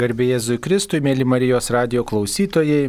[0.00, 2.86] Garbėjai Jėzui Kristui, mėly Marijos radio klausytojai,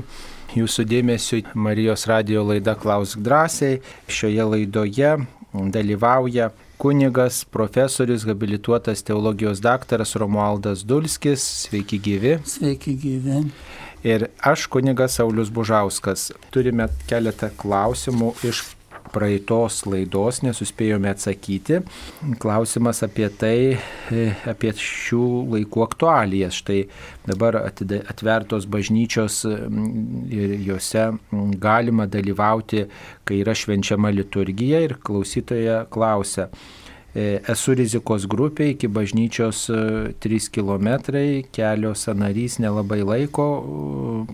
[0.55, 3.81] jūsų dėmesio Marijos radio laida Klausk drąsiai.
[4.07, 5.09] Šioje laidoje
[5.51, 11.43] dalyvauja kunigas, profesorius, habilituotas teologijos daktaras Romualdas Dulskis.
[11.65, 12.37] Sveiki gyvi.
[12.47, 13.43] Sveiki gyvi.
[14.07, 16.29] Ir aš kunigas Saulis Bužauskas.
[16.47, 18.63] Turime keletą klausimų iš
[19.13, 21.81] praeitos laidos nesuspėjome atsakyti.
[22.41, 23.55] Klausimas apie tai,
[24.11, 25.25] e, apie šių
[25.55, 26.59] laikų aktualijas.
[26.61, 26.81] Štai
[27.27, 31.07] dabar atvertos bažnyčios ir juose
[31.61, 32.85] galima dalyvauti,
[33.25, 36.49] kai yra švenčiama liturgija ir klausytoja klausia,
[37.13, 40.87] esu rizikos grupė, iki bažnyčios 3 e, km,
[41.51, 43.47] kelio sanarys nelabai laiko.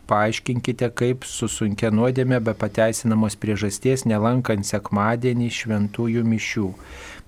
[0.07, 6.69] Paaiškinkite, kaip su sunkia nuodėmė be pateisinamos priežasties nelankant sekmadienį šventųjų mišių.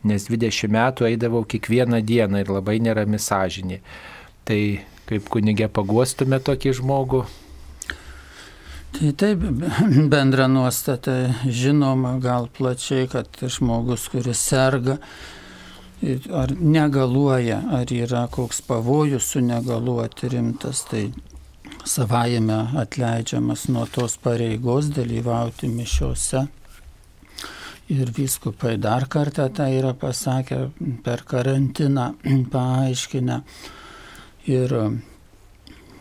[0.10, 3.82] Nes 20 metų eidavau kiekvieną dieną ir labai nerami sąžinė.
[4.46, 4.62] Tai
[5.10, 7.24] kaip kunigė paguostume tokį žmogų?
[8.94, 9.42] Tai taip,
[10.14, 14.98] bendra nuostata žinoma gal plačiai, kad žmogus, kuris serga,
[16.32, 21.10] ar negaluoja, ar yra koks pavojus sunegaluoti rimtas, tai
[21.86, 26.48] savajame atleidžiamas nuo tos pareigos dalyvauti mišiuose.
[27.90, 30.70] Ir viskupai dar kartą tai yra pasakę
[31.04, 32.14] per karantiną,
[32.54, 33.40] paaiškinę.
[34.50, 34.76] Ir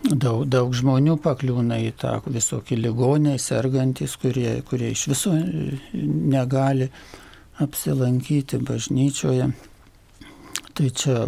[0.04, 5.32] daug, daug žmonių pakliūna į tą visokį ligoniai, sergantis, kurie, kurie iš viso
[5.94, 6.90] negali
[7.58, 9.50] apsilankyti bažnyčioje.
[10.78, 11.24] Tai čia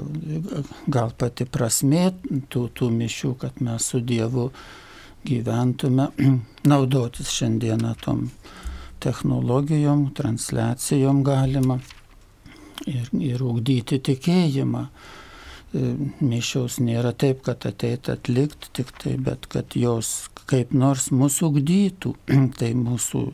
[0.87, 2.05] gal pati prasmė
[2.55, 4.45] tų, tų mišių, kad mes su Dievu
[5.27, 6.07] gyventume,
[6.70, 8.29] naudotis šiandieną tom
[9.03, 11.81] technologijom, transliacijom galima
[12.87, 14.84] ir, ir ugdyti tikėjimą.
[14.87, 15.92] E,
[16.23, 22.14] mišiaus nėra taip, kad ateit atlikti tik tai, bet kad jos kaip nors mūsų ugdytų.
[22.61, 23.25] tai mūsų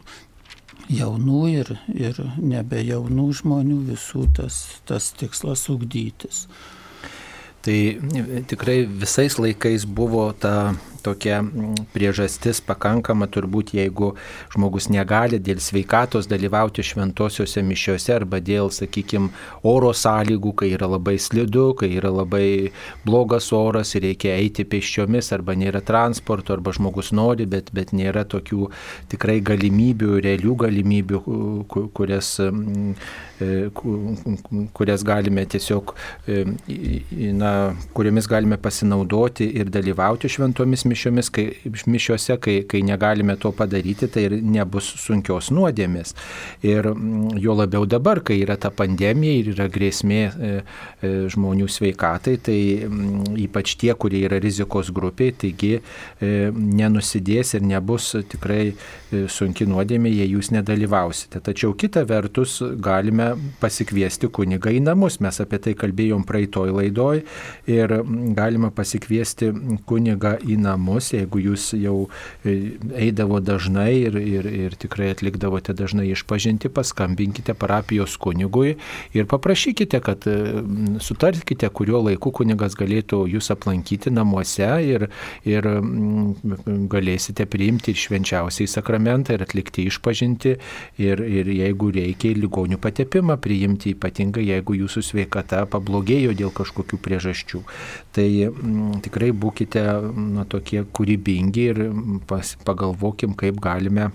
[0.93, 6.47] jaunų ir, ir nebe jaunų žmonių visų tas, tas tikslas ugdytis.
[7.67, 7.79] Tai
[8.47, 11.41] tikrai visais laikais buvo ta tokia
[11.95, 14.13] priežastis pakankama turbūt, jeigu
[14.55, 19.31] žmogus negali dėl sveikatos dalyvauti šventosiuose mišiuose arba dėl, sakykime,
[19.67, 22.73] oro sąlygų, kai yra labai slidu, kai yra labai
[23.07, 28.27] blogas oras ir reikia eiti pėsčiomis arba nėra transporto arba žmogus nori, bet, bet nėra
[28.29, 28.71] tokių
[29.13, 31.23] tikrai galimybių, realių galimybių,
[31.97, 33.55] kurias, e,
[34.77, 35.95] kurias galime tiesiog,
[36.27, 36.43] e,
[37.37, 37.53] na,
[37.97, 41.47] kuriomis galime pasinaudoti ir dalyvauti šventomis mišiuose mišiomis, kai,
[41.87, 46.15] mišiuose, kai, kai negalime to padaryti, tai ir nebus sunkios nuodėmės.
[46.65, 50.53] Ir mm, jo labiau dabar, kai yra ta pandemija ir yra grėsmė e,
[51.05, 57.67] e, žmonių sveikatai, tai mm, ypač tie, kurie yra rizikos grupiai, taigi e, nenusidės ir
[57.67, 58.73] nebus tikrai
[59.31, 61.41] sunki nuodėmė, jei jūs nedalyvausite.
[61.45, 65.21] Tačiau kita vertus galime pasikviesti kunigą į namus.
[65.25, 67.23] Mes apie tai kalbėjom praeitoj laidoj
[67.71, 69.53] ir mm, galima pasikviesti
[69.87, 72.09] kunigą į namus namus, jeigu jūs jau
[72.45, 78.77] e, eidavo dažnai ir, ir, ir tikrai atlikdavote dažnai išpažinti, paskambinkite parapijos kunigui
[79.15, 80.63] ir paprašykite, kad e,
[81.01, 85.09] sutarkite, kuriuo laiku kunigas galėtų jūs aplankyti namuose ir,
[85.45, 85.67] ir
[86.93, 90.57] galėsite priimti ir švenčiausiai sakramentą ir atlikti išpažinti
[91.03, 97.63] ir, ir jeigu reikia ligonių patepimą priimti, ypatingai jeigu jūsų sveikata pablogėjo dėl kažkokių priežasčių.
[98.17, 99.83] Tai m, tikrai būkite
[100.37, 101.79] na, tokie tokie kūrybingi ir
[102.27, 104.13] pas, pagalvokim, kaip galime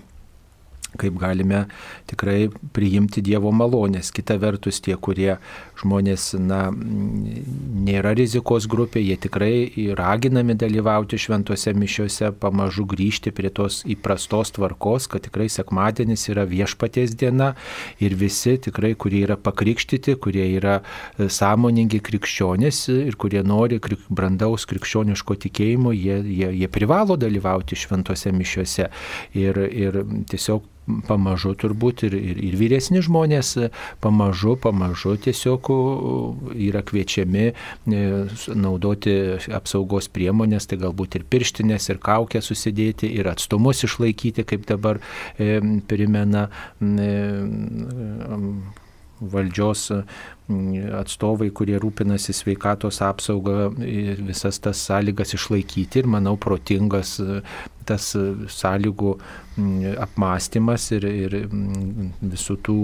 [0.98, 1.68] kaip galime
[2.06, 4.10] tikrai priimti Dievo malonės.
[4.12, 5.38] Kita vertus, tie, kurie
[5.82, 9.54] žmonės na, nėra rizikos grupė, jie tikrai
[9.98, 17.16] raginami dalyvauti šventose mišiuose, pamažu grįžti prie tos įprastos tvarkos, kad tikrai sekmadienis yra viešpaties
[17.18, 17.52] diena
[18.02, 24.04] ir visi tikrai, kurie yra pakrikštyti, kurie yra e, sąmoningi krikščionys ir kurie nori krik,
[24.10, 28.90] brandaus krikščioniško tikėjimo, jie, jie, jie privalo dalyvauti šventose mišiuose.
[29.38, 30.68] Ir, ir tiesiog
[31.06, 33.54] pamažu turbūt ir, ir, ir vyresni žmonės
[34.02, 35.71] pamažu, pamažu tiesiog
[36.54, 38.02] yra kviečiami e,
[38.58, 39.16] naudoti
[39.54, 45.00] apsaugos priemonės, tai galbūt ir pirštinės, ir kaukę susidėti, ir atstumus išlaikyti, kaip dabar
[45.38, 45.58] e,
[45.88, 46.48] primena
[46.80, 47.10] e,
[49.32, 49.90] valdžios
[50.98, 57.14] atstovai, kurie rūpinasi sveikatos apsaugą ir visas tas sąlygas išlaikyti ir manau protingas
[57.88, 58.10] tas
[58.56, 59.14] sąlygų
[60.02, 61.38] apmąstymas ir, ir
[62.20, 62.76] visų tų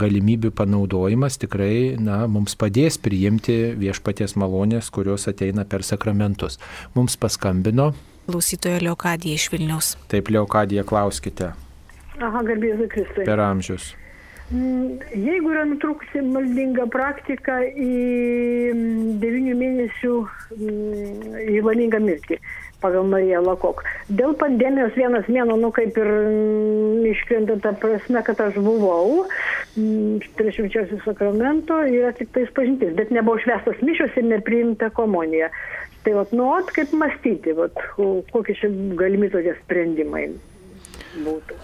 [0.00, 6.58] galimybių panaudojimas tikrai na, mums padės priimti viešpaties malonės, kurios ateina per sakramentus.
[6.96, 7.92] Mums paskambino.
[8.28, 9.94] Klausytoja Leokadija iš Vilnius.
[10.12, 11.54] Taip, Leokadija, klauskite.
[12.18, 13.24] Aha, garbėsiu Kristui.
[13.24, 13.92] Per amžius.
[14.48, 17.88] Jeigu yra nutrūkusi maldinga praktika į
[19.20, 20.14] devynių mėnesių
[21.52, 22.38] į valingą mirtį
[22.80, 23.82] pagal Mariją Lakok.
[24.08, 26.10] Dėl pandemijos vienas mėno, nu kaip ir
[27.10, 29.26] iškrenta ta prasme, kad aš buvau
[29.74, 35.50] prie švenčiausių sakramento, yra tik tais pažintis, bet nebuvo švestas mišios ir nepriimta komunija.
[36.06, 37.82] Tai vat, nu, vat, kaip mąstyti, vat,
[38.32, 40.30] kokie čia galimi tokie sprendimai
[41.26, 41.58] būtų.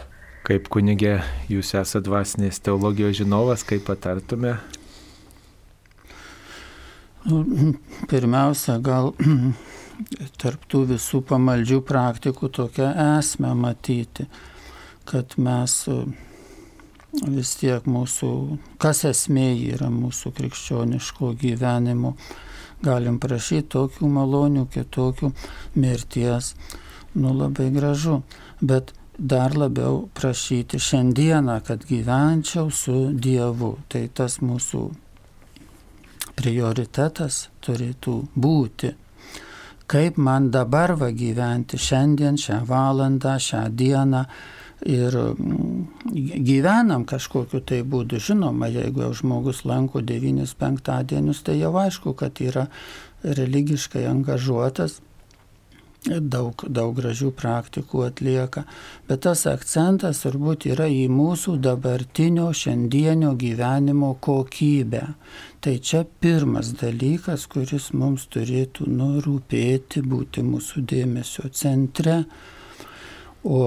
[0.44, 4.58] Kaip kunigė, jūs esate dvasinės teologijos žinovas, kaip patartume?
[8.10, 9.14] Pirmiausia, gal
[10.42, 14.26] tarptų visų pamaldžių praktikų tokią esmę matyti,
[15.08, 15.78] kad mes
[17.22, 18.32] vis tiek mūsų,
[18.84, 22.18] kas esmė yra mūsų krikščioniško gyvenimo,
[22.84, 25.32] galim prašyti tokių malonių, kitokių
[25.80, 26.52] mirties,
[27.16, 28.20] nu labai gražu,
[28.60, 33.76] bet dar labiau prašyti šiandieną, kad gyvenčiau su Dievu.
[33.88, 34.82] Tai tas mūsų
[36.34, 38.94] prioritetas turėtų būti.
[39.86, 44.24] Kaip man dabar va gyventi šiandien, šią valandą, šią dieną
[44.84, 45.86] ir mm,
[46.44, 48.20] gyvenam kažkokiu tai būdu.
[48.20, 52.66] Žinoma, jeigu jau žmogus lanko devynis penktadienius, tai jau aišku, kad yra
[53.24, 54.98] religiškai angažuotas,
[56.04, 58.64] daug, daug gražių praktikų atlieka,
[59.08, 65.04] bet tas akcentas turbūt yra į mūsų dabartinio šiandienio gyvenimo kokybę.
[65.64, 72.24] Tai čia pirmas dalykas, kuris mums turėtų nurūpėti, būti mūsų dėmesio centre.
[73.44, 73.62] O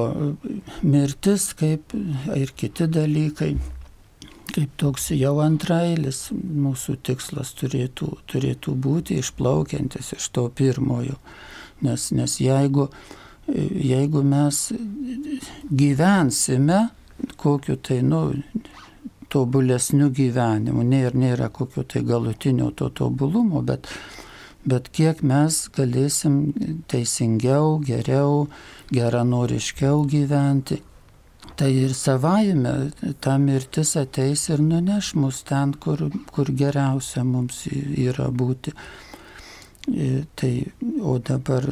[0.81, 1.93] mirtis, kaip
[2.33, 3.51] ir kiti dalykai,
[4.53, 11.17] kaip toks jau antrailis mūsų tikslas turėtų, turėtų būti išplaukiantis iš to pirmojo.
[11.85, 12.87] Nes, nes jeigu,
[13.47, 14.61] jeigu mes
[15.69, 16.87] gyvensime
[17.37, 18.21] kokiu tai, nu,
[19.33, 23.89] tobulesniu gyvenimu, nėra, nėra kokio tai galutinio to tobulumo, bet,
[24.67, 26.37] bet kiek mes galėsim
[26.91, 28.45] teisingiau, geriau,
[28.93, 30.79] geranoriškiau gyventi,
[31.57, 32.75] tai ir savaime
[33.23, 38.75] ta mirtis ateis ir nuneš mus ten, kur, kur geriausia mums yra būti.
[39.87, 40.51] Tai,
[40.99, 41.63] o dabar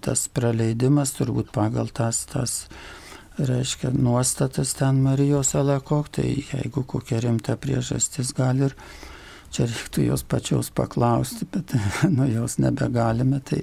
[0.00, 2.54] tas praleidimas turbūt pagal tas, tas
[3.36, 8.76] reiškia, nuostatas ten Marijos alakok, tai jeigu kokia rimta priežastis gali ir
[9.52, 11.76] čia reiktų jos pačios paklausti, bet
[12.16, 13.60] nu jos nebegalime, tai,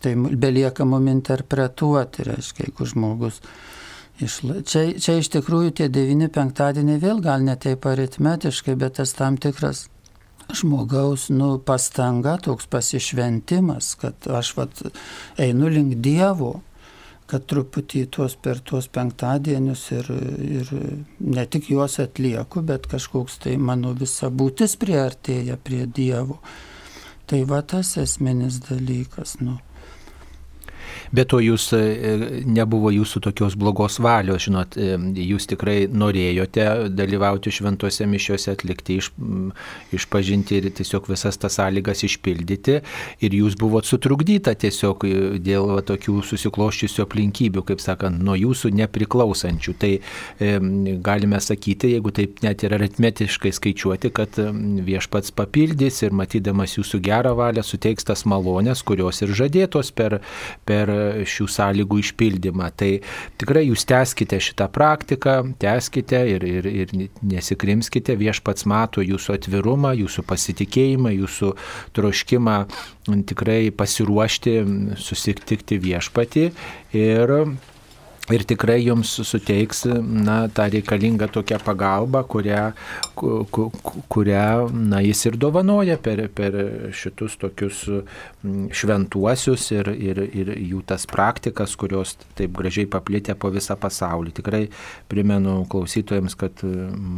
[0.00, 3.42] tai belieka mum interpretuoti, reiškia, jeigu žmogus
[4.18, 4.64] Išla...
[4.66, 9.36] Čia, čia iš tikrųjų tie devyni penktadieniai vėl gal ne taip aritmetiškai, bet tas tam
[9.38, 9.84] tikras
[10.54, 14.80] žmogaus nu, pastanga, toks pasišventimas, kad aš vat,
[15.38, 16.60] einu link Dievo,
[17.28, 20.08] kad truputį tuos per tuos penktadienius ir,
[20.60, 20.70] ir
[21.20, 26.38] ne tik juos atlieku, bet kažkoks tai mano visa būtis priartėja prie Dievo.
[27.28, 29.36] Tai va tas esminis dalykas.
[29.44, 29.58] Nu.
[31.12, 37.52] Bet to jūs e, nebuvo jūsų tokios blogos valios, žinot, e, jūs tikrai norėjote dalyvauti
[37.54, 39.10] šventose mišiuose, atlikti iš,
[39.96, 42.80] išpažinti ir tiesiog visas tas sąlygas išpildyti.
[43.24, 48.72] Ir jūs buvot sutrukdyta tiesiog e, dėl va, tokių susikloščiusių aplinkybių, kaip sakant, nuo jūsų
[48.82, 49.76] nepriklausančių.
[49.80, 50.52] Tai e,
[51.04, 54.36] galime sakyti, jeigu taip net ir aritmetiškai skaičiuoti, kad
[54.88, 60.20] viešpats papildys ir matydamas jūsų gerą valią suteiks tas malonės, kurios ir žadėtos per,
[60.68, 60.92] per
[61.28, 62.70] šių sąlygų išpildymą.
[62.78, 62.90] Tai
[63.40, 70.26] tikrai jūs teskite šitą praktiką, teskite ir, ir, ir nesikrimskite, viešpats mato jūsų atvirumą, jūsų
[70.28, 71.54] pasitikėjimą, jūsų
[71.96, 72.58] troškimą
[73.28, 74.60] tikrai pasiruošti,
[75.00, 76.46] susitikti viešpatį
[76.98, 77.34] ir
[78.34, 82.64] ir tikrai jums suteiks na, tą reikalingą tokią pagalbą, kurią,
[84.12, 86.56] kurią na, jis ir dovanoja per, per
[86.92, 87.84] šitus tokius
[88.74, 94.34] šventuosius ir, ir, ir jų tas praktikas, kurios taip gražiai paplitę po visą pasaulį.
[94.36, 94.62] Tikrai
[95.08, 96.62] primenu klausytojams, kad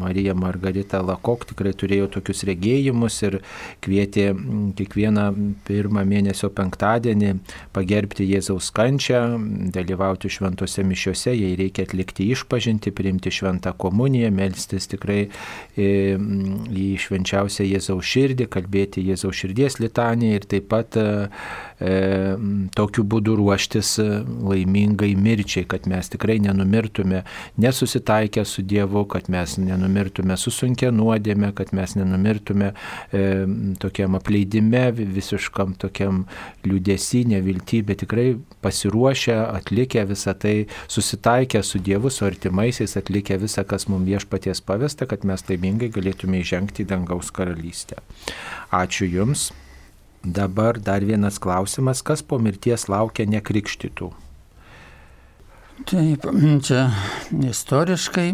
[0.03, 3.41] Marija Margarita Lakok tikrai turėjo tokius regėjimus ir
[3.85, 4.31] kvietė
[4.79, 5.27] kiekvieną
[5.67, 7.35] pirmą mėnesio penktadienį
[7.75, 9.25] pagerbti Jėzaus kančią,
[9.75, 15.29] dalyvauti šventose mišiuose mišiuose, jei reikia atlikti išpažinti, priimti šventą komuniją, melstis tikrai
[15.77, 21.07] e, į švenčiausią Jėzaus širdį, kalbėti Jėzaus širdies litaniją ir taip pat e,
[22.77, 27.23] tokiu būdu ruoštis laimingai mirčiai, kad mes tikrai nenumirtume
[27.61, 33.23] nesusitaikę su Dievu, kad mes nenumirtume su sunkia nuodėme, kad mes nenumirtume e,
[33.81, 36.25] tokiam apleidime, visiškam tokiam
[36.67, 38.35] liūdėsi, nevilti, bet tikrai
[38.65, 40.55] pasiruošę, atlikę visą tai,
[40.89, 46.45] susitaikę su Dievu, su artimaisiais, atlikę visą, kas mums viešpaties pavesta, kad mes laimingai galėtume
[46.45, 48.01] įžengti į dangaus karalystę.
[48.77, 49.51] Ačiū Jums.
[50.25, 54.11] Dabar dar vienas klausimas, kas po mirties laukia nekrikštytų?
[55.89, 56.27] Taip,
[56.61, 56.81] čia
[57.49, 58.27] istoriškai,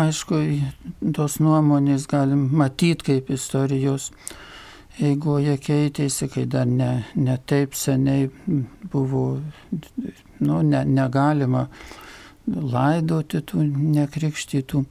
[0.00, 0.38] aišku,
[1.12, 4.08] tos nuomonės galim matyti kaip istorijos
[4.96, 8.30] eigoje keitėsi, kai dar ne, ne taip seniai
[8.92, 9.42] buvo,
[10.40, 11.66] nu, ne, negalima
[12.48, 13.66] laidoti tų
[13.98, 14.86] nekrikštytų.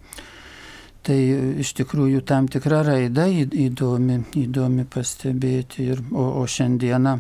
[1.08, 1.18] Tai
[1.64, 5.88] iš tikrųjų tam tikra raida įdomi, įdomi pastebėti.
[5.94, 7.16] Ir, o, o šiandieną,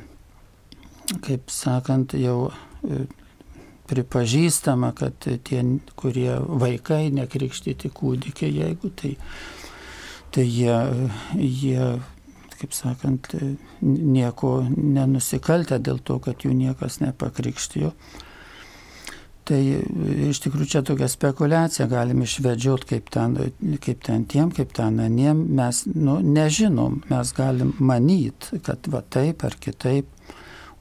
[1.26, 3.06] kaip sakant, jau e,
[3.90, 5.64] pripažįstama, kad tie,
[5.98, 9.16] kurie vaikai nekrikštyti kūdikiai, jeigu tai,
[10.36, 10.76] tai jie,
[11.40, 11.94] jie
[12.60, 13.32] kaip sakant,
[13.82, 17.94] nieko nenusikaltę dėl to, kad jų niekas nepakrikštijo.
[19.50, 19.60] Tai
[20.30, 23.34] iš tikrųjų čia tokia spekulacija, galim išvedžiot kaip ten,
[23.82, 29.42] kaip ten tiem, kaip ten aniem, mes nu, nežinom, mes galim manyti, kad va taip
[29.48, 30.12] ar kitaip,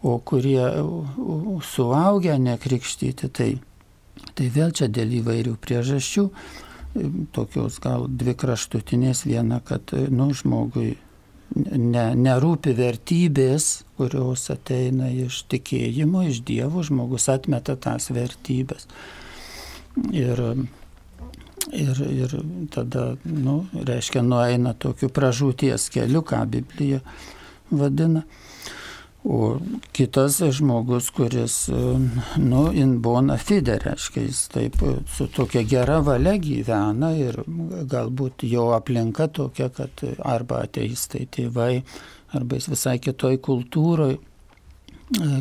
[0.04, 0.68] o kurie
[1.64, 3.48] suaugę nekrikštyti, tai,
[4.36, 6.28] tai vėl čia dėl įvairių priežasčių,
[7.32, 10.92] tokios gal dvi kraštutinės, viena, kad nu, žmogui
[11.56, 18.86] ne, nerūpi vertybės, kurios ateina iš tikėjimo, iš Dievo, žmogus atmeta tas vertybės.
[20.14, 20.40] Ir,
[21.74, 22.36] ir, ir
[22.74, 27.02] tada, nu, reiškia, nueina tokiu pražūties keliu, ką Biblija
[27.70, 28.22] vadina.
[29.28, 29.58] O
[29.92, 31.56] kitas žmogus, kuris,
[32.38, 34.78] nu, in bona fide, reiškia, jis taip
[35.10, 37.40] su tokia gera valia gyvena ir
[37.90, 41.82] galbūt jo aplinka tokia, kad arba ateistai tėvai,
[42.36, 44.18] arba jis visai kitoj kultūroje,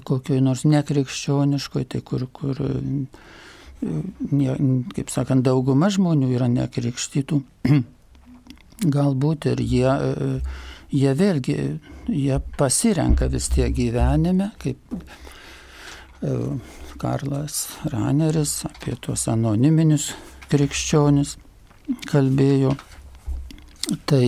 [0.07, 2.61] kokioj nors nekrikščioniškoj, tai kur, kur
[3.81, 4.55] ne,
[4.95, 7.41] kaip sakant, dauguma žmonių yra nekrikštytų,
[8.97, 9.91] galbūt ir jie,
[10.95, 11.57] jie vėlgi
[12.07, 14.77] jie pasirenka vis tiek gyvenime, kaip
[16.21, 16.35] e,
[16.97, 20.11] Karlas Raneris apie tuos anoniminius
[20.51, 21.35] krikščionis
[22.09, 22.73] kalbėjo.
[24.07, 24.23] Tai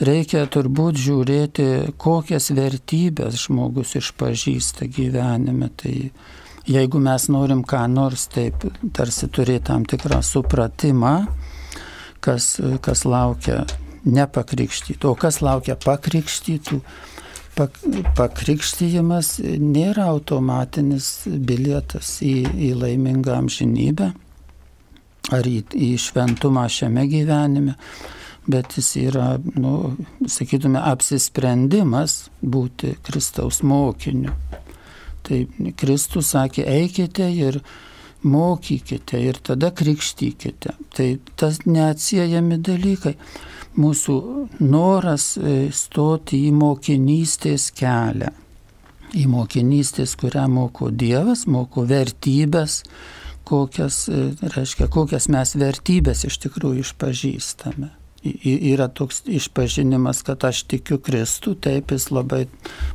[0.00, 1.68] reikia turbūt žiūrėti,
[2.00, 5.70] kokias vertybės žmogus išpažįsta gyvenime.
[5.76, 5.94] Tai
[6.68, 11.16] jeigu mes norim ką nors taip tarsi turėti tam tikrą supratimą,
[12.20, 13.64] kas, kas laukia
[14.06, 15.10] nepakrikštytų.
[15.10, 16.80] O kas laukia pakrikštytų?
[17.56, 17.78] Pak,
[18.18, 24.10] pakrikštyjimas nėra automatinis bilietas į, į laimingą amžinybę
[25.32, 27.74] ar į, į šventumą šiame gyvenime,
[28.46, 29.96] bet jis yra, nu,
[30.30, 34.34] sakytume, apsisprendimas būti Kristaus mokiniu.
[35.26, 35.42] Tai
[35.78, 37.58] Kristus sakė, eikite ir
[38.26, 40.76] mokykite ir tada krikštykite.
[40.94, 43.16] Tai tas neatsiejami dalykai
[43.76, 44.16] mūsų
[44.62, 48.30] noras e, stoti į mokinystės kelią.
[49.16, 52.80] Į mokinystės, kurią moko Dievas, moko vertybės,
[53.46, 57.94] kokias, e, reiškia, kokias mes vertybės iš tikrųjų išpažįstame
[58.44, 62.46] yra toks išpažinimas, kad aš tikiu Kristų, taip jis labai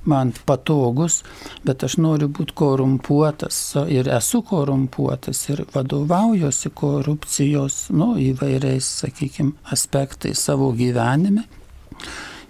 [0.06, 1.22] man patogus,
[1.66, 3.60] bet aš noriu būti korumpuotas
[3.92, 11.48] ir esu korumpuotas ir vadovaujuosi korupcijos, nu, įvairiais, sakykime, aspektais savo gyvenime.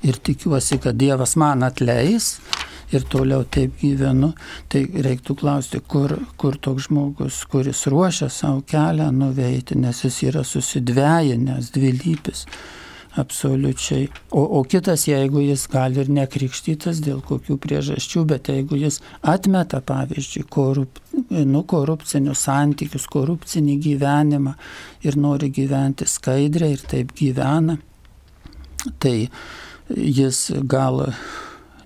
[0.01, 2.39] Ir tikiuosi, kad Dievas man atleis
[2.91, 4.33] ir toliau taip gyvenu,
[4.71, 10.45] tai reiktų klausti, kur, kur toks žmogus, kuris ruošia savo kelią nuveiti, nes jis yra
[10.47, 12.45] susidvėjinęs, dvilypis.
[13.19, 14.05] Absoliučiai.
[14.31, 19.81] O, o kitas, jeigu jis gali ir nekrikštytas dėl kokių priežasčių, bet jeigu jis atmeta,
[19.83, 24.55] pavyzdžiui, korup, nu, korupcinius santykius, korupcinį gyvenimą
[25.03, 27.75] ir nori gyventi skaidriai ir taip gyvena,
[29.03, 29.27] tai
[29.91, 31.03] jis gal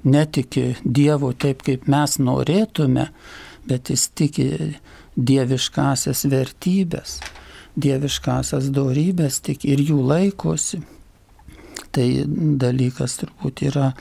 [0.05, 3.09] netiki Dievo taip, kaip mes norėtume,
[3.65, 4.49] bet jis tiki
[5.15, 7.19] dieviškasias vertybės,
[7.79, 10.81] dieviškasias darybės tik ir jų laikosi.
[11.95, 12.05] Tai
[12.59, 13.91] dalykas turbūt yra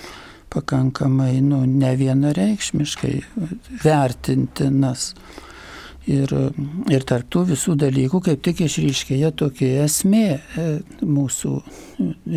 [0.54, 3.14] pakankamai nu, ne vienareikšmiškai
[3.84, 5.12] vertintinas.
[6.04, 6.28] Ir,
[6.92, 10.26] ir tarptų visų dalykų kaip tik išryškėja tokia esmė
[10.60, 10.64] e,
[11.00, 11.52] mūsų,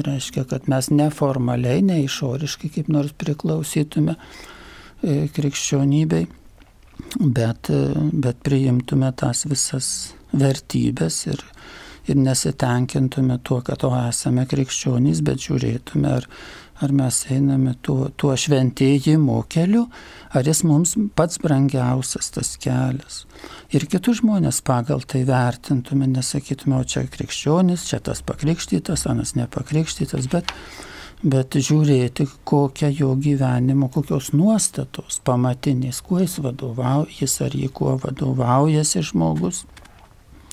[0.07, 6.29] reiškia, kad mes neformaliai, neišoriškai kaip nors priklausytume e, krikščionybei,
[7.19, 7.81] bet, e,
[8.13, 9.89] bet priimtume tas visas
[10.31, 11.43] vertybės ir,
[12.07, 16.31] ir nesitenkintume tuo, kad o esame krikščionys, bet žiūrėtume, ar,
[16.81, 19.87] ar mes einame tuo, tuo šventėjimo keliu,
[20.35, 23.23] ar jis mums pats brangiausias tas kelias.
[23.73, 30.29] Ir kitus žmonės pagal tai vertintume, nesakytume, o čia krikščionis, čia tas pakrikštytas, anas nepakrikštytas,
[30.33, 30.53] bet,
[31.23, 39.05] bet žiūrėti, kokia jo gyvenimo, kokios nuostatos pamatinės, kuo jis vadovaujasi, ar jį kuo vadovaujasi
[39.09, 39.65] žmogus,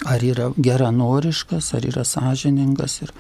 [0.09, 3.03] ar yra geranoriškas, ar yra sąžiningas.
[3.05, 3.13] Ir,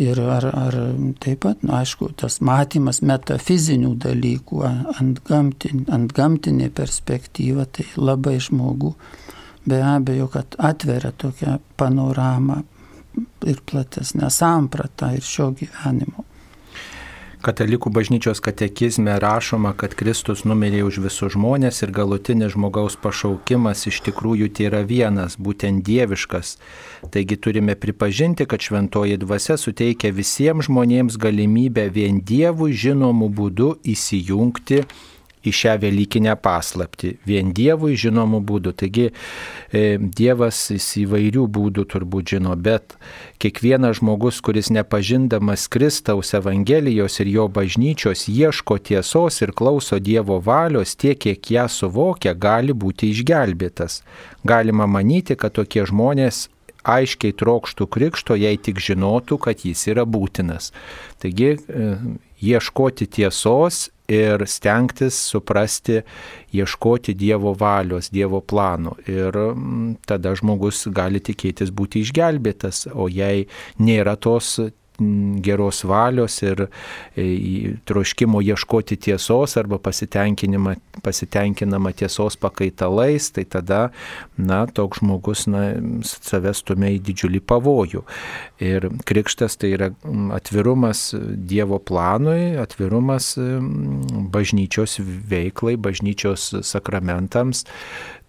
[0.00, 0.74] Ir ar, ar
[1.20, 8.38] taip pat, na, aišku, tas matymas metafizinių dalykų ant, gamtin, ant gamtinė perspektyva, tai labai
[8.40, 8.94] žmogų
[9.68, 12.62] be abejo, kad atveria tokią panoramą
[13.46, 16.24] ir platesnę sampratą ir šio gyvenimo.
[17.42, 23.98] Katalikų bažnyčios katekizme rašoma, kad Kristus numirė už visus žmonės ir galutinis žmogaus pašaukimas iš
[24.06, 26.52] tikrųjų tai yra vienas, būtent dieviškas.
[27.10, 34.84] Taigi turime pripažinti, kad šventoji dvasia suteikia visiems žmonėms galimybę vien Dievui žinomų būdų įsijungti
[34.84, 35.11] į
[35.50, 38.72] šią Velykinę paslapti, vien Dievui žinomų būdų.
[38.78, 42.94] Taigi e, Dievas jis įvairių būdų turbūt žino, bet
[43.42, 50.94] kiekvienas žmogus, kuris nepažindamas Kristaus Evangelijos ir jo bažnyčios ieško tiesos ir klauso Dievo valios
[50.94, 54.02] tiek, kiek ją suvokia, gali būti išgelbėtas.
[54.46, 56.46] Galima manyti, kad tokie žmonės
[56.82, 60.72] aiškiai trokštų krikšto, jei tik žinotų, kad jis yra būtinas.
[61.22, 61.90] Taigi e,
[62.42, 66.00] ieškoti tiesos ir stengtis suprasti,
[66.52, 68.96] ieškoti Dievo valios, Dievo plano.
[69.08, 73.46] Ir mm, tada žmogus gali tikėtis būti išgelbėtas, o jei
[73.80, 74.58] nėra tos
[75.42, 76.66] geros valios ir
[77.16, 79.78] e, troškimo ieškoti tiesos arba
[81.02, 83.90] pasitenkinama tiesos pakaitalais, tai tada,
[84.36, 85.62] na, toks žmogus, na,
[86.04, 88.04] savęs stumia į didžiulį pavojų.
[88.62, 89.90] Ir krikštas tai yra
[90.36, 91.14] atvirumas
[91.52, 93.34] Dievo planui, atvirumas
[94.32, 97.64] bažnyčios veiklai, bažnyčios sakramentams,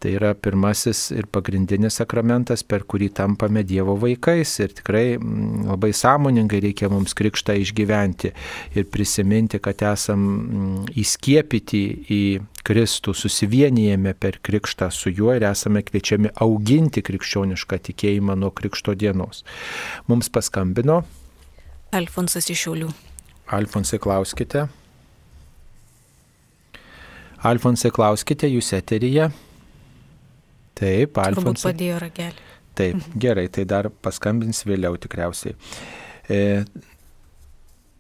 [0.04, 5.94] Tai yra pirmasis ir pagrindinis sakramentas, per kurį tampame Dievo vaikais ir tikrai mm, labai
[5.96, 8.34] sąmoningai reikia mums krikštą išgyventi
[8.76, 12.20] ir prisiminti, kad esam mm, įskiepyti į
[12.68, 19.46] Kristų, susivienijame per krikštą su juo ir esame kviečiami auginti krikščionišką tikėjimą nuo krikšto dienos.
[20.12, 21.00] Mums paskambino.
[21.96, 22.92] Alfonsas iš Šiaulių.
[23.56, 24.68] Alfonsai, klauskite.
[27.48, 29.32] Alfonsai, klauskite, jūs eteryje.
[30.80, 31.68] Taip, Alfonsas.
[31.70, 32.50] padėjo ragelį.
[32.74, 33.20] Taip, mhm.
[33.22, 35.54] gerai, tai dar paskambins vėliau tikriausiai.
[36.32, 36.64] E,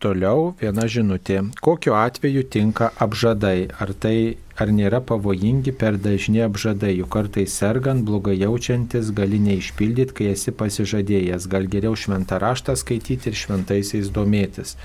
[0.03, 1.39] toliau viena žinutė.
[1.63, 3.69] Kokiu atveju tinka apžadai?
[3.79, 4.15] Ar tai
[4.59, 6.95] ar nėra pavojingi per dažni apžadai?
[6.97, 11.47] Juk kartais sergant, blogai jaučiantis, gali neišpildyti, kai esi pasižadėjęs.
[11.51, 14.75] Gal geriau šventą raštą skaityti ir šventaisiais domėtis.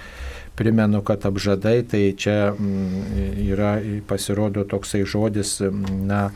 [0.58, 3.76] Primenu, kad apžadai tai čia mm, yra
[4.10, 6.28] pasirodo toksai žodis, na,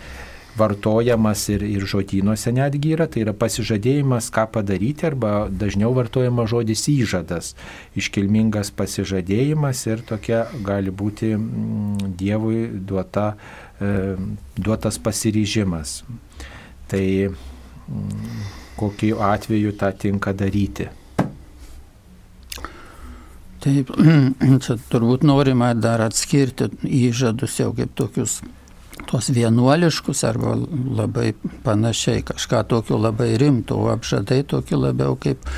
[0.57, 6.85] vartojamas ir, ir žodynuose netgi yra, tai yra pasižadėjimas, ką padaryti, arba dažniau vartojama žodis
[6.93, 7.55] įžadas,
[7.99, 13.33] iškilmingas pasižadėjimas ir tokia gali būti mm, Dievui duota,
[13.81, 14.17] e,
[14.59, 16.03] duotas pasiryžimas.
[16.93, 18.43] Tai mm,
[18.77, 20.91] kokiu atveju tą tinka daryti.
[23.63, 23.93] Taip,
[24.65, 28.41] čia turbūt norima dar atskirti įžadus jau kaip tokius
[29.07, 30.55] tuos vienuoliškus arba
[30.97, 31.33] labai
[31.65, 35.49] panašiai, kažką tokio labai rimto, o apžadai tokie labiau kaip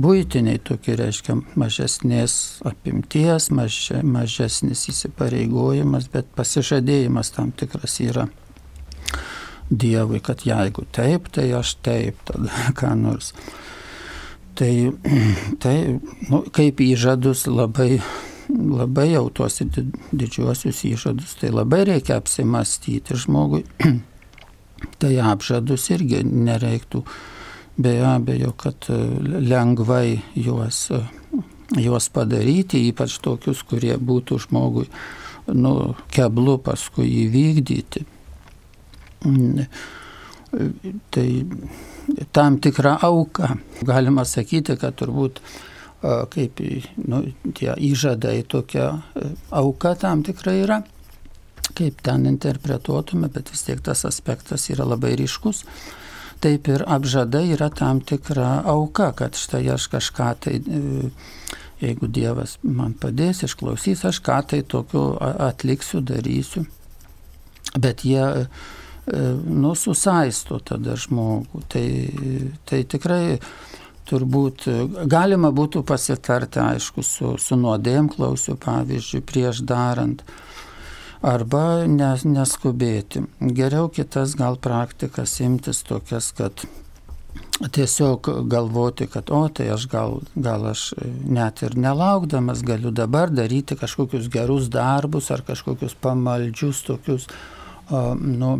[0.00, 2.36] būtiniai, tokie reiškia mažesnės
[2.68, 8.28] apimties, maž, mažesnis įsipareigojimas, bet pasižadėjimas tam tikras yra
[9.72, 13.32] Dievui, kad jeigu taip, tai aš taip, tada ką nors.
[14.58, 14.72] Tai,
[15.62, 15.76] tai
[16.28, 18.02] nu, kaip įžadus labai
[18.52, 23.64] labai jau tuos didžiuosius įžadus, tai labai reikia apsimastyti žmogui.
[25.00, 27.04] tai apžadus irgi nereiktų
[27.82, 28.98] be abejo, kad e,
[29.48, 31.00] lengvai juos, e,
[31.80, 34.86] juos padaryti, ypač tokius, kurie būtų žmogui
[35.54, 38.04] nu, keblu paskui įvykdyti.
[39.26, 40.70] Mm, e,
[41.14, 41.28] tai
[42.34, 43.56] tam tikra auka.
[43.86, 45.40] Galima sakyti, kad turbūt
[46.02, 46.60] kaip
[47.06, 47.22] nu,
[47.54, 49.02] tie įžadai tokia
[49.50, 50.82] auka tam tikrai yra.
[51.72, 55.62] kaip ten interpretuotume, bet vis tiek tas aspektas yra labai ryškus.
[56.42, 61.08] Taip ir apžada yra tam tikra auka, kad štai aš kažką tai, e,
[61.80, 66.66] jeigu Dievas man padės, išklausys, aš ką tai tokiu atliksiu, darysiu.
[67.78, 68.48] Bet jie
[69.06, 71.62] nu, susaisto tada žmogų.
[71.72, 71.86] Tai,
[72.68, 73.38] tai tikrai
[74.08, 74.66] turbūt
[75.10, 80.24] galima būtų pasitarti, aišku, su, su nuodėm klausiu, pavyzdžiui, prieš darant,
[81.22, 83.24] arba nes, neskubėti.
[83.40, 86.64] Geriau kitas gal praktikas imtis tokias, kad
[87.72, 90.92] tiesiog galvoti, kad, o tai aš gal, gal aš
[91.28, 97.28] net ir nelaukdamas galiu dabar daryti kažkokius gerus darbus ar kažkokius pamaldžius tokius,
[97.90, 98.56] o, nu,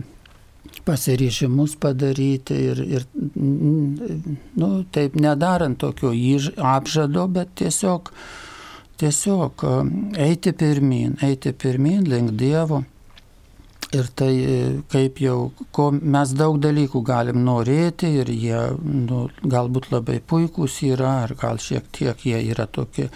[0.85, 6.13] pasiryžimus padaryti ir, ir nu, taip nedarant tokio
[6.57, 8.11] apžado, bet tiesiog,
[9.03, 9.67] tiesiog
[10.19, 12.83] eiti pirmin, eiti pirmin link Dievo.
[13.93, 14.33] Ir tai
[14.89, 21.19] kaip jau, ko mes daug dalykų galim norėti ir jie nu, galbūt labai puikūs yra,
[21.27, 23.11] ar gal šiek tiek jie yra tokie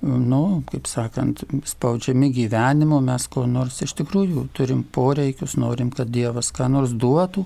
[0.00, 6.52] nu, kaip sakant, spaudžiami gyvenimo, mes ko nors iš tikrųjų turim poreikius, norim, kad Dievas
[6.54, 7.44] ką nors duotų,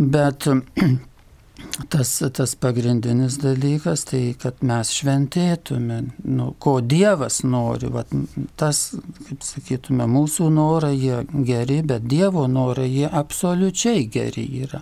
[0.00, 0.48] bet
[1.92, 8.14] tas, tas pagrindinis dalykas, tai kad mes šventėtume, nu, ko Dievas nori, vat,
[8.60, 8.86] tas,
[9.28, 14.80] kaip sakytume, mūsų norai jie geri, bet Dievo norai jie absoliučiai geri yra.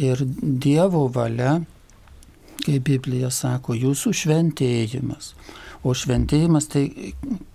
[0.00, 1.58] Ir Dievo valia
[2.62, 5.32] kaip Biblija sako, jūsų šventėjimas.
[5.82, 6.84] O šventėjimas tai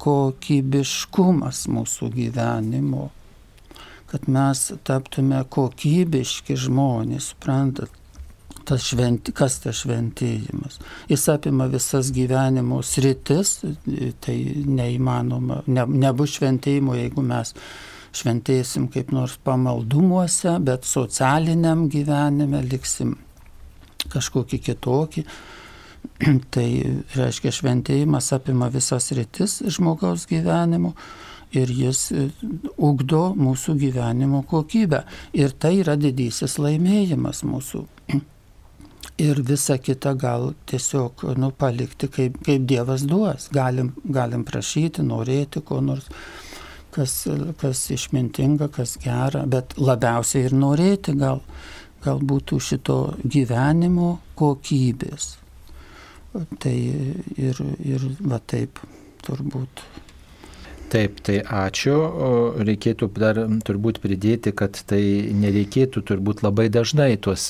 [0.04, 3.08] kokybiškumas mūsų gyvenimo,
[4.12, 7.94] kad mes taptume kokybiški žmonės, suprantat.
[8.68, 10.82] Tas šventi, kas tas šventėjimas?
[11.08, 13.62] Jis apima visas gyvenimo sritis,
[14.26, 14.36] tai
[14.68, 17.54] neįmanoma, ne, nebus šventėjimo, jeigu mes
[18.18, 23.16] šventėsim kaip nors pamaldumuose, bet socialiniam gyvenime liksim
[24.12, 25.24] kažkokį kitokį.
[26.54, 26.68] Tai
[27.18, 30.94] reiškia šventėjimas apima visas rytis žmogaus gyvenimo
[31.56, 32.28] ir jis e,
[32.78, 35.04] ugdo mūsų gyvenimo kokybę.
[35.38, 37.86] Ir tai yra didysis laimėjimas mūsų.
[39.28, 43.48] Ir visa kita gal tiesiog nu, palikti, kaip, kaip Dievas duos.
[43.54, 46.06] Galim, galim prašyti, norėti ko nors,
[46.94, 47.24] kas,
[47.58, 51.42] kas išmintinga, kas gera, bet labiausiai ir norėti gal
[52.06, 55.36] gal būtų šito gyvenimo kokybės.
[56.62, 58.82] Tai ir, ir va taip
[59.26, 59.86] turbūt.
[60.88, 61.96] Taip, tai ačiū.
[62.64, 65.02] Reikėtų dar turbūt pridėti, kad tai
[65.36, 67.50] nereikėtų turbūt labai dažnai tuos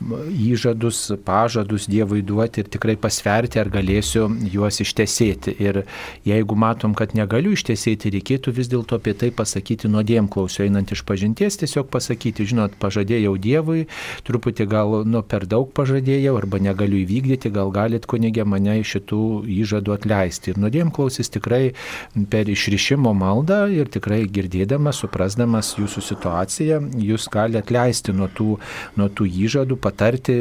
[0.00, 5.54] įžadus, pažadus Dievui duoti ir tikrai pasverti, ar galėsiu juos ištesėti.
[5.58, 5.82] Ir
[6.26, 11.02] jeigu matom, kad negaliu ištesėti, reikėtų vis dėlto apie tai pasakyti nuodėm klausio, einant iš
[11.08, 13.86] pažinties, tiesiog pasakyti, žinot, pažadėjau Dievui,
[14.26, 19.22] truputį gal nu, per daug pažadėjau arba negaliu įvykdyti, gal galit kunigė mane iš šitų
[19.58, 20.54] įžadų atleisti.
[20.54, 21.74] Ir nuodėm klausis tikrai
[22.30, 28.58] per išrišimo maldą ir tikrai girdėdamas, suprasdamas jūsų situaciją, jūs gali atleisti nuo tų,
[28.98, 30.36] nuo tų įžadų, patarti,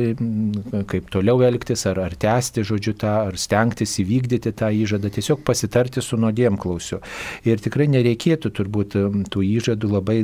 [0.92, 6.04] kaip toliau elgtis, ar, ar tęsti, žodžiu, tą, ar stengtis įvykdyti tą įžadą, tiesiog pasitarti
[6.04, 7.00] su nuodėm klausiu.
[7.48, 8.98] Ir tikrai nereikėtų turbūt
[9.32, 10.20] tų įžadų labai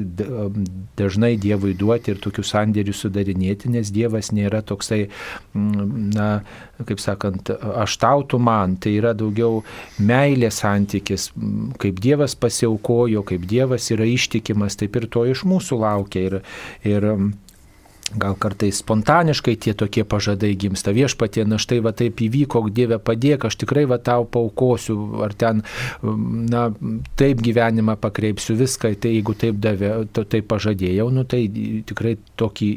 [1.00, 5.08] dažnai Dievui duoti ir tokių sandėrių sudarinėti, nes Dievas nėra toksai,
[5.54, 6.30] na,
[6.84, 9.64] kaip sakant, aš tautų man, tai yra daugiau
[10.04, 11.30] meilės santykis,
[11.82, 16.24] kaip Dievas pasiaukojo, kaip Dievas yra ištikimas, taip ir to iš mūsų laukia.
[16.24, 16.40] Ir,
[16.88, 17.10] ir
[18.12, 20.92] Gal kartais spontaniškai tie tokie pažadai gimsta.
[20.94, 25.64] Viešpatie, na štai va taip įvyko, Dieve padėk, aš tikrai va tau paukosiu, ar ten,
[26.04, 26.66] na,
[27.18, 31.46] taip gyvenimą pakreipsiu viską, tai jeigu taip davė, to, taip pažadėjau, nu tai
[31.88, 32.70] tikrai tokį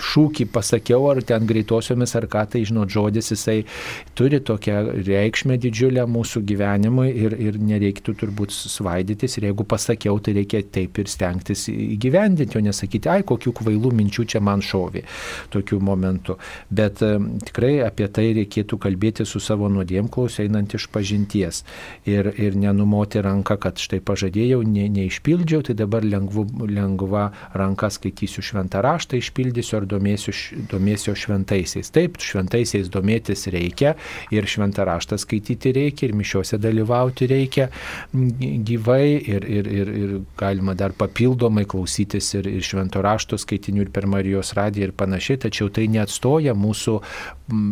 [0.00, 3.60] šūkį pasakiau, ar ten greitosiomis, ar ką, tai žinot, žodis jisai
[4.18, 10.38] turi tokią reikšmę didžiulę mūsų gyvenimui ir, ir nereiktų turbūt svaidytis ir jeigu pasakiau, tai
[10.40, 15.04] reikia taip ir stengtis įgyvendinti, o nesakyti, ai, kokių kvailų minčių čia man šovė
[15.50, 16.38] tokiu momentu.
[16.70, 21.64] Bet e, tikrai apie tai reikėtų kalbėti su savo nuodėmklausiu einant iš pažinties
[22.08, 28.42] ir, ir nenumoti ranką, kad štai pažadėjau, ne, neišpildžiau, tai dabar lengvu, lengva ranka skaitysiu
[28.44, 30.34] šventą raštą, išpildysiu ar domėsiu,
[30.70, 31.90] domėsiu šventaisiais.
[31.92, 33.96] Taip, šventaisiais domėtis reikia
[34.32, 37.68] ir šventą raštą skaityti reikia ir mišiuose dalyvauti reikia
[38.12, 43.92] gyvai ir, ir, ir, ir galima dar papildomai klausytis ir, ir švento rašto skaitinių ir
[43.94, 47.00] per Marijos radiją ir panašiai, tačiau tai neatstoja mūsų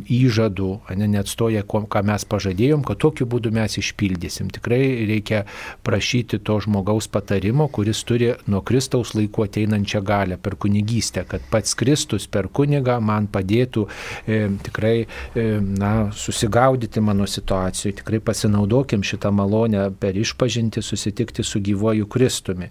[0.09, 4.51] įžadų, ne, neatstoja, ką mes pažadėjom, kad tokiu būdu mes išpildysim.
[4.55, 5.45] Tikrai reikia
[5.87, 11.77] prašyti to žmogaus patarimo, kuris turi nuo Kristaus laikų ateinančią galę per kunigystę, kad pats
[11.79, 13.87] Kristus per kunigą man padėtų
[14.27, 21.63] e, tikrai e, na, susigaudyti mano situacijoje, tikrai pasinaudokim šitą malonę per išpažinti, susitikti su
[21.65, 22.71] gyvoju Kristumi.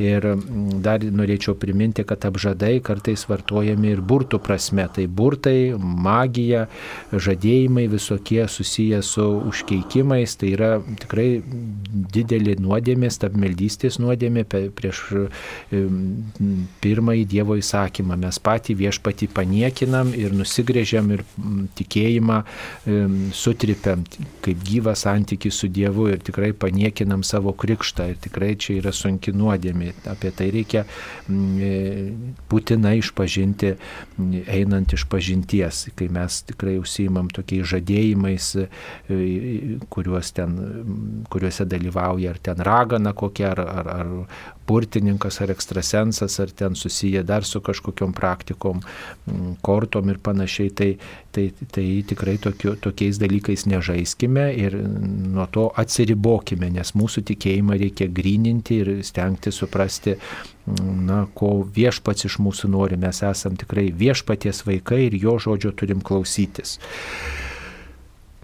[0.00, 0.26] Ir
[0.82, 4.86] dar norėčiau priminti, kad apžadai kartais vartojami ir burtų prasme.
[4.94, 6.68] Tai burtai, magija,
[7.12, 11.42] žadėjimai visokie susiję su užkeikimais, tai yra tikrai
[12.14, 15.02] didelė nuodėmė, stabmeldystės nuodėmė prieš
[16.80, 18.16] pirmąjį Dievo įsakymą.
[18.20, 21.24] Mes patį viešpatį paniekinam ir nusigrėžiam ir
[21.78, 22.40] tikėjimą
[23.34, 24.04] sutripiam
[24.44, 28.10] kaip gyvą santykių su Dievu ir tikrai paniekinam savo krikštą.
[28.12, 29.92] Ir tikrai čia yra sunki nuodėmė.
[30.10, 30.86] Apie tai reikia
[32.50, 38.50] būtinai išpažinti, einant iš pažinties, kai mes tikrai užsiimam tokiais žadėjimais,
[39.92, 40.56] kuriuos ten,
[41.32, 44.12] kuriuose dalyvauja ar ten ragana kokia, ar, ar, ar
[44.70, 48.82] burtininkas, ar ekstrasensas, ar ten susiję dar su kažkokiam praktikom,
[49.66, 50.90] kortom ir panašiai, tai,
[51.34, 54.78] tai, tai tikrai tokiu, tokiais dalykais nežaiskime ir
[55.34, 60.16] nuo to atsiribokime, nes mūsų tikėjimą reikia grininti ir stengti suprasti,
[61.06, 62.98] na, ko viešpats iš mūsų nori.
[63.00, 66.78] Mes esam tikrai viešpaties vaikai ir jo žodžio turim klausytis.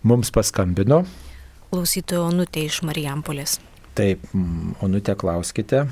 [0.07, 1.05] Mums paskambino.
[1.71, 3.59] Klausytojo Onutė iš Marijampolės.
[3.97, 4.23] Taip,
[4.85, 5.87] Onutė, klauskite.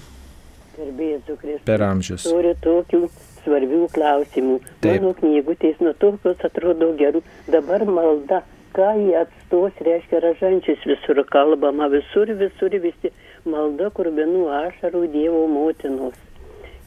[1.68, 2.26] Per amžius.
[2.26, 3.00] Turiu tokių
[3.44, 4.58] svarbių klausimų.
[4.82, 5.00] Taip.
[5.02, 7.22] Mano knygutės nuo tokios atrodo gerų.
[7.52, 8.42] Dabar malda,
[8.76, 13.12] ką jie atstos, reiškia ražančius visur kalbama, visur, visur visi.
[13.44, 16.16] Malda kurbenų ašarų Dievo motinos.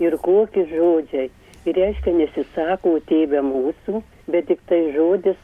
[0.04, 1.30] Ir kokie žodžiai.
[1.67, 5.39] Ir reiškia nesisako tėvė mūsų, bet tik tai žodis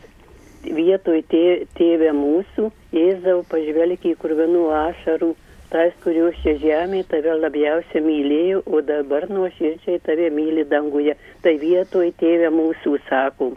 [0.63, 5.33] vietoj tė, tėvė mūsų, Jėzau pažvelk į kurbenų ašarų
[5.73, 11.17] tas, kurios čia žemėje tave labiausiai mylėjo, o dabar nuoširdžiai tave myli danguje.
[11.43, 13.53] Tai vietoj tėvė mūsų sako.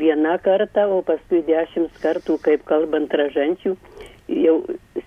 [0.00, 3.74] Viena kartą, o paskui dešimt kartų, kaip kalbant ražančių,
[4.40, 4.56] jau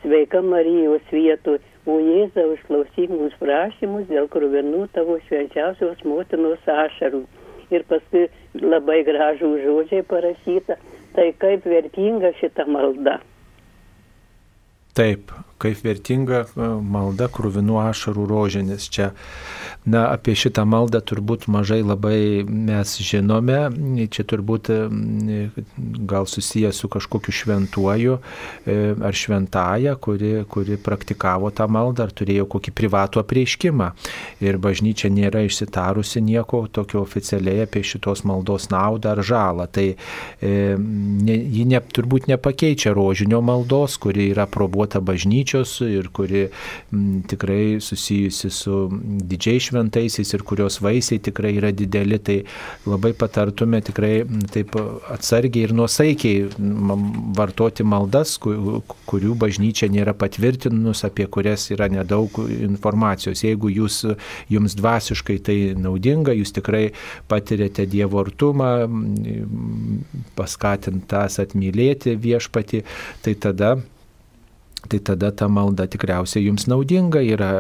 [0.04, 1.62] sveika Marijos vietoj.
[1.90, 7.26] O Jėzau išklausyk mūsų prašymus dėl kruvinų tavo švenčiausios motinos ašarų.
[7.74, 8.30] Ir paskui
[8.62, 10.78] labai gražų žodžiai parašyta.
[11.18, 13.18] Tai kaip vertinga šita malda.
[14.96, 18.88] Taip, kaip vertinga e, malda krūvinų ašarų rožinės.
[18.94, 19.10] Čia,
[19.90, 23.60] na, apie šitą maldą turbūt mažai labai mes žinome,
[24.14, 24.80] čia turbūt e,
[26.10, 32.48] gal susijęs su kažkokiu šventuoju e, ar šventaja, kuri, kuri praktikavo tą maldą ar turėjo
[32.52, 33.92] kokį privatų apreiškimą.
[34.44, 39.68] Ir bažnyčia nėra išsitarusi nieko tokio oficialiai apie šitos maldos naudą ar žalą.
[39.74, 39.86] Tai
[40.44, 45.02] ne, ji ne, turbūt nepakeičia rožinio maldos, kuri yra probuota
[45.54, 46.50] bažnyčios ir kuri
[46.92, 52.44] m, tikrai susijusi su didžiai šventaisiais ir kurios vaisiai tikrai yra dideli, tai
[52.86, 54.76] labai patartume tikrai m, taip
[55.12, 63.44] atsargiai ir nuosaikiai m, vartoti maldas, kurių bažnyčia nėra patvirtinus, apie kurias yra nedaug informacijos.
[63.44, 64.04] Jeigu jūs,
[64.50, 66.92] jums dvasiškai tai naudinga, jūs tikrai
[67.30, 68.88] patirėte Dievo artumą,
[70.38, 72.84] paskatintas atmylėti viešpati,
[73.24, 73.76] tai tada
[74.90, 77.52] tai tada ta malda tikriausiai jums naudinga yra,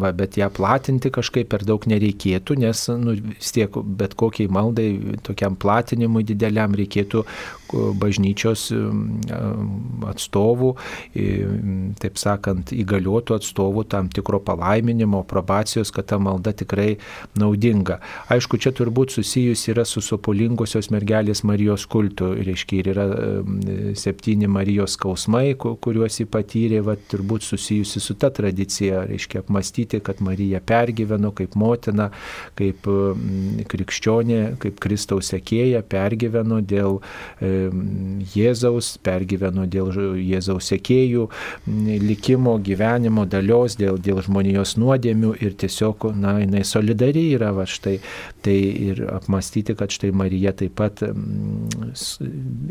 [0.00, 4.88] va, bet ją platinti kažkaip per daug nereikėtų, nes nu, vis tiek bet kokiai maldai,
[5.26, 7.24] tokiam platinimui dideliam reikėtų
[8.00, 8.68] bažnyčios
[10.10, 10.70] atstovų,
[12.00, 16.96] taip sakant, įgaliotų atstovų tam tikro palaiminimo, probacijos, kad ta malda tikrai
[17.38, 18.00] naudinga.
[18.32, 23.06] Aišku, čia turbūt susijus yra su sopulingosios mergelės Marijos kultu, reiškia, ir yra
[23.98, 30.22] septyni Marijos skausmai, kuriuos jį patyrė, va, turbūt susijusi su ta tradicija, reiškia, apmastyti, kad
[30.24, 32.10] Marija pergyveno kaip motina,
[32.58, 32.86] kaip
[33.70, 37.59] krikščionė, kaip Kristaus sekėja, pergyveno dėl e,
[38.34, 41.28] Jėzaus, pergyveno dėl Jėzaus sekėjų
[42.04, 47.98] likimo, gyvenimo, dalios, dėl, dėl žmonijos nuodėmių ir tiesiog, na, jinai solidari yra, va štai,
[48.44, 48.56] tai
[48.90, 51.02] ir apmastyti, kad štai Marija taip pat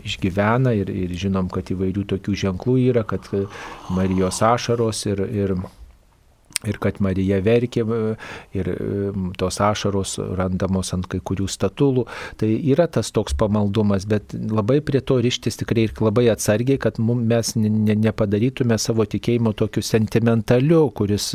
[0.04, 3.28] išgyvena ir, ir žinom, kad įvairių tokių ženklų yra, kad
[3.94, 5.56] Marijos ašaros ir, ir
[6.68, 7.86] ir kad Marija verkė
[8.58, 8.70] ir
[9.40, 12.04] tos ašaros randamos ant kai kurių statulų.
[12.40, 17.00] Tai yra tas toks pamaldumas, bet labai prie to ryštis tikrai ir labai atsargiai, kad
[17.00, 21.32] mes nepadarytume savo tikėjimo tokiu sentimentaliu, kuris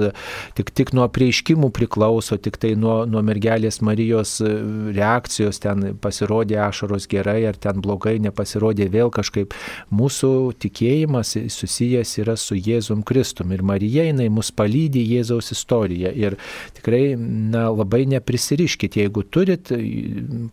[0.59, 7.09] tik, tik nuo prieiškimų priklauso, tik tai nuo, nuo mergelės Marijos reakcijos, ten pasirodė ašaros
[7.09, 9.57] gerai ar ten blogai, nepasirodė vėl kažkaip.
[9.95, 16.13] Mūsų tikėjimas susijęs yra su Jėzum Kristum ir Marija jinai mus palydė Jėzaus istoriją.
[16.15, 16.37] Ir
[16.77, 19.73] tikrai na, labai neprisiriškit, jeigu turit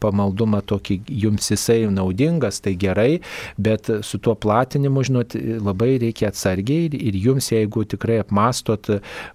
[0.02, 3.22] pamaldumą tokį, jums jisai naudingas, tai gerai,
[3.62, 8.90] bet su tuo platinimu, žinot, labai reikia atsargiai ir, ir jums, jeigu tikrai apmastot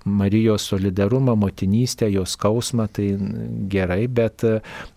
[0.06, 3.10] Marijos solidarumą, motinystę, jos skausmą, tai
[3.72, 4.44] gerai, bet,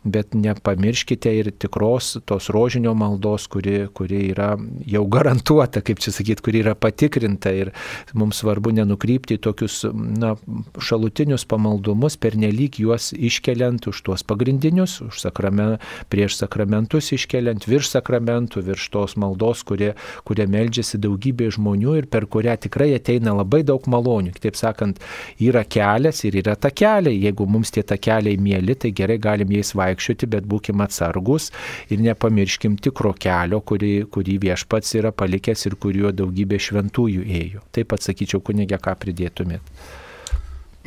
[0.03, 4.53] bet nepamirškite ir tikros tos rožinio maldos, kuri, kuri yra
[4.89, 7.73] jau garantuota, kaip čia sakyti, kuri yra patikrinta ir
[8.17, 9.81] mums svarbu nenukrypti į tokius
[10.19, 10.33] na,
[10.81, 15.77] šalutinius pamaldumus, pernelyg juos iškeliant už tuos pagrindinius, už sakrame,
[16.11, 19.93] prieš sakramentus iškeliant, virš sakramentų, virš tos maldos, kurie,
[20.27, 24.33] kurie meldžiasi daugybė žmonių ir per kurią tikrai ateina labai daug malonių.
[24.35, 24.99] Kitaip sakant,
[25.39, 27.19] yra kelias ir yra ta keliai.
[27.25, 31.49] Jeigu mums tie takeliai mėly, tai gerai galim jais vaikščioti, bet būkim atsargus
[31.89, 37.65] ir nepamirškim tikro kelio, kurį, kurį viešpats yra palikęs ir kuriuo daugybė šventųjų ėjo.
[37.75, 39.73] Taip atsakyčiau, kunigė, ką pridėtumėt.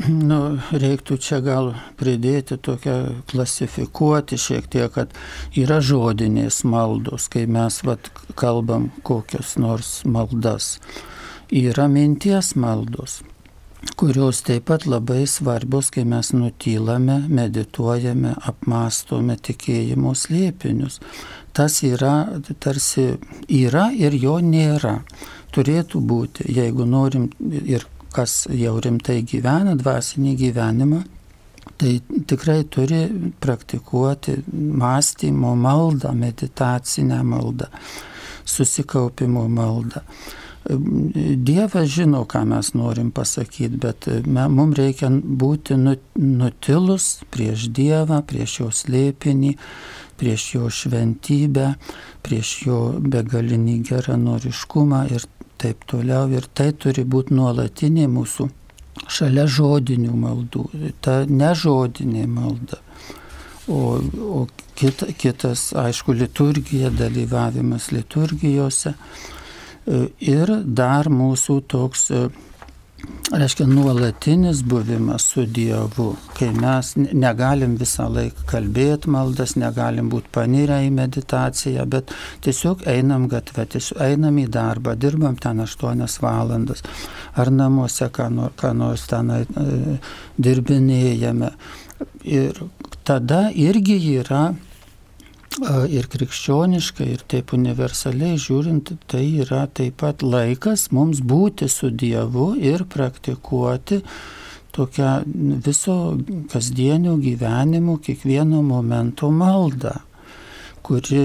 [0.00, 5.12] Nu, reiktų čia gal pridėti tokią klasifikuoti šiek tiek, kad
[5.52, 10.78] yra žodinės maldos, kai mes vat, kalbam kokios nors maldas.
[11.52, 13.20] Yra minties maldos,
[14.00, 21.02] kurios taip pat labai svarbios, kai mes nutylame, medituojame, apmastome tikėjimo slėpinius.
[21.52, 23.10] Tas yra, tarsi
[23.52, 25.02] yra ir jo nėra.
[25.52, 27.28] Turėtų būti, jeigu norim
[27.60, 31.02] ir kas jau rimtai gyvena dvasinį gyvenimą,
[31.78, 31.96] tai
[32.28, 33.02] tikrai turi
[33.40, 37.66] praktikuoti mąstymo maldą, meditacinę maldą,
[38.44, 40.00] susikaupimo maldą.
[41.42, 48.60] Dievas žino, ką mes norim pasakyti, bet mums reikia būti nu, nutilus prieš Dievą, prieš
[48.60, 49.56] jo slėpinį,
[50.22, 51.72] prieš jo šventybę,
[52.22, 55.26] prieš jo begalinį geranoriškumą ir
[55.62, 56.26] taip toliau.
[56.34, 58.48] Ir tai turi būti nuolatinė mūsų
[59.12, 60.64] šalia žodinių maldų,
[61.04, 62.80] ta nežodinė malda.
[63.70, 64.46] O, o
[64.78, 68.96] kita, kitas, aišku, liturgija, dalyvavimas liturgijose
[70.22, 72.10] ir dar mūsų toks
[73.32, 80.82] reiškia nuolatinis buvimas su Dievu, kai mes negalim visą laiką kalbėti maldas, negalim būti panirę
[80.86, 82.12] į meditaciją, bet
[82.44, 86.84] tiesiog einam gatvę, tiesiog einam į darbą, dirbam ten 8 valandas,
[87.36, 89.40] ar namuose ką, nor, ką nors ten e,
[90.38, 91.52] dirbinėjame.
[92.28, 92.58] Ir
[93.06, 94.50] tada irgi yra
[95.92, 102.54] ir krikščioniškai, ir taip universaliai žiūrint, tai yra taip pat laikas mums būti su Dievu
[102.60, 104.02] ir praktikuoti
[104.72, 105.10] tokią
[105.64, 106.16] viso
[106.52, 109.98] kasdienio gyvenimo, kiekvieno momento maldą
[110.82, 111.20] kuri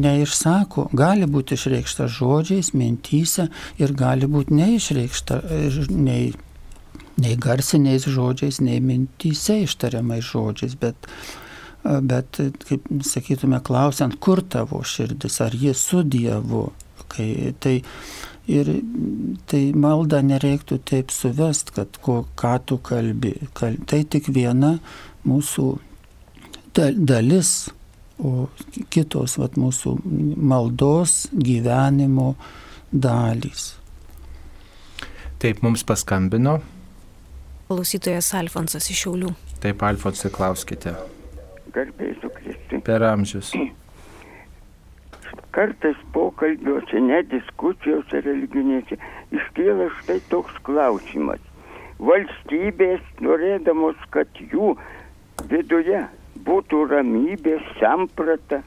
[0.00, 3.48] neišsako, gali būti išreikšta žodžiais, mintyse
[3.80, 5.40] ir gali būti neišreikšta
[5.90, 6.32] nei,
[7.20, 11.10] nei garsiniais žodžiais, nei mintyse ištariamais žodžiais, bet
[11.84, 16.68] bet, kaip sakytume, klausiant, kur tavo širdis, ar jie su Dievu.
[17.10, 17.80] Kai, tai,
[18.50, 18.68] ir
[19.50, 23.34] tai maldą nereiktų taip suvest, kad ko, ką tu kalbi.
[23.56, 24.76] Kal, tai tik viena
[25.26, 25.66] mūsų
[26.76, 27.70] dalis,
[28.20, 28.46] o
[28.92, 29.96] kitos vat, mūsų
[30.36, 32.34] maldos gyvenimo
[32.92, 33.72] dalys.
[35.40, 36.58] Taip mums paskambino.
[37.70, 39.32] Klausytojas Alfonsas iš Šiaulių.
[39.62, 40.92] Taip, Alfonsai, klauskite
[41.74, 42.80] garbėsiu Kristui.
[42.86, 43.52] Per amžius.
[45.54, 48.98] Kartais pokalbiuose, ne diskusijose religinėse
[49.34, 51.42] iškyla štai toks klausimas.
[52.00, 54.72] Valstybės, norėdamos, kad jų
[55.50, 56.04] viduje
[56.46, 58.62] būtų ramybė, samprata,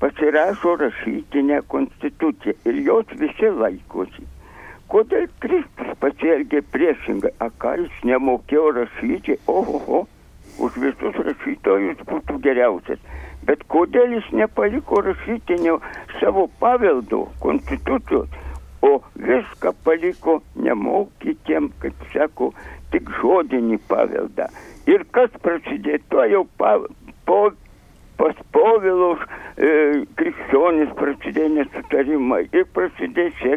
[0.00, 4.26] pasirašo rašytinę konstituciją ir jos visi laikosi.
[4.90, 7.30] Kodėl Kristus pasielgė priešingai?
[7.38, 9.36] A ką jis nemokėjo rašyti?
[9.46, 10.00] Oho, oho
[10.60, 13.00] už visus rašytojus būtų geriausias.
[13.48, 15.78] Bet kodėl jis nepaliko rašytinio
[16.20, 18.28] savo paveldo, konstitucijos,
[18.84, 22.50] o viską paliko nemokytiem, kaip sako,
[22.92, 24.48] tik žodinį paveldą.
[24.90, 26.76] Ir kas prasidėjo, to jau pa,
[27.28, 27.40] po,
[28.20, 29.22] pas povilos
[29.56, 29.70] e,
[30.20, 33.56] krikščionis prasidėjo nesutarimai ir prasidėjo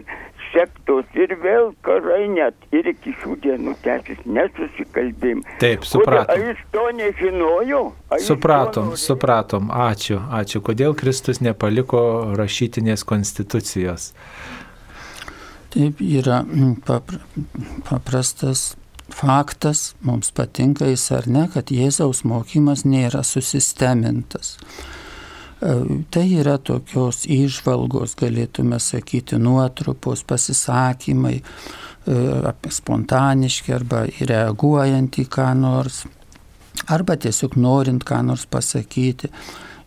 [0.54, 5.41] sektos ir vėl karai net ir iki šių dienų tęsis nesusikalbėjim.
[5.62, 6.34] Taip, supratom.
[6.36, 7.82] Ar jis to nežinojo?
[8.10, 9.71] Ar jis to Supratom, supratom.
[9.73, 10.62] Ačiū, ačiū.
[10.65, 12.04] Kodėl Kristus nepaliko
[12.38, 14.12] rašytinės konstitucijos?
[15.74, 17.20] Taip yra mm, papra,
[17.89, 18.74] paprastas
[19.14, 24.57] faktas, mums patinka jis ar ne, kad Jėzaus mokymas nėra susistemintas.
[24.57, 32.18] E, Tai yra tokios išvalgos, galėtume sakyti, nuotrupos, pasisakymai, e,
[32.80, 36.03] spontaniški arba reaguojant į ką nors,
[36.91, 39.32] arba tiesiog norint ką nors pasakyti.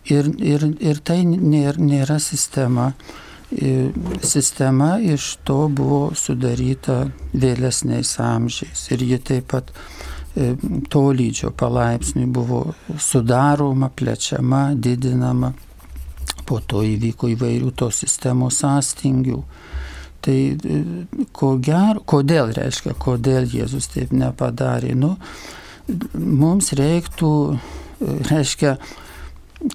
[0.07, 2.93] Ir, ir, ir tai nėra, nėra sistema.
[2.95, 3.26] E,
[4.23, 10.49] Sistema iš to buvo sudaryta vėlesniais amžiais ir ji taip pat e,
[10.91, 12.59] tolydžio palaipsniui buvo
[12.99, 15.53] sudaroma, plečiama, didinama.
[16.47, 19.39] Po to įvyko įvairių tos sistemos sąstingių.
[20.27, 20.83] Tai e,
[21.31, 24.91] ko gero, kodėl reiškia, kodėl Jėzus taip nepadarė?
[24.91, 25.15] Nu,
[26.13, 28.75] mums reiktų, e, reiškia,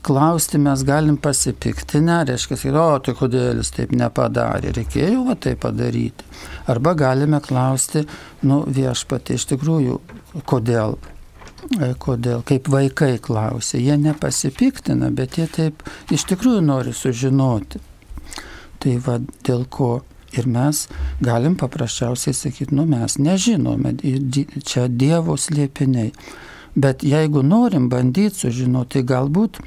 [0.02, 6.28] klausti mes galim pasipiktinę, reiškia, o tai kodėl jis taip nepadarė, reikėjo va tai padaryti.
[6.70, 8.04] Arba galime klausti,
[8.46, 9.98] nu viešpatė iš tikrųjų,
[10.46, 10.96] kodėl,
[11.70, 17.78] E, kodėl, kaip vaikai klausia, jie nepasipiktina, bet jie taip iš tikrųjų nori sužinoti.
[18.82, 19.92] Tai va dėl ko
[20.34, 20.88] ir mes
[21.22, 23.94] galim paprasčiausiai sakyti, nu mes nežinome,
[24.66, 26.10] čia Dievo slėpiniai.
[26.74, 29.58] Bet jeigu norim bandyti sužinoti, tai galbūt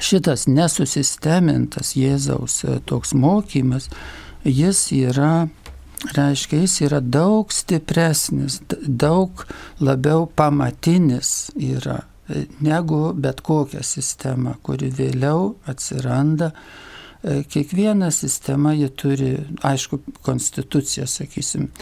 [0.00, 3.88] šitas nesusistemintas Jėzaus e, toks mokymas,
[4.44, 5.48] jis yra,
[6.14, 9.44] reiškia, jis yra daug stipresnis, daug
[9.82, 16.52] labiau pamatinis yra e, negu bet kokia sistema, kuri vėliau atsiranda.
[17.22, 19.32] E, Kiekviena sistema ji turi,
[19.66, 21.72] aišku, konstituciją, sakysim,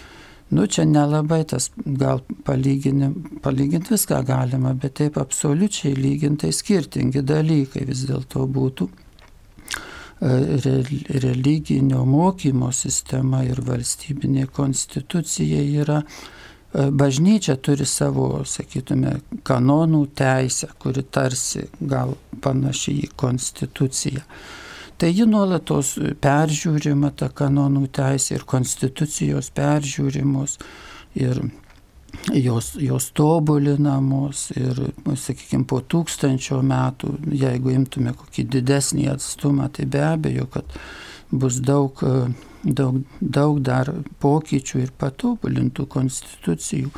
[0.51, 8.07] Nu, čia nelabai tas, gal palyginti, viską galima, bet taip absoliučiai lygintai skirtingi dalykai vis
[8.09, 8.89] dėlto būtų.
[8.89, 10.31] E,
[10.65, 20.71] re- Religinio mokymo sistema ir valstybinė konstitucija yra, e, bažnyčia turi savo, sakytume, kanonų teisę,
[20.81, 24.25] kuri tarsi gal panaši į konstituciją.
[24.99, 30.57] Tai ji nuolatos peržiūrima, ta kanonų teisė ir konstitucijos peržiūrimos
[31.15, 31.39] ir
[32.35, 40.03] jos, jos tobulinamos ir, sakykime, po tūkstančio metų, jeigu imtume kokį didesnį atstumą, tai be
[40.03, 40.75] abejo, kad
[41.31, 42.03] bus daug,
[42.65, 46.91] daug, daug dar pokyčių ir patobulintų konstitucijų.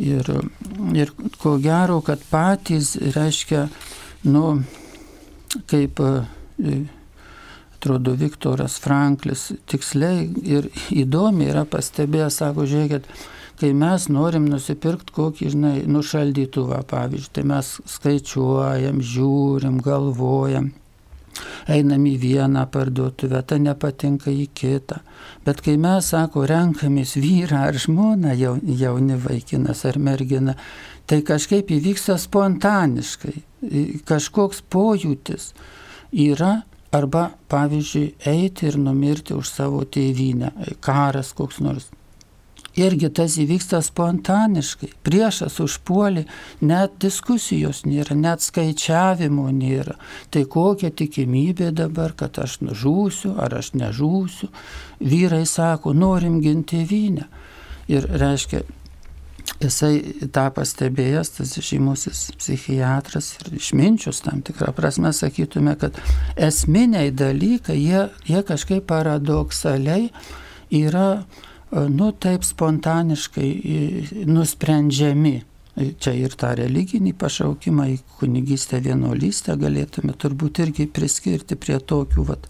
[0.00, 0.32] Ir,
[0.96, 3.66] ir ko gero, kad patys reiškia,
[4.24, 4.62] nu,
[5.68, 6.00] kaip
[7.82, 13.08] atrodo Viktoras Franklis tiksliai ir įdomiai yra pastebėjęs, sako, žiūrėkit,
[13.58, 20.70] kai mes norim nusipirkti kokį, žinai, nušaldytuvą, pavyzdžiui, tai mes skaičiuojam, žiūrim, galvojam,
[21.66, 25.02] einam į vieną parduotuvę, ta nepatinka į kitą.
[25.42, 30.54] Bet kai mes, sako, renkamės vyrą ar žmoną, jau, jauni vaikinas ar mergina,
[31.10, 33.40] tai kažkaip įvyksta spontaniškai,
[34.06, 35.50] kažkoks pojūtis
[36.14, 36.60] yra
[36.92, 40.52] arba, pavyzdžiui, eiti ir numirti už savo tėvynę,
[40.84, 41.90] karas koks nors.
[42.72, 44.88] Irgi tas įvyksta spontaniškai.
[45.04, 46.22] Priešas užpuolė,
[46.64, 49.98] net diskusijos nėra, net skaičiavimo nėra.
[50.32, 54.48] Tai kokia tikimybė dabar, kad aš nužūsiu ar aš nežūsiu.
[55.04, 57.28] Vyrai sako, norim ginti tėvynę.
[57.92, 58.62] Ir reiškia,
[59.62, 65.98] jisai tą pastebėjęs, tas žymusis psichiatras ir išminčius tam tikrą prasme sakytume, kad
[66.36, 70.10] esminiai dalykai, jie, jie kažkaip paradoksaliai
[70.82, 71.24] yra,
[71.72, 73.50] nu taip spontaniškai
[74.28, 75.36] nusprendžiami.
[75.72, 82.44] Čia ir tą religinį pašaukimą į kunigystę vienuolystę galėtume turbūt irgi priskirti prie tokių vat,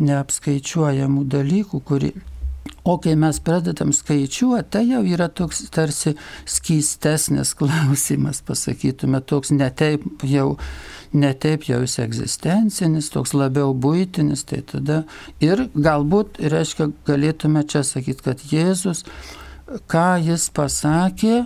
[0.00, 2.14] neapskaičiuojamų dalykų, kuri
[2.86, 6.14] O kai mes pradedam skaičiuoti, tai jau yra toks tarsi
[6.46, 10.52] skystesnis klausimas, pasakytume, toks netaip jau,
[11.16, 15.02] netaip jau jis egzistencinis, toks labiau būtinis, tai tada
[15.42, 19.04] ir galbūt, reiškia, galėtume čia sakyti, kad Jėzus,
[19.90, 21.44] ką jis pasakė,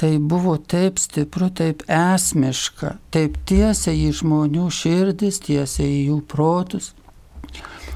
[0.00, 6.94] tai buvo taip stipru, taip esmiška, taip tiesiai į žmonių širdis, tiesiai į jų protus.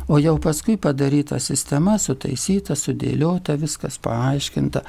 [0.09, 4.82] O jau paskui padaryta sistema, sutaisyta, sudėliota, viskas paaiškinta.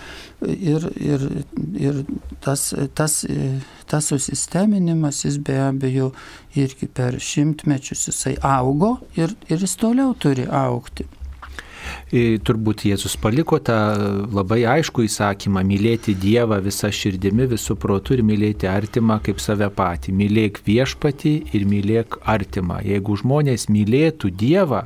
[0.44, 1.24] Ir, ir,
[1.80, 2.02] ir
[2.44, 2.68] tas,
[3.00, 3.22] tas,
[3.88, 6.12] tas susisteminimas, jis be abejo
[6.60, 11.08] irgi per šimtmečius jisai augo ir, ir jis toliau turi aukti.
[12.14, 13.76] Turbūt Jėzus paliko tą
[14.30, 20.14] labai aišku įsakymą- mylėti Dievą visą širdimi, visų protų ir mylėti artimą kaip save patį.
[20.14, 22.84] Mylėk viešpatį ir mylėk artimą.
[22.86, 24.86] Jeigu žmonės mylėtų Dievą,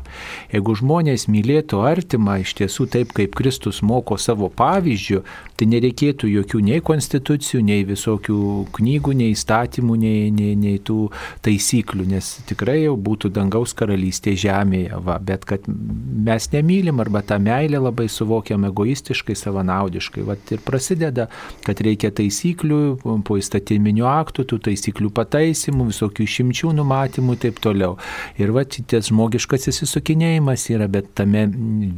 [0.53, 5.23] jeigu žmonės mylėtų artimą iš tiesų taip, kaip Kristus moko savo pavyzdžių,
[5.57, 11.11] tai nereikėtų jokių nei konstitucijų, nei visokių knygų, nei įstatymų, nei, nei, nei tų
[11.43, 15.03] taisyklių, nes tikrai jau būtų dangaus karalystė žemėje.
[15.03, 15.19] Va.
[15.19, 20.23] Bet kad mes nemylim arba tą meilę labai suvokiam egoistiškai, savanaudiškai.
[20.27, 21.27] Vat ir prasideda,
[21.65, 22.79] kad reikia taisyklių,
[23.25, 27.97] po įstatyminių aktų, tų taisyklių pataisimų, visokių išimčių numatymų ir taip toliau.
[28.37, 31.47] Ir va, ties žmogiškas įsisukinėjimas yra, bet tame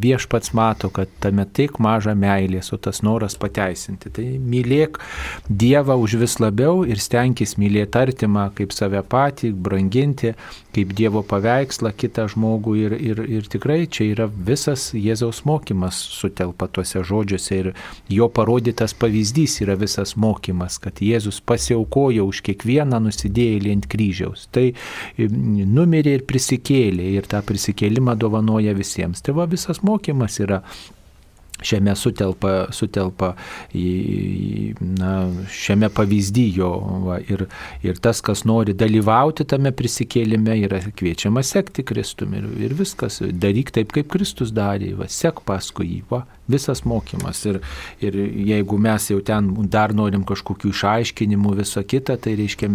[0.02, 4.14] viešpats mato, kad tame tik maža meilės, o tas noras pateisinti.
[4.16, 5.02] Tai mylėk
[5.50, 10.36] Dievą už vis labiau ir stenkis mylėti artimą kaip save patį, branginti,
[10.76, 16.70] kaip Dievo paveikslą kitą žmogų ir, ir, ir tikrai čia yra visas Jėzaus mokymas sutelpa
[16.72, 17.72] tuose žodžiuose ir
[18.12, 24.48] jo parodytas pavyzdys yra visas mokymas, kad Jėzus pasiaukojo už kiekvieną nusidėjėlį ant kryžiaus.
[24.56, 24.70] Tai
[25.20, 29.24] numirė ir prisikėlė ir tą prisikėlimą dovanoja visiems.
[29.26, 30.64] Tai va visas mokymas yra
[31.66, 33.34] šiame sutelpa, sutelpa
[33.78, 35.14] į, na,
[35.52, 36.72] šiame pavyzdyjo.
[37.06, 37.46] Va, ir,
[37.86, 42.42] ir tas, kas nori dalyvauti tame prisikėlime, yra kviečiama sekti Kristumi.
[42.42, 46.04] Ir, ir viskas, daryk taip, kaip Kristus darė, va, sek paskui jį.
[46.12, 47.46] Va, visas mokymas.
[47.46, 47.60] Ir,
[48.04, 48.18] ir
[48.52, 52.70] jeigu mes jau ten dar norim kažkokių išaiškinimų, viso kita, tai reiškia,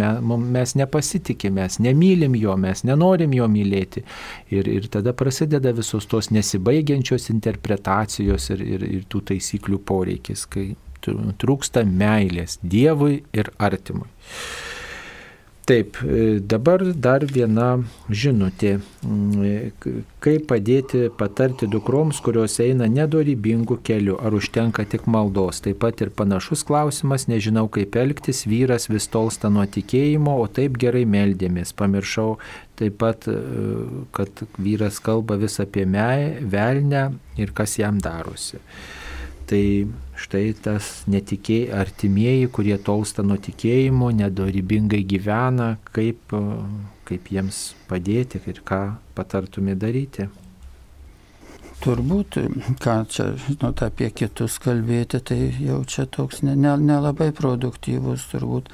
[0.57, 4.05] mes nepasitikime, mes nemylim jo, mes nenorim jo mylėti.
[4.55, 10.75] Ir, ir tada prasideda visos tos nesibaigiančios interpretacijos ir, ir, ir tų taisyklių poreikis, kai
[11.07, 14.09] trūksta meilės Dievui ir artimui.
[15.67, 18.77] Taip, e, dabar dar viena žinutė.
[19.03, 25.59] Mm, e, kaip padėti patarti dukroms, kurios eina nedorybingų kelių, ar užtenka tik maldos.
[25.65, 30.79] Taip pat ir panašus klausimas, nežinau kaip elgtis, vyras vis tolsta nuo tikėjimo, o taip
[30.79, 31.75] gerai meldėmės.
[31.75, 32.37] Pamiršau
[32.79, 33.35] taip pat, e,
[34.15, 37.09] kad vyras kalba vis apie velnę
[37.43, 38.63] ir kas jam darosi.
[39.51, 39.65] Tai
[40.17, 46.35] štai tas netikėjai, artimieji, kurie tolsta nuo tikėjimo, nedorybingai gyvena, kaip,
[47.09, 47.61] kaip jiems
[47.91, 48.83] padėti ir ką
[49.17, 50.29] patartumė daryti.
[51.85, 52.39] Turbūt,
[52.81, 58.71] ką čia, žinot, apie kitus kalbėti, tai jau čia toks nelabai ne, ne produktyvus turbūt,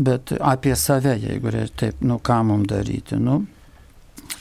[0.00, 3.42] bet apie save, jeigu taip, nu ką mums daryti, nu,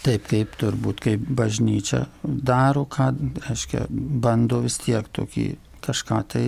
[0.06, 3.12] taip kaip turbūt, kaip bažnyčia daro, ką,
[3.50, 5.50] reiškia, bando vis tiek tokį
[5.84, 6.46] kažką tai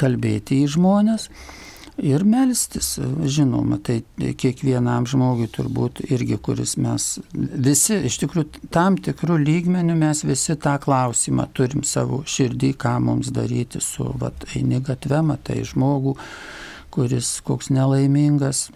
[0.00, 1.28] kalbėti į žmonės
[2.00, 2.94] ir melstis.
[3.24, 10.24] Žinoma, tai kiekvienam žmogui turbūt irgi, kuris mes visi, iš tikrųjų, tam tikrų lygmenių mes
[10.24, 16.16] visi tą klausimą turim savo širdį, ką mums daryti su, vat, eini gatve, matai žmogų,
[16.94, 18.68] kuris koks nelaimingas.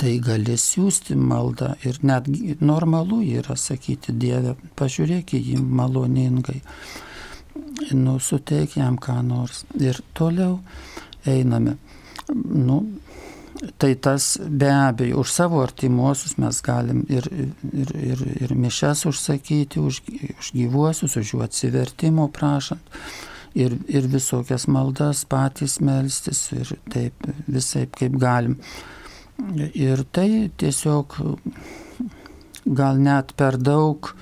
[0.00, 2.28] Tai gali siūsti maldą ir net
[2.64, 6.62] normalu yra sakyti Dieve, pažiūrėk į jį maloningai
[7.92, 9.64] nu, suteik jam ką nors.
[9.80, 10.58] Ir toliau
[11.28, 11.76] einame.
[12.30, 12.82] Nu,
[13.76, 17.26] tai tas be abejo, už savo artimuosius mes galim ir,
[17.72, 20.02] ir, ir, ir mišes užsakyti, už,
[20.38, 22.94] už gyvuosius, už jų atsivertimo prašant.
[23.58, 28.60] Ir, ir visokias maldas patys melstis ir taip visai kaip galim.
[29.74, 31.16] Ir tai tiesiog
[32.64, 34.12] gal net per daug,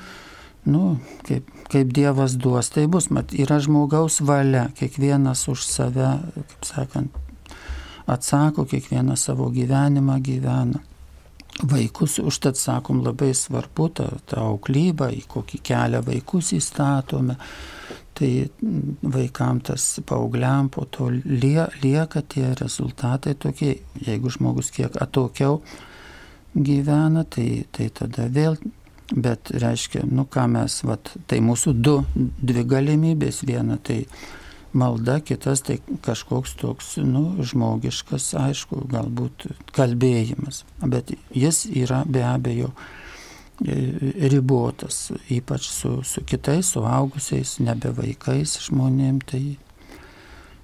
[0.65, 0.97] nu,
[1.29, 7.19] kaip kaip Dievas duos, tai bus, mat, yra žmogaus valia, kiekvienas už save, kaip sakant,
[8.09, 10.81] atsako, kiekvienas savo gyvenimą gyvena.
[11.69, 17.35] Vaikus, užtat sakom, labai svarbu ta, ta auklyba, į kokį kelią vaikus įstatome,
[18.19, 18.31] tai
[19.03, 23.75] vaikam tas paaugliam po to lie, lieka tie rezultatai tokie,
[24.07, 25.61] jeigu žmogus kiek atokiau
[26.55, 28.59] gyvena, tai, tai tada vėl
[29.09, 31.95] Bet reiškia, nu ką mes, vat, tai mūsų du,
[32.45, 34.03] dvi galimybės, viena tai
[34.77, 40.65] malda, kitas tai kažkoks toks, nu, žmogiškas, aišku, galbūt kalbėjimas.
[40.85, 42.69] Bet jis yra be abejo
[43.65, 49.43] e, ribotas, ypač su, su kitais, suaugusiais, nebe vaikais žmonėm, tai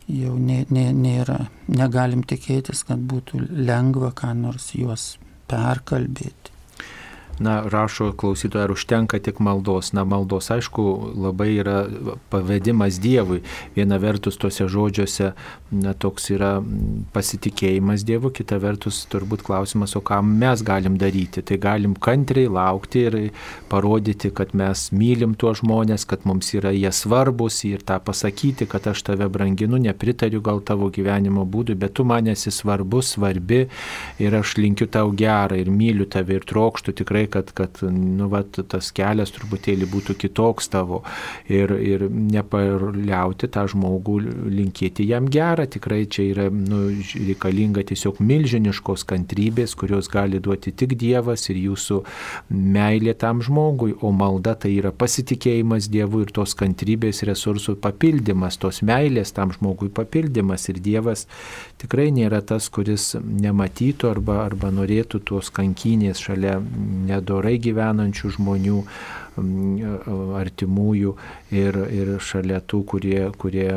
[0.05, 5.15] jau nė, nė, nėra, negalim tikėtis, kad būtų lengva ką nors juos
[5.49, 6.54] perkalbėti.
[7.39, 9.93] Na, rašo klausytoja, ar užtenka tik maldos.
[9.97, 10.85] Na, maldos, aišku,
[11.27, 11.85] labai yra
[12.31, 13.43] pavedimas Dievui.
[13.77, 15.33] Viena vertus tuose žodžiuose,
[15.75, 16.53] na, toks yra
[17.15, 21.43] pasitikėjimas Dievu, kita vertus turbūt klausimas, o ką mes galim daryti.
[21.43, 23.19] Tai galim kantriai laukti ir
[23.73, 28.87] parodyti, kad mes mylim tuos žmonės, kad mums yra jie svarbus ir tą pasakyti, kad
[28.91, 33.65] aš tave branginu, nepritariu gal tavo gyvenimo būdui, bet tu man esi svarbus, svarbi
[34.23, 38.59] ir aš linkiu tau gerą ir myliu tave ir trokštų tikrai, kad, kad nu, vat,
[38.71, 41.03] tas kelias truputėlį būtų kitoks tavo.
[41.51, 44.19] Ir, ir nepaliauti tą žmogų
[44.55, 45.67] linkėti jam gerą.
[45.71, 52.01] Tikrai čia yra nu, reikalinga tiesiog milžiniškos kantrybės, kurios gali duoti tik Dievas ir jūsų
[52.51, 58.83] meilė tam žmogui, o malda tai yra pasitikėjimas Dievu ir tos kantrybės resursų papildymas, tos
[58.87, 60.69] meilės tam žmogui papildymas.
[60.73, 61.27] Ir Dievas
[61.83, 66.59] tikrai nėra tas, kuris nematytų arba, arba norėtų tos kankynės šalia
[67.15, 68.81] nedorai gyvenančių žmonių
[69.35, 71.15] artimųjų
[71.55, 73.69] ir, ir šalia tų, kurie, kurie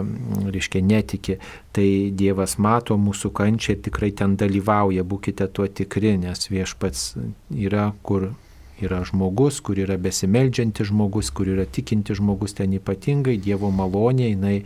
[0.53, 1.37] reiškia, netiki.
[1.73, 7.15] Tai Dievas mato mūsų kančią ir tikrai ten dalyvauja, būkite tuo tikri, nes viešpats
[7.53, 8.31] yra, kur
[8.77, 14.59] yra žmogus, kur yra besimeldžianti žmogus, kur yra tikinti žmogus, ten ypatingai Dievo malonė, jinai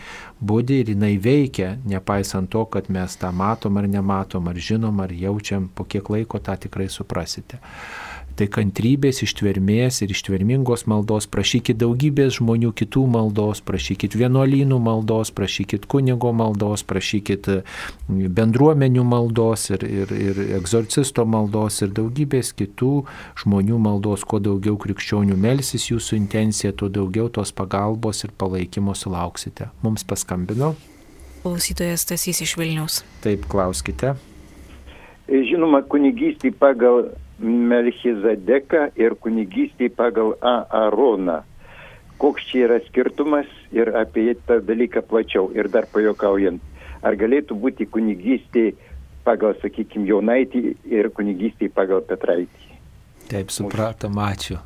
[0.43, 5.15] būdi ir jinai veikia, nepaisant to, kad mes tą matom ar nematom, ar žinom, ar
[5.15, 7.63] jaučiam, po kiek laiko tą tikrai suprasite
[8.39, 15.88] tai kantrybės, ištvermės ir ištvermingos maldos, prašykit daugybės žmonių kitų maldos, prašykit vienuolynų maldos, prašykit
[15.91, 17.49] kunigo maldos, prašykit
[18.09, 22.93] bendruomenių maldos ir, ir, ir egzorcisto maldos ir daugybės kitų
[23.43, 29.71] žmonių maldos, kuo daugiau krikščionių melsis jūsų intencija, tuo daugiau tos pagalbos ir palaikymo sulauksite.
[29.86, 30.75] Mums paskambino.
[31.41, 33.01] Klausytojas Tasys iš Vilnius.
[33.23, 34.13] Taip, klauskite.
[35.32, 37.07] Žinoma, kunigystį pagal
[37.41, 41.41] Melchizadeką ir kunigystį pagal Aaroną.
[42.21, 45.49] Koks čia yra skirtumas ir apie tą dalyką plačiau.
[45.57, 46.61] Ir dar pajokaujant,
[47.01, 48.71] ar galėtų būti kunigystė
[49.25, 52.77] pagal, sakykime, Jonaitį ir kunigystė pagal Petraitį.
[53.31, 54.59] Taip, supratom, ačiū.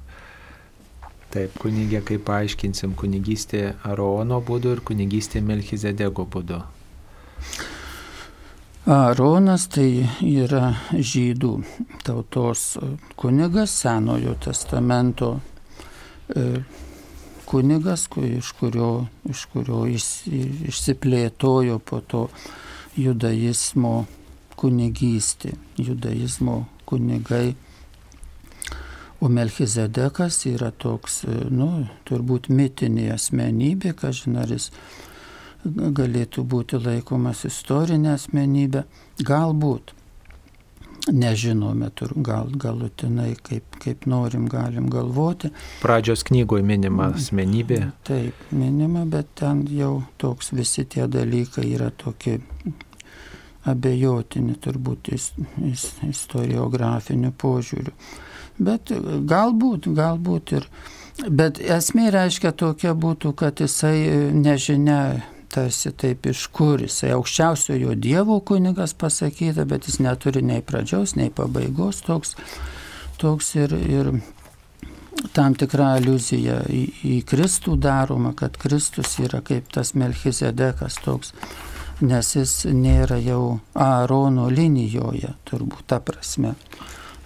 [1.36, 6.62] Taip, kunigė, kaip paaiškinsim, kunigystė Arono būdu ir kunigystė Melchizedego būdu.
[8.86, 11.56] Aaronas tai yra žydų
[12.06, 12.76] tautos
[13.18, 15.30] kunigas, Senojo testamento
[16.30, 16.60] e,
[17.50, 18.90] kunigas, iš kurio,
[19.26, 22.22] iš kurio išsiplėtojo po to
[22.94, 23.96] judaizmo
[24.54, 27.56] kunigystė, judaizmo kunigai.
[29.18, 34.70] O Melchizedekas yra toks, e, nu, turbūt mitinė asmenybė, kažin ar jis
[35.66, 38.84] galėtų būti laikomas istorinė asmenybė.
[39.26, 39.94] Galbūt,
[41.12, 45.52] nežinome, tur, gal galutinai, kaip, kaip norim, galim galvoti.
[45.82, 47.82] Pradžios knygoje minima asmenybė.
[48.08, 52.40] Taip, minima, bet ten jau toks visi tie dalykai yra tokie
[53.66, 55.10] abejotini turbūt
[56.06, 57.94] istoriografiniu požiūriu.
[58.62, 58.92] Bet
[59.28, 60.68] galbūt, galbūt ir.
[61.32, 65.24] Bet esmė reiškia tokia būtų, kad jisai nežinia
[65.56, 71.32] tarsi taip iš kur jisai aukščiausiojo Dievo kunigas pasakyta, bet jis neturi nei pradžios, nei
[71.34, 72.36] pabaigos, toks,
[73.22, 74.12] toks ir, ir
[75.36, 81.34] tam tikra aluzija į, į Kristų daroma, kad Kristus yra kaip tas Melchizedekas toks,
[82.04, 86.56] nes jis nėra jau Aarono linijoje, turbūt ta prasme.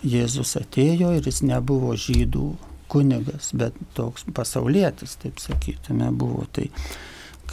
[0.06, 2.50] Jėzus atėjo ir jis nebuvo žydų
[2.90, 6.46] kunigas, bet toks pasaulietis, taip sakytume, buvo.
[6.54, 6.70] Tai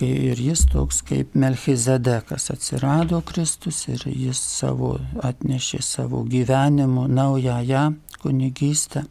[0.04, 7.92] ir jis toks kaip Melchizedekas atsirado Kristus ir jis savo atnešė savo gyvenimu naująją
[8.22, 9.06] kunigystę.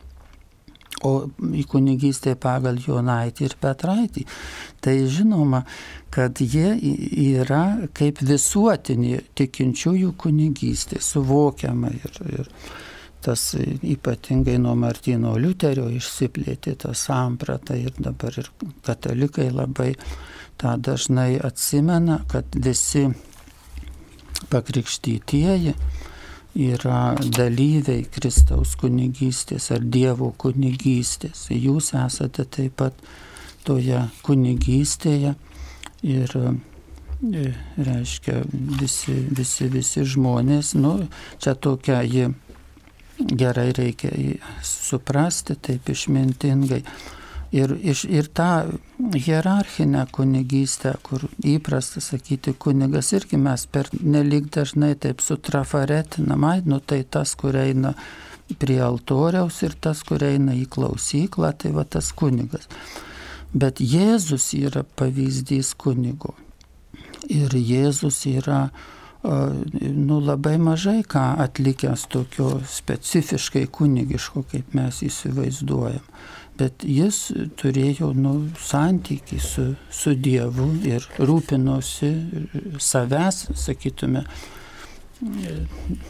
[1.06, 4.24] O į kunigystę pagal Jonaitį ir Petraitį.
[4.82, 5.66] Tai žinoma,
[6.10, 6.72] kad jie
[7.26, 12.50] yra kaip visuotinė tikinčiųjų kunigystė, suvokiama ir, ir
[13.26, 18.50] tas ypatingai nuo Martino Liuterio išsiplėtė tą sampratą ir dabar ir
[18.86, 19.92] katalikai labai
[20.58, 23.08] tą dažnai atsimena, kad visi
[24.50, 25.74] pakrikštytieji
[26.56, 31.50] yra dalyviai Kristaus kunigystės ar Dievo kunigystės.
[31.52, 33.02] Jūs esate taip pat
[33.68, 35.34] toje kunigystėje
[36.06, 37.44] ir e,
[37.90, 38.40] reiškia
[38.80, 40.96] visi, visi, visi žmonės, nu,
[41.44, 42.30] čia tokia ji
[43.20, 44.12] gerai reikia
[44.64, 46.84] suprasti, taip išmintingai.
[47.56, 47.72] Ir,
[48.10, 48.50] ir tą
[49.16, 57.04] hierarchinę kunigystę, kur įprasta sakyti kunigas, irgi mes per nelik dažnai taip sutrafaretinam, nu tai
[57.04, 57.94] tas, kur eina
[58.60, 62.68] prie altoriaus ir tas, kur eina į klausyklą, tai va tas kunigas.
[63.56, 66.36] Bet Jėzus yra pavyzdys kunigo.
[67.32, 68.68] Ir Jėzus yra
[69.26, 76.04] nu, labai mažai ką atlikęs tokio specifiškai kunigiško, kaip mes įsivaizduojam.
[76.56, 77.18] Bet jis
[77.60, 82.12] turėjo nu, santykį su, su Dievu ir rūpinosi
[82.80, 84.24] savęs, sakytume,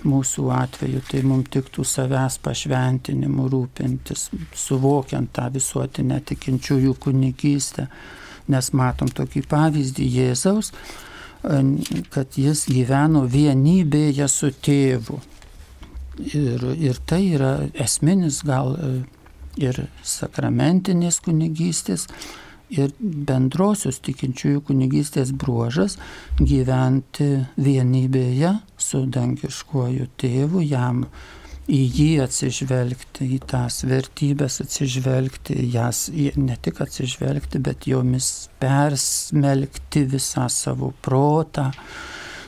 [0.06, 7.88] mūsų atveju tai mums tiktų savęs pašventinimu rūpintis, suvokiant tą visuotinę tikinčiųjų kunigystę,
[8.50, 10.72] nes matom tokį pavyzdį Jėzaus,
[12.14, 15.22] kad jis gyveno vienybėje su tėvu.
[16.32, 18.78] Ir, ir tai yra esminis gal
[19.62, 22.08] ir sakramentinės kunigystės,
[22.74, 26.00] ir bendrosios tikinčiųjų kunigystės bruožas
[26.40, 31.06] gyventi vienybėje su dangiškuoju tėvu, jam
[31.66, 40.46] į jį atsižvelgti, į tas vertybės atsižvelgti, jas ne tik atsižvelgti, bet jomis persmelkti visą
[40.54, 41.72] savo protą,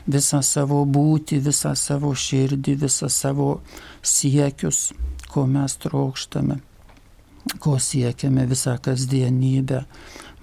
[0.07, 3.49] visą savo būtį, visą savo širdį, visą savo
[4.05, 4.91] siekius,
[5.33, 6.61] ko mes trokštame,
[7.59, 9.83] ko siekiame visą kasdienybę.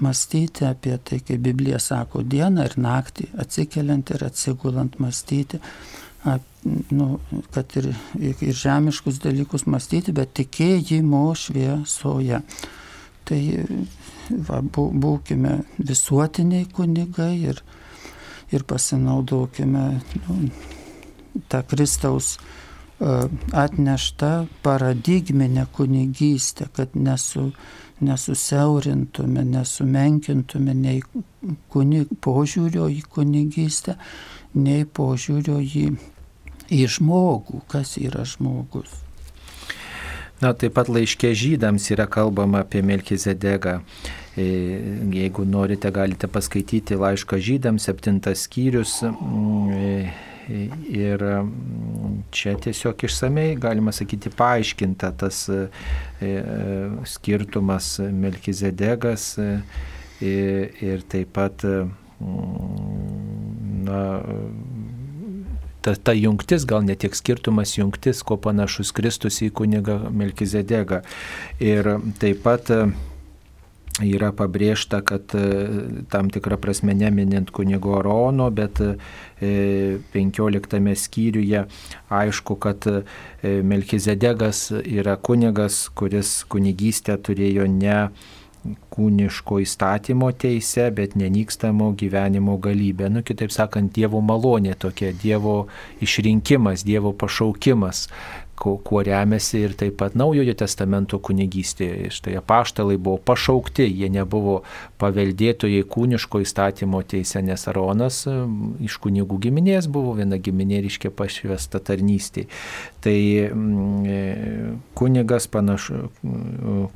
[0.00, 5.60] Mąstyti apie tai, kaip Biblija sako, dieną ir naktį, atsikeliant ir atsigulant mąstyti
[6.90, 7.18] nu,
[7.50, 12.40] kad ir, ir žemiškus dalykus mąstyti, bet tikėjimo šviesoje.
[13.24, 13.40] Tai
[14.48, 17.60] va, būkime visuotiniai kunigai ir,
[18.52, 19.84] ir pasinaudokime
[20.24, 20.38] nu,
[21.48, 22.36] tą Kristaus
[23.52, 27.50] atneštą paradigminę kunigystę, kad nesu,
[28.00, 31.02] nesusiaurintume, nesumenkintume nei
[31.68, 33.98] kunig, požiūrio į kunigystę,
[34.54, 35.86] nei požiūrio į
[36.72, 38.92] į žmogų, kas yra žmogus.
[40.42, 43.78] Na, taip pat laiškė žydams yra kalbama apie Melkizedegą.
[44.34, 44.44] E,
[45.14, 48.98] jeigu norite, galite paskaityti laišką žydams, septintas skyrius.
[49.06, 55.68] Mm, e, ir mm, čia tiesiog išsamei, galima sakyti, paaiškinta tas e,
[57.08, 59.34] skirtumas Melkizedegas
[60.24, 62.04] ir taip pat mm,
[63.84, 64.00] na,
[65.84, 71.02] ta, ta jungtis, gal ne tiek skirtumas jungtis, ko panašus Kristus į kunigą Melkizedegą.
[71.62, 71.90] Ir
[72.20, 72.86] taip pat e,
[74.02, 75.44] yra pabrėžta, kad e,
[76.10, 78.80] tam tikrą prasme neminint kunigo Arono, bet
[79.40, 81.64] 15 e, skyriuje
[82.10, 82.88] aišku, kad
[83.42, 87.98] Melkizedegas yra kunigas, kuris kunigystę turėjo ne
[88.94, 93.10] kūniško įstatymo teise, bet nenykstamo gyvenimo galybė.
[93.12, 95.66] Nu, kitaip sakant, Dievo malonė tokia, Dievo
[96.04, 98.06] išrinkimas, Dievo pašaukimas,
[98.56, 102.08] kuo remiasi ir taip pat Naujojo testamento kunigystė.
[102.14, 104.60] Štai apaštalai buvo pašaukti, jie nebuvo
[105.02, 108.22] paveldėtojai kūniško įstatymo teise, nes Aronas
[108.84, 112.46] iš kunigų giminės buvo viena giminė ryškia pašvesta tarnystė.
[113.04, 113.16] Tai
[113.50, 116.06] mm, kunigas, panašu,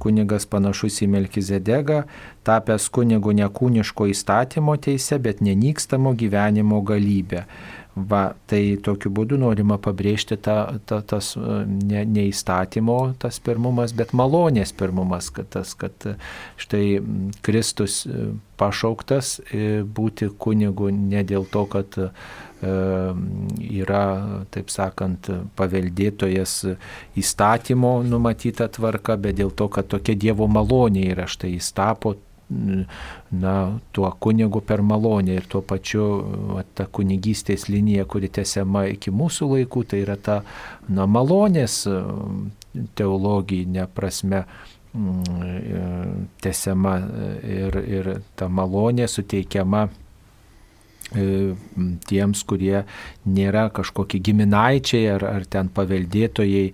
[0.03, 2.05] kunigas panašus į Melkizedegą,
[2.49, 7.45] tapęs kunigu ne kūniško įstatymo teise, bet nenykstamo gyvenimo galybę.
[8.07, 14.14] Va, tai tokiu būdu norima pabrėžti tą, tą, tas ne, ne įstatymo tas pirmumas, bet
[14.16, 16.07] malonės pirmumas, kad, tas, kad
[16.61, 17.01] štai
[17.42, 18.05] Kristus
[18.59, 19.38] pašauktas
[19.99, 21.99] būti kunigu ne dėl to, kad
[22.62, 24.05] yra,
[24.55, 26.55] taip sakant, paveldėtojas
[27.18, 32.16] įstatymo numatyta tvarka, bet dėl to, kad tokia Dievo malonė yra, štai jis tapo
[32.49, 33.55] na,
[33.92, 36.07] tuo kunigu per malonę ir tuo pačiu
[36.55, 40.40] va, ta kunigystės linija, kuri tęsiama iki mūsų laikų, tai yra ta
[40.88, 41.82] na, malonės
[42.96, 44.44] teologinė prasme
[46.42, 46.99] tęsiama
[47.44, 49.88] ir, ir ta malonė suteikiama
[51.09, 52.82] tiems, kurie
[53.24, 56.66] nėra kažkokie giminaičiai ar, ar ten paveldėtojai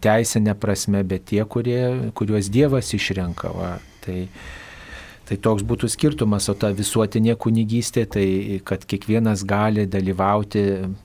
[0.00, 3.52] teisinė prasme, bet tie, kurie, kuriuos Dievas išrenka.
[3.52, 3.74] Va.
[4.04, 4.22] Tai,
[5.28, 8.26] Tai toks būtų skirtumas, o ta visuotinė kunigystė, tai
[8.64, 10.62] kad kiekvienas gali dalyvauti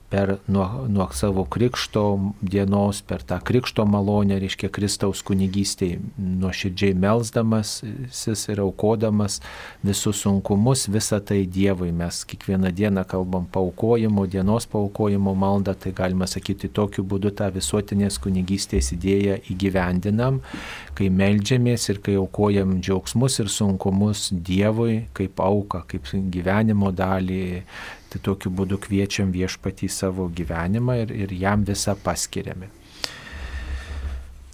[0.08, 2.04] per nuo, nuo savo krikšto
[2.40, 9.42] dienos, per tą krikšto malonę, reiškia Kristaus kunigystėje, nuoširdžiai melzdamasis ir aukodamas
[9.84, 11.90] visus sunkumus, visą tai Dievui.
[11.92, 18.16] Mes kiekvieną dieną kalbam paukojimo, dienos paukojimo maldą, tai galima sakyti, tokiu būdu tą visuotinės
[18.24, 20.40] kunigystės idėją įgyvendinam,
[20.96, 27.44] kai melžiamės ir kai aukojam džiaugsmus ir sunkumus Dievui kaip auką, kaip gyvenimo dalį
[28.14, 32.68] Tai tokiu būdu kviečiam viešpatį savo gyvenimą ir, ir jam visą paskiriame.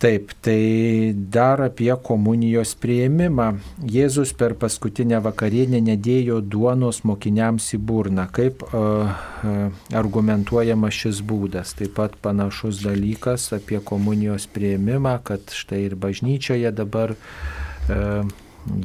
[0.00, 3.50] Taip, tai dar apie komunijos prieimimą.
[3.84, 8.24] Jėzus per paskutinę vakarienę nedėjo duonos mokiniams į burną.
[8.32, 9.12] Kaip uh,
[9.44, 11.76] uh, argumentuojama šis būdas?
[11.76, 18.24] Taip pat panašus dalykas apie komunijos prieimimą, kad štai ir bažnyčioje dabar uh,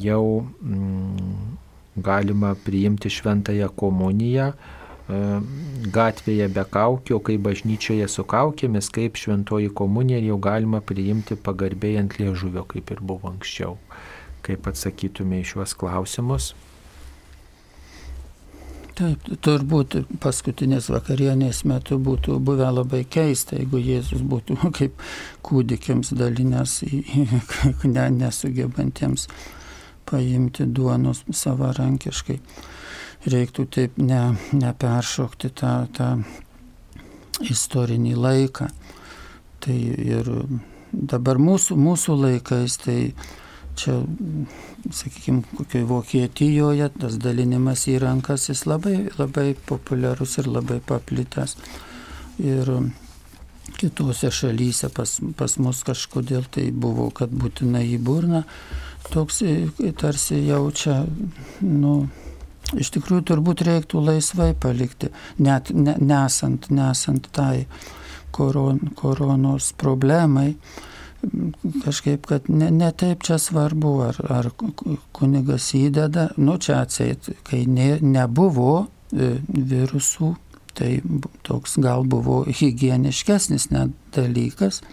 [0.01, 1.57] jau mm,
[1.95, 4.51] galima priimti šventąją komuniją.
[5.05, 5.21] E,
[5.95, 12.19] gatvėje be kaukio, kai bažnyčioje su kaukėmis, kaip šventoji komunija jau galima priimti pagarbiai ant
[12.19, 13.77] liežuvio, kaip ir buvo anksčiau.
[14.45, 16.53] Kaip atsakytume į šiuos klausimus?
[18.95, 25.01] Taip, turbūt paskutinės vakarienės metu būtų buvę labai keista, jeigu Jėzus būtų kaip
[25.43, 26.79] kūdikiams dalinęs,
[27.95, 29.27] ne, nesugebantiems
[30.09, 32.39] paimti duonos savarankiškai
[33.31, 36.09] reiktų taip ne, neperšokti tą, tą
[37.43, 38.67] istorinį laiką.
[39.65, 40.29] Tai ir
[40.91, 42.99] dabar mūsų, mūsų laikais, tai
[43.75, 43.97] čia,
[44.93, 51.57] sakykime, kokioje Vokietijoje tas dalinimas į rankas jis labai, labai populiarus ir labai paplitęs.
[52.45, 52.71] Ir
[53.75, 58.45] kitose šalyse pas, pas mus kažkodėl tai buvo, kad būtinai į burną,
[59.13, 59.41] toks
[59.99, 61.01] tarsi jaučia,
[61.61, 61.95] nu,
[62.73, 67.65] iš tikrųjų turbūt reiktų laisvai palikti, net ne, nesant, nesant tai
[68.35, 70.55] koron, koronos problemai.
[71.81, 74.49] Kažkaip, kad ne, ne taip čia svarbu, ar, ar
[75.15, 80.35] kunigas įdeda, nu čia atseit, kai ne, nebuvo e, virusų,
[80.75, 80.99] tai
[81.47, 84.83] toks gal buvo hygieniškesnis net dalykas,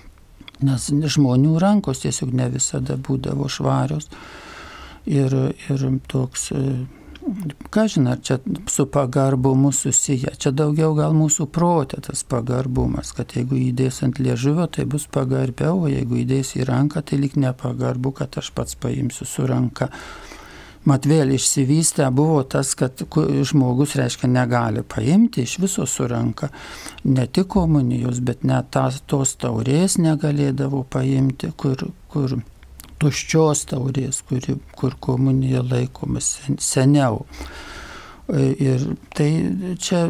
[0.66, 4.08] nes žmonių rankos tiesiog ne visada būdavo švarios.
[5.10, 5.34] Ir,
[5.66, 6.60] ir toks e,
[7.70, 8.38] ką žinai, ar čia
[8.70, 10.34] su pagarbumu susiję.
[10.38, 15.84] Čia daugiau gal mūsų protė tas pagarbumas, kad jeigu įdės ant liežuvio, tai bus pagarbiau,
[15.84, 19.90] o jeigu įdės į ranką, tai lik nepagarbu, kad aš pats paimsiu su ranka.
[20.88, 23.04] Mat vėl išsivystę buvo tas, kad
[23.46, 26.48] žmogus, reiškia, negali paimti iš viso su ranka
[27.04, 32.34] ne tik komunijos, bet net tas, tos taurės negalėdavo paimti, kur, kur
[33.02, 37.22] tuščios taurės, kuri, kur komunija laikomas seniau.
[38.32, 39.28] Ir tai
[39.82, 40.04] čia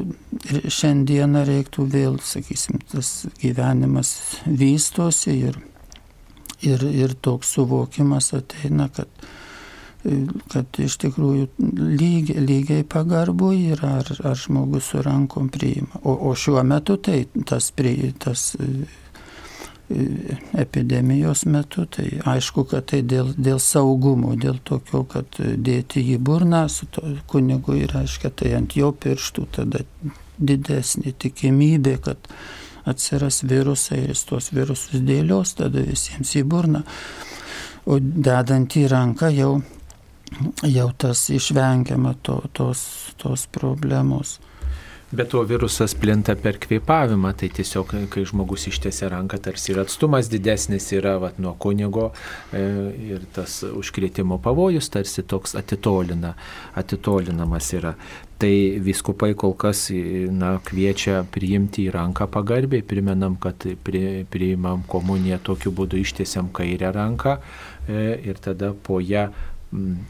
[0.70, 4.12] šiandieną reiktų vėl, sakysim, tas gyvenimas
[4.46, 5.56] vystosi ir,
[6.64, 9.08] ir, ir toks suvokimas ateina, kad,
[10.52, 11.46] kad iš tikrųjų
[11.78, 16.02] lygiai, lygiai pagarbu yra, ar, ar žmogus su rankom priima.
[16.02, 18.50] O, o šiuo metu tai tas, prie, tas
[20.52, 26.64] epidemijos metu, tai aišku, kad tai dėl, dėl saugumo, dėl tokio, kad dėti į burną
[26.72, 26.88] su
[27.30, 29.84] kunigu ir aiškia, tai ant jo pirštų tada
[30.38, 32.30] didesnė tikimybė, kad
[32.88, 36.82] atsiras virusai ir jis tuos virusus dėlios tada visiems į burną.
[37.86, 39.56] O dedant į ranką jau,
[40.62, 42.86] jau tas išvengiama to, tos,
[43.20, 44.38] tos problemos.
[45.12, 50.30] Bet to virusas plinta per kvėpavimą, tai tiesiog, kai žmogus ištiesia ranką, tarsi ir atstumas
[50.32, 52.06] didesnis yra vat, nuo kunigo
[52.48, 52.62] e,
[53.12, 56.32] ir tas užkrėtimo pavojus tarsi toks atitolina,
[56.80, 57.92] atitolinamas yra.
[58.40, 58.54] Tai
[58.88, 59.90] viskupai kol kas
[60.32, 66.88] na, kviečia priimti į ranką pagarbiai, primenam, kad pri, priimam komuniją tokiu būdu ištiesiam kairę
[66.96, 69.28] ranką e, ir tada po ją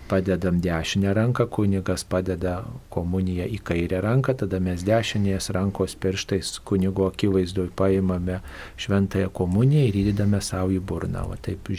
[0.09, 7.07] padedam dešinę ranką, kunigas padeda komuniją į kairę ranką, tada mes dešinės rankos pirštais kunigo
[7.13, 8.41] akivaizdoj paimame
[8.77, 11.29] šventąją komuniją ir įdedame savo į burną.
[11.31, 11.71] O taip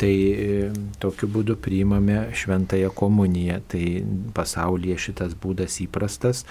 [0.00, 3.58] Tai e, tokiu būdu priimame šventąją komuniją.
[3.68, 3.84] Tai
[4.32, 6.46] pasaulyje šitas būdas įprastas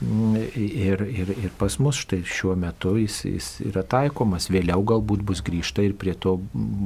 [0.00, 4.46] ir, ir, ir pas mus štai šiuo metu jis, jis yra taikomas.
[4.52, 6.36] Vėliau galbūt bus grįžta ir prie to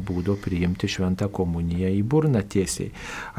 [0.09, 2.91] būdo priimti šventą komuniją į burną tiesiai.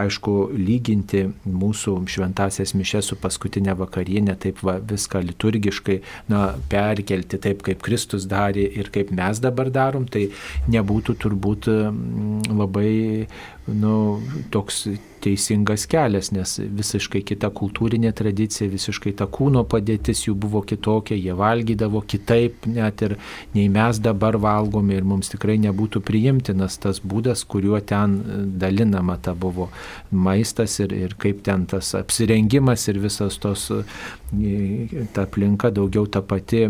[0.04, 6.00] Aišku, lyginti mūsų šventasias mišes su paskutinė vakarienė, taip va, viską liturgiškai
[6.30, 10.28] na, perkelti taip, kaip Kristus darė ir kaip mes dabar darom, tai
[10.70, 12.94] nebūtų turbūt mm, labai
[13.68, 13.96] nu,
[14.54, 14.86] toks
[15.24, 21.36] teisingas kelias, nes visiškai kita kultūrinė tradicija, visiškai ta kūno padėtis jų buvo kitokia, jie
[21.38, 23.18] valgydavo kitaip net ir
[23.56, 28.20] nei mes dabar valgome ir mums tikrai nebūtų priimtinas tas būdas, kuriuo ten
[28.60, 29.70] dalinama ta buvo
[30.12, 33.70] maistas ir, ir kaip ten tas apsirengimas ir visas tos
[35.14, 36.64] ta aplinka daugiau ta pati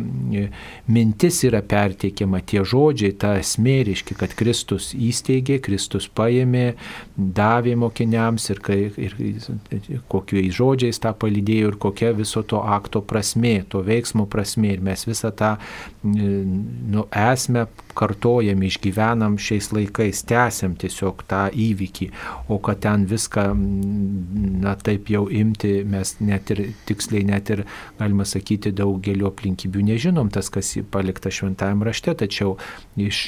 [0.92, 6.74] mintis yra perteikiama, tie žodžiai, ta esmė reiškia, kad Kristus įsteigė, Kristus paėmė,
[7.16, 9.16] davė mokiniams ir, kai, ir
[10.12, 14.74] kokiais žodžiais tą palydėjo ir kokia viso to akto prasme, to veiksmo prasme.
[14.74, 15.56] Ir mes visą tą
[16.04, 22.10] nu, esmę kartojam, išgyvenam šiais laikais, tęsiam tiesiog tą įvykį,
[22.54, 23.46] o kad ten viską,
[24.64, 27.66] na taip jau imti, mes net ir tiksliai, net ir,
[28.00, 32.58] galima sakyti, daugelio aplinkybių nežinom, tas, kas palikta šventajame rašte, tačiau
[33.00, 33.24] iš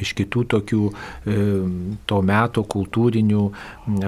[0.00, 1.36] iš kitų tokių e,
[2.08, 3.42] to meto kultūrinių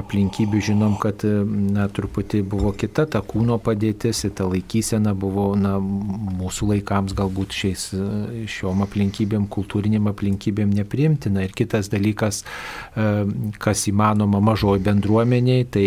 [0.01, 5.77] aplinkybių žinom, kad e, na, truputį buvo kita ta kūno padėtis, ta laikysena buvo na,
[5.81, 11.47] mūsų laikams galbūt šiais, e, šiom aplinkybėm, kultūriniam aplinkybėm nepriimtina.
[11.47, 12.43] Ir kitas dalykas,
[13.63, 15.87] kas įmanoma mažoji bendruomeniai, tai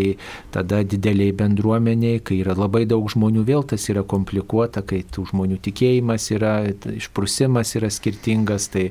[0.54, 5.60] tada dideliai bendruomeniai, kai yra labai daug žmonių, vėl tas yra komplikuota, kai tų žmonių
[5.66, 6.54] tikėjimas yra,
[6.94, 8.90] išprusimas yra skirtingas, tai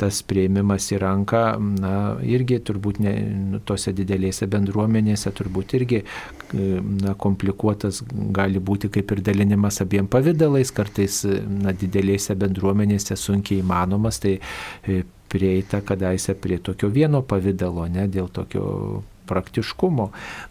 [0.00, 1.42] tas prie paėmimas į ranką,
[1.80, 3.12] na, irgi turbūt ne,
[3.52, 6.02] nu, tose didelėse bendruomenėse turbūt irgi
[6.54, 14.18] na, komplikuotas gali būti kaip ir dalinimas abiem pavydalais, kartais na, didelėse bendruomenėse sunkiai įmanomas,
[14.18, 14.38] tai
[14.86, 20.08] e, prieita kadaise prie tokio vieno pavydalo, ne, dėl tokio praktiškumo.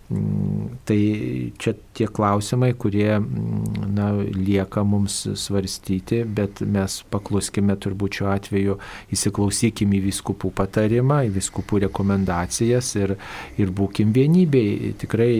[0.08, 8.22] Mm, tai čia tie klausimai, kurie mm, na, lieka mums svarstyti, bet mes pakluskime turbūt
[8.22, 8.78] šiuo atveju,
[9.12, 13.18] įsiklausykime į viskupų patarimą, į viskupų rekomendacijas ir,
[13.60, 14.94] ir būkim vienybei.
[15.02, 15.34] Tikrai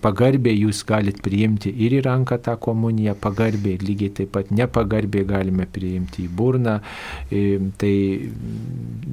[0.00, 5.68] pagarbiai jūs galite priimti ir į ranką tą komuniją, pagarbiai, lygiai taip pat nepagarbiai galime
[5.68, 6.78] priimti į burną.
[7.28, 7.92] E, tai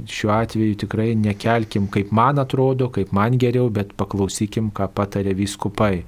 [0.08, 6.04] šiuo atveju tikrai nekelkim, kaip man atrodo, kaip man geriau, bet paklausykim, ką patarė vyskupai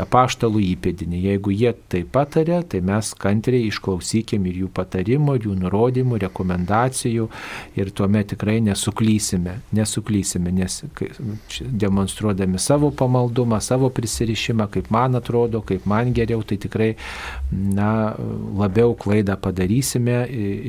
[0.00, 1.18] apaštalų įpėdinį.
[1.26, 7.28] Jeigu jie tai patarė, tai mes kantriai išklausykim ir jų patarimų, ir jų nurodymų, rekomendacijų
[7.76, 10.80] ir tuomet tikrai nesuklysime, nesuklysime, nes
[11.60, 16.90] demonstruodami savo pamaldumą, savo prisirišimą, kaip man atrodo, kaip man geriau, tai tikrai
[17.52, 18.16] na,
[18.58, 20.22] labiau klaidą padarysime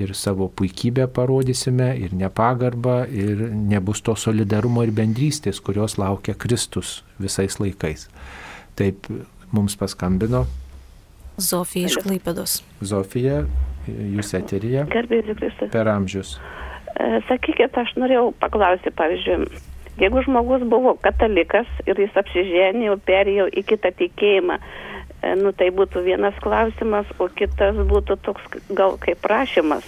[0.04, 7.02] ir savo puikybę parodysime ir nepagarbą ir nebus to solidarumo ir bendrystės, kurios laukia Kristus
[7.22, 8.10] visais laikais.
[8.80, 9.08] Taip
[9.54, 10.46] mums paskambino.
[11.38, 12.60] Zofija iš Klaipėdos.
[12.86, 13.44] Zofija,
[13.88, 14.86] jūs eterija.
[14.94, 15.70] Gerbėjai Kristus.
[15.74, 16.36] Per amžius.
[16.94, 19.48] E, sakykit, aš norėjau paklausyti, pavyzdžiui,
[20.02, 26.06] jeigu žmogus buvo katalikas ir jis apsiženėjo, perėjo į kitą tikėjimą, e, nu tai būtų
[26.06, 29.88] vienas klausimas, o kitas būtų toks gal kaip prašymas.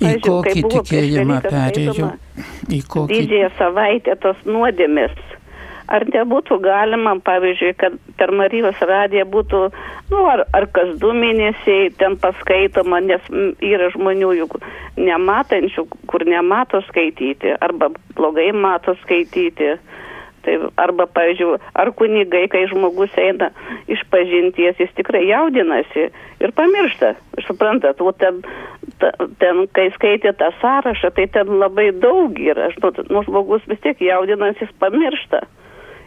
[0.00, 2.12] Į kokį tikėjimą perėjo?
[2.72, 3.12] Į kokį?
[3.12, 5.16] Didžiąją savaitę tos nuodėmės
[5.88, 9.62] ar nebūtų galima, pavyzdžiui, kad per Marijos radiją būtų,
[10.12, 13.24] nu, ar, ar kas du mėnesiai ten paskaitoma, nes
[13.64, 14.58] yra žmonių juk
[15.00, 19.78] nematančių, kur nemato skaityti, arba blogai mato skaityti.
[20.46, 23.48] Tai arba, pavyzdžiui, ar kunigai, kai žmogus eina
[23.90, 26.04] iš pažinties, jis tikrai jaudinasi
[26.38, 27.10] ir pamiršta.
[27.42, 28.38] Suprantat, o ten,
[29.42, 32.70] ten, kai skaitė tą sąrašą, tai ten labai daug yra.
[33.10, 35.42] Nu, žmogus vis tiek jaudinasi, jis pamiršta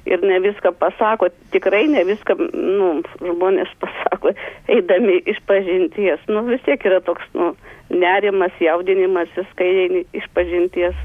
[0.06, 2.90] ir ne viską pasako, tikrai ne viską, nu,
[3.22, 4.34] žmonės pasako,
[4.72, 6.24] eidami iš pažinties.
[6.32, 7.54] Nu, vis tiek yra toks, nu,
[7.94, 10.98] nerimas, jaudinimas, kai eini iš pažinties.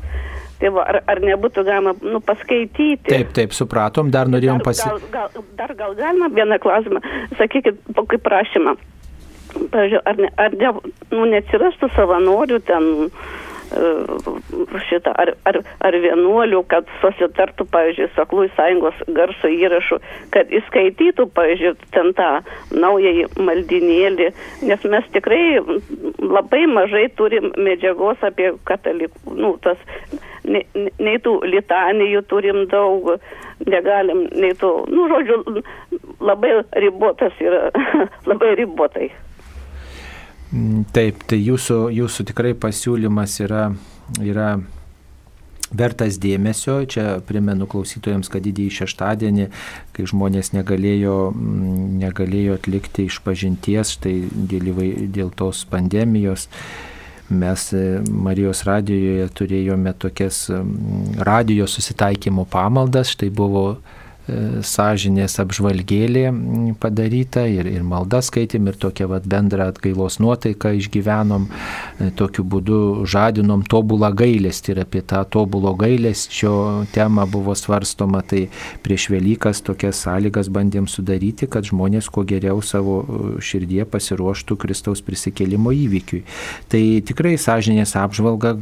[0.57, 3.11] Tai va, ar, ar nebūtų galima nu, paskaityti?
[3.11, 5.11] Taip, taip, supratom, dar norėjom pasakyti.
[5.13, 7.03] Gal, gal, dar gal galima vieną klausimą,
[7.37, 8.77] sakykit, kaip prašymą.
[9.57, 10.73] Pavyzdžiui, ar, ne, ar ne,
[11.13, 12.89] nu, neatsirastų savanorių ten
[14.89, 19.99] šitą, ar, ar, ar vienuolių, kad susitartų, pavyzdžiui, Saklųjų sąjungos garso įrašų,
[20.35, 22.31] kad įskaitytų, pavyzdžiui, ten tą
[22.75, 24.31] naująjį maldinėlį,
[24.71, 25.59] nes mes tikrai
[26.23, 29.81] labai mažai turim medžiagos apie katalikų, nu, tas,
[30.45, 33.17] nei, nei tų litanijų turim daug,
[33.67, 35.63] negalim, nei tų, nu, žodžiu,
[36.21, 37.71] labai ribotas yra,
[38.31, 39.11] labai ribotai.
[40.55, 43.69] Mm, taip, tai jūsų, jūsų tikrai pasiūlymas yra,
[44.23, 44.51] yra
[45.75, 46.79] vertas dėmesio.
[46.87, 49.49] Čia primenu klausytojams, kad didįjį šeštadienį,
[49.97, 54.71] kai žmonės negalėjo, mm, negalėjo atlikti išpažinties, štai dėl,
[55.11, 56.49] dėl tos pandemijos,
[57.27, 63.81] mes e, Marijos radijoje turėjome tokias mm, radijos susitaikymo pamaldas, štai buvo
[64.27, 66.25] sąžinės apžvalgėlė
[66.83, 72.79] padaryta ir, ir malda skaitėm ir tokia vat, bendra atgailos nuotaika išgyvenom, e, tokiu būdu
[73.07, 78.47] žadinom tobulą gailestį ir apie tą tobulo gailesčio temą buvo svarstoma, tai
[78.83, 82.99] prieš Velykas tokias sąlygas bandėm sudaryti, kad žmonės kuo geriau savo
[83.39, 86.25] širdie pasiruoštų Kristaus prisikėlimo įvykiui.
[86.73, 88.57] Tai tikrai sąžinės apžvalgą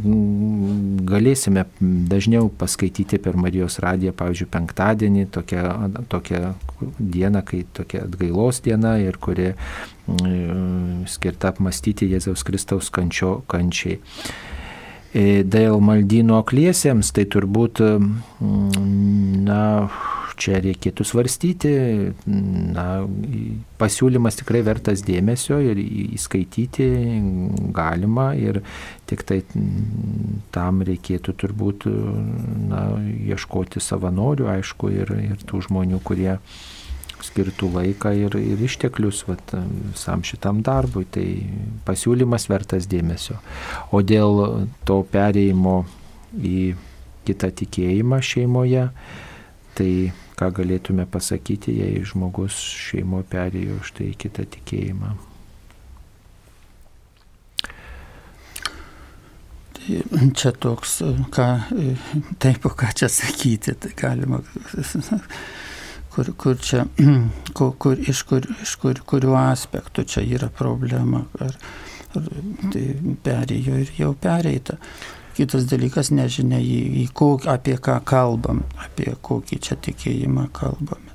[1.08, 6.54] galėsime dažniau paskaityti per Marijos radiją, pavyzdžiui, penktadienį, tokią, tokią
[6.98, 9.52] dieną, kai tokia atgailos diena ir kuri
[11.08, 14.00] skirta apmastyti Jėzaus Kristaus kančio, kančiai.
[15.14, 17.80] E, dėl maldyno akliesiems, tai turbūt,
[19.46, 19.60] na,
[20.40, 21.72] čia reikėtų svarstyti,
[22.26, 22.86] na,
[23.80, 26.88] pasiūlymas tikrai vertas dėmesio ir įskaityti
[27.74, 28.62] galima ir
[29.10, 29.40] tik tai
[30.54, 31.88] tam reikėtų turbūt,
[32.70, 32.86] na,
[33.34, 36.38] ieškoti savanorių, aišku, ir, ir tų žmonių, kurie
[37.24, 39.54] skirtų laiką ir, ir išteklius vat,
[39.94, 41.06] visam šitam darbui.
[41.08, 41.26] Tai
[41.86, 43.38] pasiūlymas vertas dėmesio.
[43.94, 45.82] O dėl to pereimo
[46.34, 46.74] į
[47.24, 48.88] kitą tikėjimą šeimoje,
[49.78, 49.92] tai
[50.38, 55.14] ką galėtume pasakyti, jei žmogus šeimo perėjo štai kitą tikėjimą.
[59.78, 60.98] Tai čia toks,
[61.34, 61.48] ką,
[62.42, 64.40] taip, ką čia sakyti, tai galima,
[66.14, 66.86] kur, kur čia,
[67.52, 71.58] kur, kur, iš, kur, iš kur, kuriuo aspektu čia yra problema, ar,
[72.16, 72.30] ar
[72.72, 72.86] tai
[73.26, 74.78] perėjo ir jau pereita.
[75.34, 81.10] Kitas dalykas, nežinia, į, į kok, apie ką kalbam, apie kokį čia tikėjimą kalbame.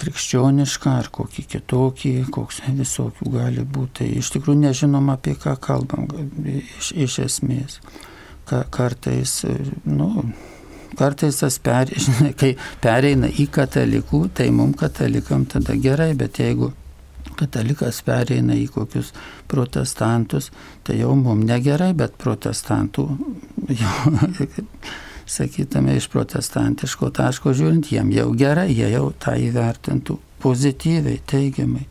[0.00, 3.98] Krikščionišką ar kokį kitokį, koks visokių gali būti.
[3.98, 6.06] Tai iš tikrųjų nežinom, apie ką kalbam
[6.46, 7.80] iš, iš esmės.
[8.48, 9.40] Ka, kartais,
[9.84, 10.30] nu,
[10.98, 16.70] kartais tas per, žinai, kai pereina į katalikų, tai mums katalikam tada gerai, bet jeigu
[17.40, 19.14] katalikas pereina į kokius
[19.50, 20.50] protestantus,
[20.86, 23.06] tai jau mums negerai, bet protestantų,
[23.82, 24.16] jau,
[25.30, 31.86] sakytume, iš protestantiško taško žiūrint, jiem jau gerai, jie jau tą įvertintų pozityviai, teigiamai.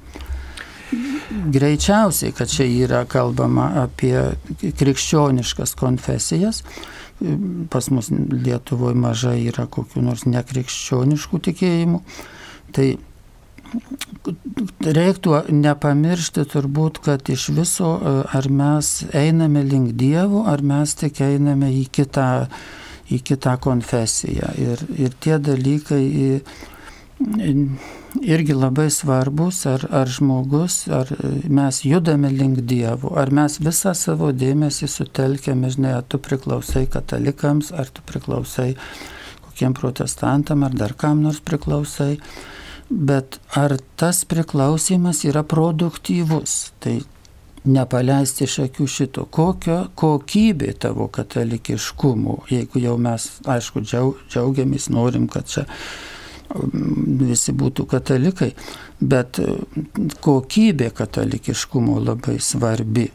[1.30, 4.16] Greičiausiai, kad čia yra kalbama apie
[4.80, 6.64] krikščioniškas konfesijas,
[7.70, 12.02] pas mus Lietuvoje mažai yra kokių nors nekrikščioniškų tikėjimų,
[12.74, 12.88] tai
[14.84, 17.94] reiktų nepamiršti turbūt, kad iš viso
[18.34, 22.48] ar mes einame link dievų, ar mes tik einame į kitą,
[23.10, 24.52] į kitą konfesiją.
[24.58, 26.04] Ir, ir tie dalykai
[27.20, 31.12] irgi labai svarbus, ar, ar žmogus, ar
[31.52, 37.74] mes judame link dievų, ar mes visą savo dėmesį sutelkėme, žinai, ar tu priklausai katalikams,
[37.76, 38.72] ar tu priklausai
[39.50, 42.16] kokiem protestantam, ar dar kam nors priklausai
[42.90, 47.00] bet ar tas priklausimas yra produktyvus, tai
[47.70, 55.48] nepaleisti iš akių šito, kokio kokybė tavo katalikiškumo, jeigu jau mes, aišku, džiaugiamės, norim, kad
[55.50, 58.54] čia mm, visi būtų katalikai,
[59.00, 59.42] bet
[60.24, 63.10] kokybė katalikiškumo labai svarbi.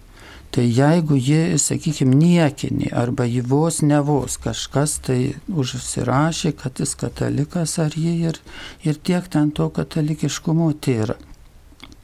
[0.54, 5.18] Tai jeigu ji, sakykime, niekinį arba jį vos ne vos kažkas tai
[5.50, 8.38] užsirašė, kad jis katalikas ar jį ir,
[8.86, 11.18] ir tiek ten to katalikiškumo tėra.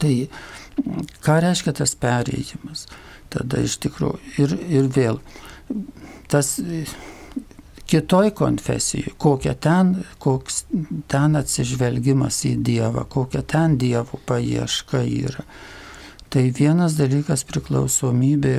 [0.03, 0.13] Tai
[1.23, 2.89] ką reiškia tas perėjimas?
[3.31, 5.23] Tada iš tikrųjų ir, ir vėl
[6.27, 6.57] tas
[7.87, 10.65] kitoj konfesijoje, kokia ten, koks
[11.11, 15.47] ten atsižvelgimas į Dievą, kokia ten Dievo paieška yra
[16.31, 18.53] Tai vienas dalykas priklausomybė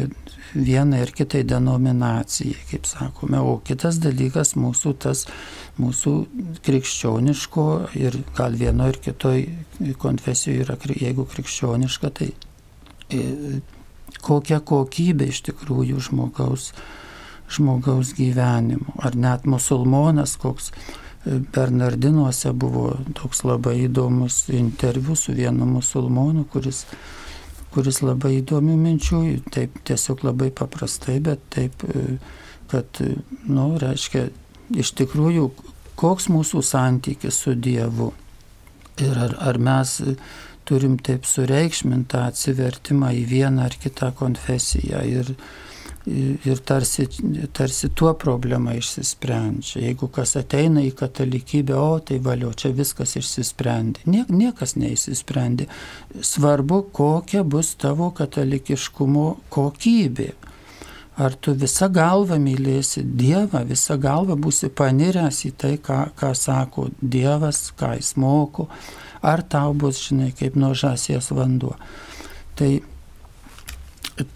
[0.52, 5.22] vienai ir kitai denominacijai, kaip sakome, o kitas dalykas mūsų tas,
[5.80, 6.12] mūsų
[6.66, 7.64] krikščioniško
[7.96, 9.46] ir gal vieno ir kitoj
[10.02, 12.28] konfesijoje yra, jeigu krikščioniška, tai
[13.08, 13.62] e,
[14.20, 16.74] kokia kokybė iš tikrųjų žmogaus,
[17.56, 18.98] žmogaus gyvenimo.
[19.00, 20.74] Ar net musulmonas koks.
[21.24, 26.84] E, Bernardinuose buvo toks labai įdomus interviu su vienu musulmonu, kuris
[27.72, 29.22] kuris labai įdomių minčių,
[29.54, 32.18] taip tiesiog labai paprastai, bet taip, e,
[32.72, 33.16] kad, e,
[33.48, 34.28] nu, reiškia,
[34.82, 35.48] iš tikrųjų,
[36.00, 38.12] koks mūsų santykis su Dievu?
[39.02, 39.96] Ir ar, ar mes
[40.68, 45.00] turim taip sureikšmintą atsivertimą į vieną ar kitą konfesiją?
[45.08, 45.32] Ir,
[46.06, 47.06] ir tarsi,
[47.52, 49.84] tarsi tuo problema išsisprendžia.
[49.86, 54.02] Jeigu kas ateina į katalikybę, o tai valio, čia viskas išsisprendė.
[54.10, 55.68] Nie, niekas neįsisprendė.
[56.20, 60.32] Svarbu, kokia bus tavo katalikiškumo kokybė.
[61.22, 66.86] Ar tu visą galvą mylėsi Dievą, visą galvą būsi paniręs į tai, ką, ką sako
[67.02, 68.70] Dievas, ką jis moko,
[69.20, 71.76] ar tau bus, žinai, kaip nuo žąsies vanduo.
[72.56, 72.70] Tai,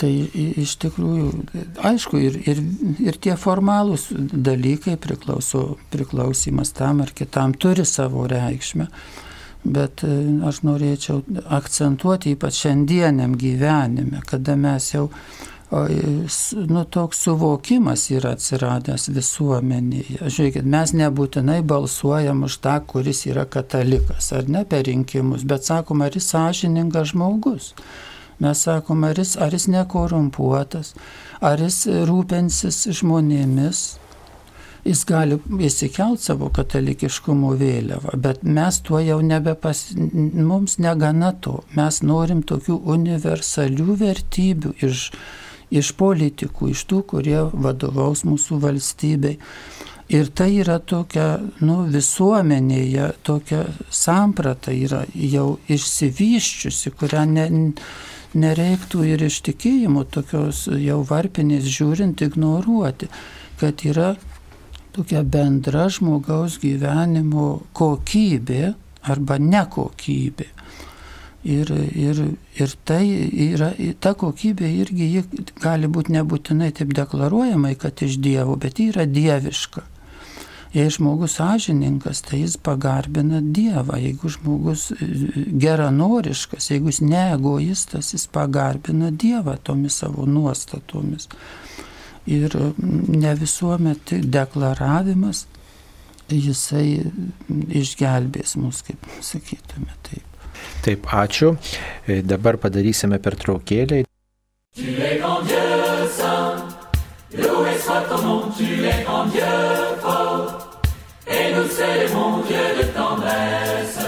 [0.01, 0.11] tai
[0.63, 1.31] iš tikrųjų,
[1.85, 2.63] aišku, ir, ir,
[3.03, 8.89] ir tie formalūs dalykai priklauso, priklausimas tam ar kitam turi savo reikšmę.
[9.67, 10.15] Bet e,
[10.47, 11.21] aš norėčiau
[11.59, 15.09] akcentuoti ypač šiandieniam gyvenime, kada mes jau
[16.67, 20.21] nu, toks suvokimas yra atsiradęs visuomenėje.
[20.23, 26.05] Žiūrėkit, mes nebūtinai balsuojam už tą, kuris yra katalikas, ar ne per rinkimus, bet sakom,
[26.07, 27.73] ar jis sąžiningas žmogus.
[28.43, 30.93] Mes sakom, ar jis, ar jis nekorumpuotas,
[31.41, 33.85] ar jis rūpensis žmonėmis,
[34.87, 41.63] jis gali įsikelt savo katalikiškumo vėliavą, bet mes tuo jau nebepas, mums negana to.
[41.79, 45.11] Mes norim tokių universalių vertybių iš
[45.71, 49.37] iš politikų, iš tų, kurie vadovaus mūsų valstybei.
[50.15, 57.47] Ir tai yra tokia, nu, visuomenėje, tokia samprata yra jau išsivyščiusi, kurią ne,
[58.37, 63.09] nereiktų ir iš tikėjimo tokios jau varpinės žiūrint ignoruoti,
[63.61, 64.15] kad yra
[64.97, 68.75] tokia bendra žmogaus gyvenimo kokybė
[69.07, 70.51] arba nekokybė.
[71.47, 72.21] Ir, ir,
[72.59, 73.05] ir tai
[73.47, 73.69] yra,
[74.03, 75.23] ta kokybė irgi
[75.63, 79.85] gali būti nebūtinai taip deklaruojamai, kad iš Dievo, bet yra dieviška.
[80.77, 83.97] Jei žmogus sąžininkas, tai jis pagarbina Dievą.
[83.97, 85.07] Jeigu žmogus e,
[85.63, 91.31] geranoriškas, jeigu jis neegoistas, jis pagarbina Dievą tomis savo nuostatomis.
[92.27, 95.47] Ir ne visuomet deklaravimas,
[96.29, 97.07] jisai
[97.81, 100.37] išgelbės mus, kaip sakytume taip.
[100.85, 101.55] Taip, ačiū.
[102.05, 104.05] E, dabar padarysime pertraukėlę.
[104.77, 106.61] Tu es grand Dieu saint,
[107.33, 109.76] loué soit ton nom, tu es grand Dieu
[111.67, 113.99] nous célébrons Dieu de tendresse,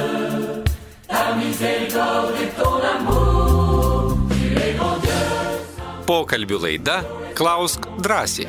[1.09, 5.15] ta miséricorde et ton amour, tu es grand Dieu.
[6.07, 7.03] Pokalbių laida
[7.37, 8.47] Klausk drąsiai.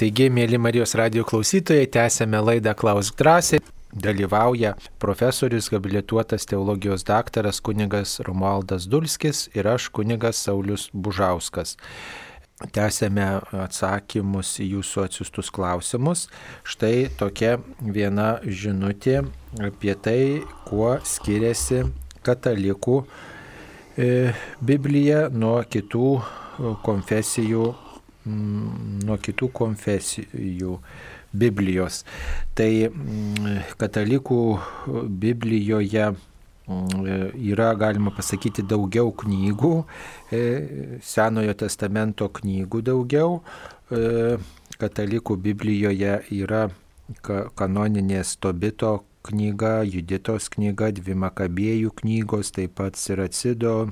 [0.00, 3.60] Taigi, mėly Marijos radio klausytojai, tęsėme laidą Klaus drąsiai.
[3.92, 11.74] Dalyvauja profesorius, habilituotas teologijos daktaras kunigas Romualdas Dulskis ir aš kunigas Saulis Bužauskas.
[12.60, 13.24] Tęsėme
[13.64, 16.28] atsakymus į jūsų atsiustus klausimus.
[16.62, 19.24] Štai tokia viena žinutė
[19.58, 20.22] apie tai,
[20.68, 21.86] kuo skiriasi
[22.22, 22.98] katalikų
[23.96, 24.10] e,
[24.60, 26.10] Biblija nuo kitų
[26.84, 27.70] konfesijų
[28.28, 30.74] Mm, nuo kitų konfesijų
[31.32, 32.02] Biblijos.
[32.58, 34.40] Tai mm, katalikų
[35.22, 39.74] Biblijoje mm, yra, galima pasakyti, daugiau knygų,
[40.32, 40.42] e,
[41.02, 43.40] Senojo testamento knygų daugiau.
[43.90, 44.38] E,
[44.80, 46.68] katalikų Biblijoje yra
[47.58, 53.90] kanoninės Tobito knyga, Juditos knyga, dvi Makabėjų knygos, taip pat Siracido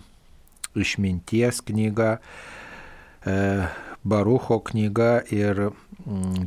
[0.79, 2.19] išminties knyga,
[3.27, 3.37] e,
[4.09, 5.69] Barucho knyga ir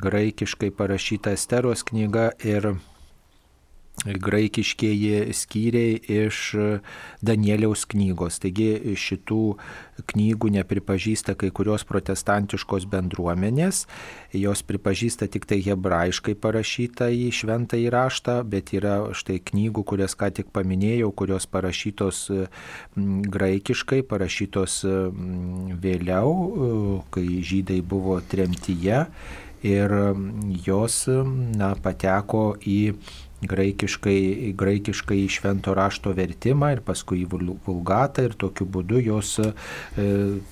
[0.02, 2.74] graikiškai parašyta Esteros knyga ir
[4.06, 6.56] graikiškieji skyriai iš
[7.22, 8.40] Danieliaus knygos.
[8.42, 9.42] Taigi šitų
[10.10, 13.84] knygų nepripažįsta kai kurios protestantiškos bendruomenės,
[14.34, 20.32] jos pripažįsta tik tai hebrajiškai parašytą į šventą įraštą, bet yra štai knygų, kurias ką
[20.40, 22.24] tik paminėjau, kurios parašytos
[22.98, 24.82] graikiškai, parašytos
[25.86, 26.34] vėliau,
[27.14, 29.06] kai žydai buvo tremtyje
[29.64, 29.92] ir
[30.66, 31.04] jos
[31.58, 32.94] na, pateko į
[33.42, 37.28] graikiškai, graikiškai švento rašto vertimą ir paskui į
[37.66, 39.54] vulgatą ir tokiu būdu jos e,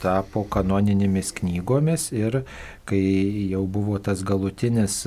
[0.01, 2.41] tapo kanoninėmis knygomis ir
[2.89, 2.97] kai
[3.51, 5.05] jau buvo tas galutinis,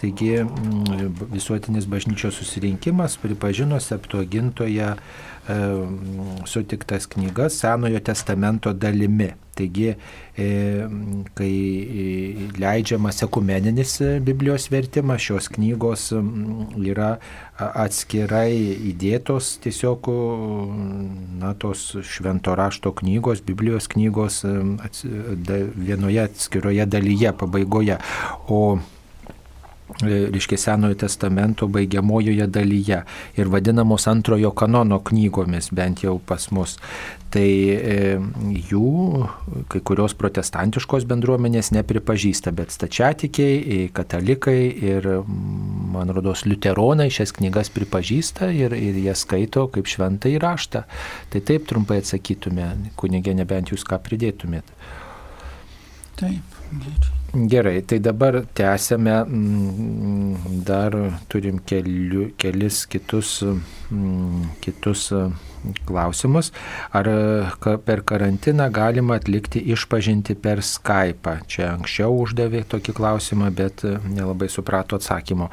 [0.00, 0.38] taigi
[1.32, 4.94] visuotinis bažnyčios susirinkimas pripažino septuagintoje
[5.50, 5.54] E,
[6.44, 9.30] sutiktas knygas Senojo testamento dalimi.
[9.54, 9.94] Taigi,
[10.38, 10.48] e,
[11.34, 11.54] kai
[12.60, 16.06] leidžiamas ekumeninis Biblijos vertimas, šios knygos
[16.92, 17.10] yra
[17.58, 18.52] atskirai
[18.92, 20.12] įdėtos tiesiog
[21.42, 21.82] na, tos
[22.12, 24.44] švento rašto knygos, Biblijos knygos
[25.74, 27.98] vienoje atskiroje dalyje, pabaigoje.
[28.48, 28.78] O
[30.02, 33.02] reiškia Senojo testamento baigiamojoje dalyje
[33.36, 36.76] ir vadinamos antrojo kanono knygomis, bent jau pas mus.
[37.30, 37.96] Tai e,
[38.70, 39.26] jų
[39.70, 45.06] kai kurios protestantiškos bendruomenės nepripažįsta, bet stačiatikiai, katalikai ir,
[45.94, 50.82] man rodos, liuteronai šias knygas pripažįsta ir, ir jie skaito kaip šventą įraštą.
[51.30, 54.74] Tai taip trumpai atsakytume, kunigė, nebent jūs ką pridėtumėt.
[56.18, 56.58] Taip.
[56.70, 57.19] Gerai,
[57.86, 60.96] tai dabar tęsėme, mm, dar
[61.30, 63.44] turim keliu, kelis kitus,
[63.90, 65.36] mm, kitus mm,
[65.86, 66.50] klausimus.
[66.90, 67.06] Ar
[67.84, 71.46] per karantiną galima atlikti išpažinti per Skype?
[71.46, 75.50] Čia anksčiau uždavė tokį klausimą, bet nelabai suprato atsakymo.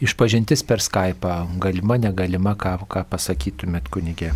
[0.00, 4.32] Išpažintis per Skype, galima, negalima, ką, ką pasakytumėt kunigė?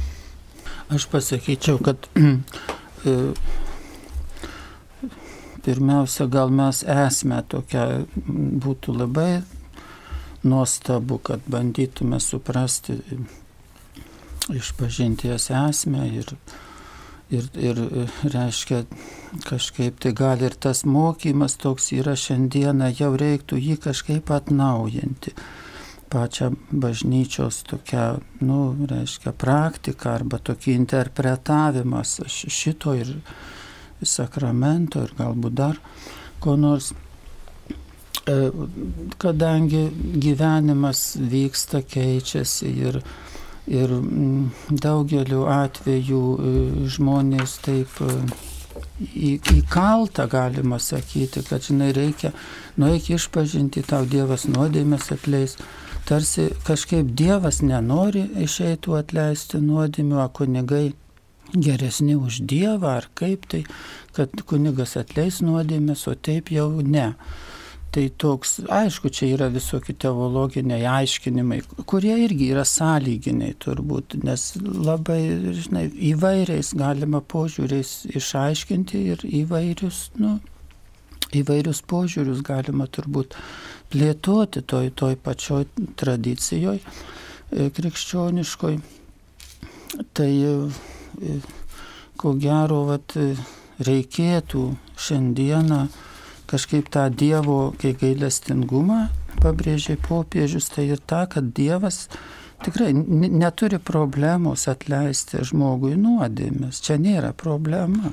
[0.95, 2.07] Aš pasakyčiau, kad
[5.65, 8.05] pirmiausia, gal mes esame tokia,
[8.65, 9.43] būtų labai
[10.45, 12.99] nuostabu, kad bandytume suprasti
[14.53, 16.35] išpažinti jas esmę ir,
[17.33, 17.81] ir, ir
[18.23, 18.85] reiškia
[19.49, 25.35] kažkaip tai gal ir tas mokymas toks yra šiandieną, jau reiktų jį kažkaip atnaujinti.
[26.13, 28.59] Pačią bažnyčios tokią, nu,
[28.91, 33.17] reiškia, praktiką arba tokį interpretavimas šito ir
[34.09, 35.81] sakramento ir galbūt dar
[36.41, 36.93] ko nors.
[38.25, 38.51] E,
[39.21, 42.97] kadangi gyvenimas vyksta, keičiasi ir,
[43.69, 46.55] ir mm, daugeliu atveju e,
[46.95, 48.17] žmonės taip e,
[49.01, 52.33] į, įkalta, galima sakyti, kad žinai reikia,
[52.81, 55.59] nueik išpažinti, tau Dievas nuodėmės atleis.
[56.09, 60.87] Tarsi kažkaip Dievas nenori išeitų atleisti nuodėmių, o kunigai
[61.53, 63.65] geresni už Dievą ar kaip tai,
[64.17, 67.13] kad kunigas atleis nuodėmės, o taip jau ne.
[67.95, 75.21] Tai toks, aišku, čia yra visokie teologiniai aiškinimai, kurie irgi yra sąlyginiai turbūt, nes labai,
[75.55, 80.41] žinai, įvairiais galima požiūriais išaiškinti ir įvairius, nu,
[81.39, 83.39] įvairius požiūrius galima turbūt
[83.95, 85.69] plėtoti toj, toj pačioj
[86.01, 86.83] tradicijoje
[87.79, 88.81] krikščioniškoj.
[90.19, 90.31] Tai
[92.21, 93.17] ko gero, vat,
[93.85, 94.65] reikėtų
[95.01, 95.87] šiandieną
[96.51, 99.09] kažkaip tą Dievo, kai gailestingumą
[99.43, 102.07] pabrėžė popiežius, tai ir ta, kad Dievas
[102.65, 106.81] tikrai neturi problemos atleisti žmogui nuodėmės.
[106.85, 108.13] Čia nėra problema.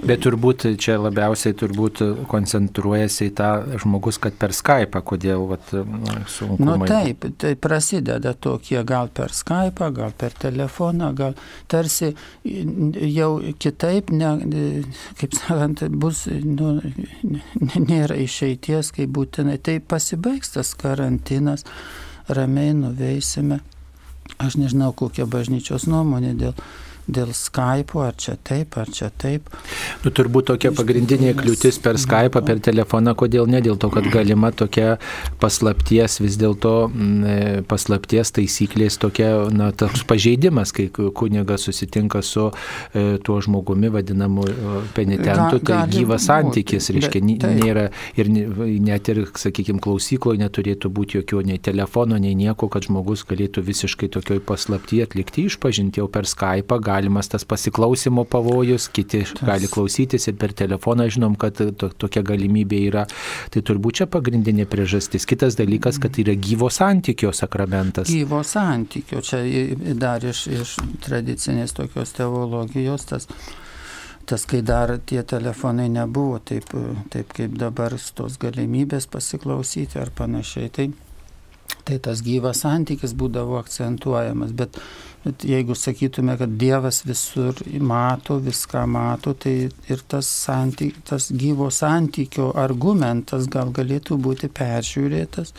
[0.00, 3.50] Bet turbūt čia labiausiai turbūt koncentruojasi į tą
[3.82, 5.72] žmogus, kad per Skype, kodėl vat,
[6.30, 6.58] sunku.
[6.64, 11.36] Na nu, taip, tai prasideda tokie gal per Skype, gal per telefoną, gal
[11.70, 12.12] tarsi
[12.44, 13.30] jau
[13.60, 14.34] kitaip, ne,
[15.20, 16.76] kaip sakant, bus, nu,
[17.90, 19.58] nėra išeities, kaip būtinai.
[19.60, 21.66] Tai pasibaigs tas karantinas
[22.36, 23.60] ramiai nuveisime.
[24.40, 26.54] Aš nežinau, kokia bažnyčios nuomonė dėl
[27.08, 29.48] dėl Skype, ar čia taip, ar čia taip.
[30.04, 34.52] Nu, turbūt tokia pagrindinė kliūtis per Skype, per telefoną, kodėl ne, dėl to, kad galima
[34.52, 34.96] tokia
[35.42, 42.48] paslapties, vis dėlto mm, e, paslapties taisyklės tokia, na, toks pažeidimas, kai kunigas susitinka su
[42.50, 44.56] e, tuo žmogumi vadinamu e,
[44.96, 51.60] penitentu, tai gyvas santykis, reiškia, nėra ir net ir, sakykime, klausykloje neturėtų būti jokio nei
[51.62, 56.89] telefono, nei nieko, kad žmogus galėtų visiškai tokioj paslaptyje atlikti išpažinti jau per Skype, gali
[56.90, 59.46] galimas tas pasiklausimo pavojus, kiti tas.
[59.46, 63.06] gali klausytis ir per telefoną žinom, kad to, tokia galimybė yra.
[63.50, 65.28] Tai turbūt čia pagrindinė priežastis.
[65.28, 68.10] Kitas dalykas, kad yra gyvo santykio sakramentas.
[68.10, 69.42] Gyvo santykio, čia
[69.98, 70.76] dar iš, iš
[71.06, 73.28] tradicinės tokios teologijos tas
[74.30, 76.70] tas, kai dar tie telefonai nebuvo taip,
[77.10, 80.86] taip kaip dabar tos galimybės pasiklausyti ar panašiai, tai,
[81.88, 84.78] tai tas gyvas santykis būdavo akcentuojamas, bet
[85.24, 91.68] Bet jeigu sakytume, kad Dievas visur mato, viską mato, tai ir tas, santyk, tas gyvo
[91.70, 95.52] santykio argumentas gal galėtų būti peržiūrėtas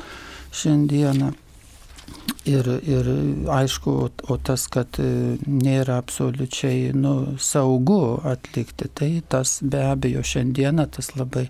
[0.64, 1.30] šiandieną.
[2.50, 3.08] Ir, ir
[3.54, 3.94] aišku,
[4.34, 4.98] o tas, kad
[5.46, 11.46] nėra absoliučiai nu, saugu atlikti, tai tas be abejo šiandieną tas labai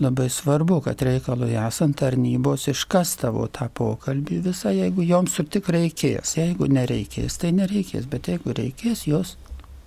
[0.00, 5.70] labai svarbu, kad reikalui esant tarnybos iškas tavo tą pokalbį visą, jeigu joms ir tik
[5.72, 6.36] reikės.
[6.36, 9.36] Jeigu nereikės, tai nereikės, bet jeigu reikės, jos,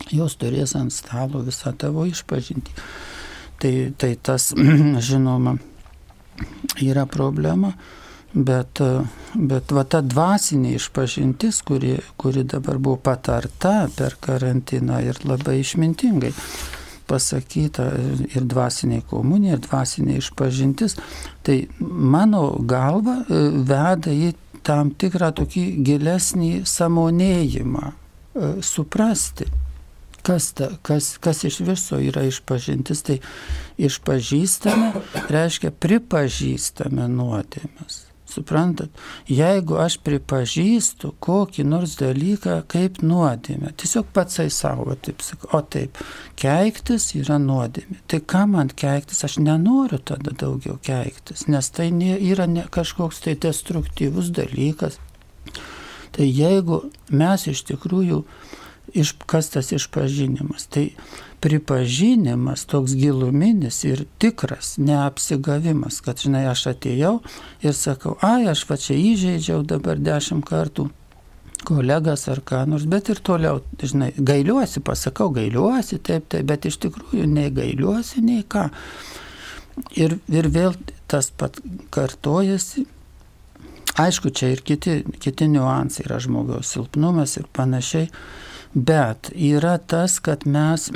[0.10, 2.73] jos turės ant stalo visą tavo išpažinti.
[3.61, 4.49] Tai, tai tas,
[5.10, 5.57] žinoma,
[6.81, 7.73] yra problema.
[8.30, 8.77] Bet,
[9.34, 16.30] bet va ta dvasinė išpažintis, kuri, kuri dabar buvo patarta per karantiną ir labai išmintingai
[17.10, 17.88] pasakyta
[18.30, 20.98] ir dvasiniai komunija, ir dvasiniai išpažintis,
[21.45, 24.34] tai mano galva e, veda į
[24.65, 29.49] tam tikrą tokį gilesnį samonėjimą, e, suprasti,
[30.26, 33.02] kas, ta, kas, kas iš viso yra išpažintis.
[33.07, 33.18] Tai
[33.80, 34.91] išpažįstame
[35.31, 38.09] reiškia pripažįstame nuodėmes.
[38.30, 38.93] Suprantat,
[39.26, 45.23] jeigu aš pripažįstu kokį nors dalyką kaip nuodėmę, tiesiog patsai savo, taip
[45.56, 45.97] o taip,
[46.39, 47.99] keiktis yra nuodėmė.
[48.11, 53.34] Tai ką man keiktis, aš nenoriu tada daugiau keiktis, nes tai yra ne kažkoks tai
[53.47, 54.99] destruktyvus dalykas.
[56.14, 58.23] Tai jeigu mes iš tikrųjų,
[58.97, 60.91] iš, kas tas išpažinimas, tai
[61.40, 67.20] pripažinimas toks giluminis ir tikras, neapsigavimas, kad, žinai, aš atėjau
[67.64, 70.90] ir sakau, ai, aš va čia įžeidžiau dabar dešimt kartų
[71.68, 76.80] kolegas ar ką nors, bet ir toliau, žinai, gailiuosi, pasakau, gailiuosi, taip, taip, bet iš
[76.86, 78.70] tikrųjų nei gailiuosi, nei ką.
[79.99, 80.76] Ir, ir vėl
[81.07, 81.60] tas pat
[81.94, 82.86] kartojasi.
[83.99, 88.07] Aišku, čia ir kiti, kiti niuansai yra žmogaus silpnumas ir panašiai.
[88.74, 90.90] Bet yra tas, kad mes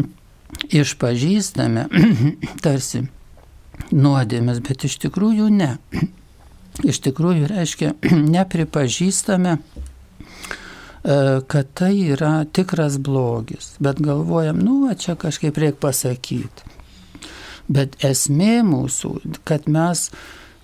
[0.82, 1.86] išpažįstame
[2.64, 3.04] tarsi
[3.92, 5.76] nuodėmės, bet iš tikrųjų ne.
[6.88, 7.90] Iš tikrųjų reiškia,
[8.32, 11.16] nepripažįstame, e,
[11.52, 16.72] kad tai yra tikras blogis, bet galvojam, nu, va, čia kažkaip reikia pasakyti.
[17.68, 19.12] Bet esmė mūsų,
[19.44, 20.06] kad mes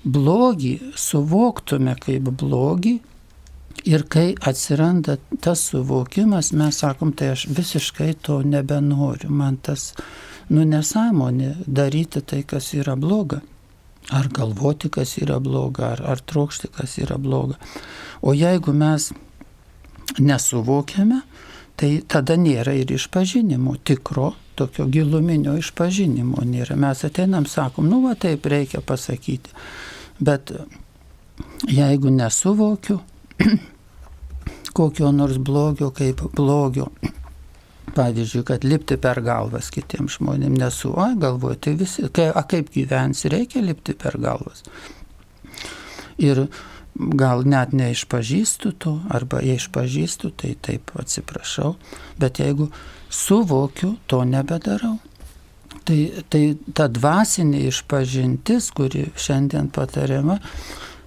[0.09, 2.97] blogį suvoktume kaip blogį
[3.85, 9.31] Ir kai atsiranda tas suvokimas, mes sakom, tai aš visiškai to nebenoriu.
[9.31, 9.93] Man tas,
[10.51, 13.41] nu, nesąmonė daryti tai, kas yra bloga.
[14.15, 17.59] Ar galvoti, kas yra bloga, ar, ar trokšti, kas yra bloga.
[18.25, 19.11] O jeigu mes
[20.19, 21.21] nesuvokiame,
[21.79, 26.77] tai tada nėra ir išpažinimo, tikro, tokio giluminio išpažinimo nėra.
[26.77, 29.53] Mes ateinam, sakom, nu va taip reikia pasakyti.
[30.19, 30.51] Bet
[31.69, 32.99] jeigu nesuvokiu,
[34.79, 36.89] kokio nors blogio kaip blogio.
[37.95, 42.69] Pavyzdžiui, kad lipti per galvas kitiems žmonėms nesu, o galvoju, tai visi, kai, a kaip
[42.75, 44.63] gyvensi, reikia lipti per galvas.
[46.21, 46.45] Ir
[46.99, 51.75] gal net neišpažįstu to, arba jei išpažįstu, tai taip atsiprašau,
[52.21, 52.69] bet jeigu
[53.11, 54.99] suvokiu, to nebedarau.
[55.89, 55.99] Tai,
[56.29, 56.43] tai
[56.77, 60.39] ta dvasinė išpažintis, kuri šiandien patariama,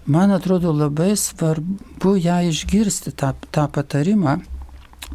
[0.05, 4.39] man atrodo labai svarbu ją išgirsti, tą, tą patarimą,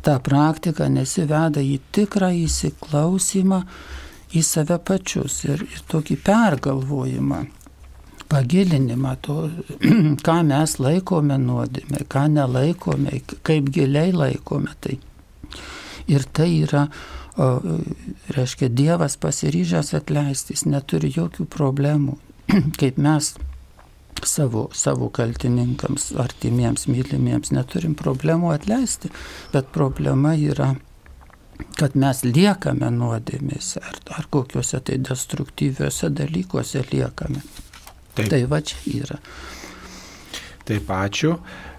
[0.03, 3.63] tą praktiką, nes įveda į tikrą įsiklausimą
[4.37, 7.43] į save pačius ir, ir tokį pergalvojimą,
[8.31, 9.39] pagilinimą to,
[10.27, 14.75] ką mes laikome nuodėmė, ką nelaikome, kaip giliai laikome.
[14.81, 14.99] Tai.
[16.07, 16.87] Ir tai yra,
[17.35, 17.51] o,
[18.35, 22.19] reiškia, Dievas pasiryžęs atleisti, jis neturi jokių problemų,
[22.81, 23.35] kaip mes
[24.25, 29.11] savo, savo kaltininkams, artimiems, mylimiems neturim problemų atleisti,
[29.53, 30.75] bet problema yra,
[31.77, 37.45] kad mes liekame nuodėmėse ar, ar kokiuose tai destruktyviuose dalykuose liekame.
[38.17, 38.31] Taip.
[38.33, 39.21] Tai va čia yra.
[40.67, 41.37] Taip, ačiū.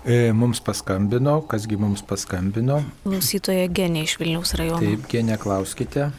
[0.08, 2.78] E, mums paskambino, kasgi mums paskambino.
[3.04, 4.80] Klausytoja Genė iš Vilniaus rajono.
[4.86, 6.12] Taip, Genė, klauskite.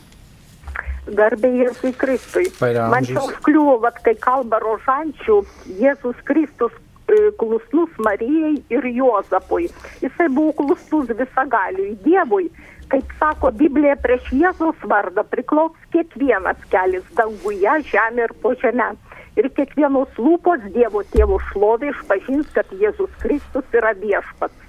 [1.17, 2.49] Garbė Jėzui Kristui.
[2.61, 5.39] Man čia užkliuvo, vat, kai kalba rožančių,
[5.81, 6.75] Jėzus Kristus
[7.09, 9.71] e, klusnus Marijai ir Juozapui.
[10.03, 12.51] Jisai buvo klusnus visagaliui Dievui.
[12.93, 18.95] Kaip sako Biblija, prieš Jėzaus vardą priklauks kiekvienas kelias danguje, žemė ir po žemę.
[19.39, 24.65] Ir kiekvienos lūpos Dievo tėvo šlovė išpažins, kad Jėzus Kristus yra viešpats.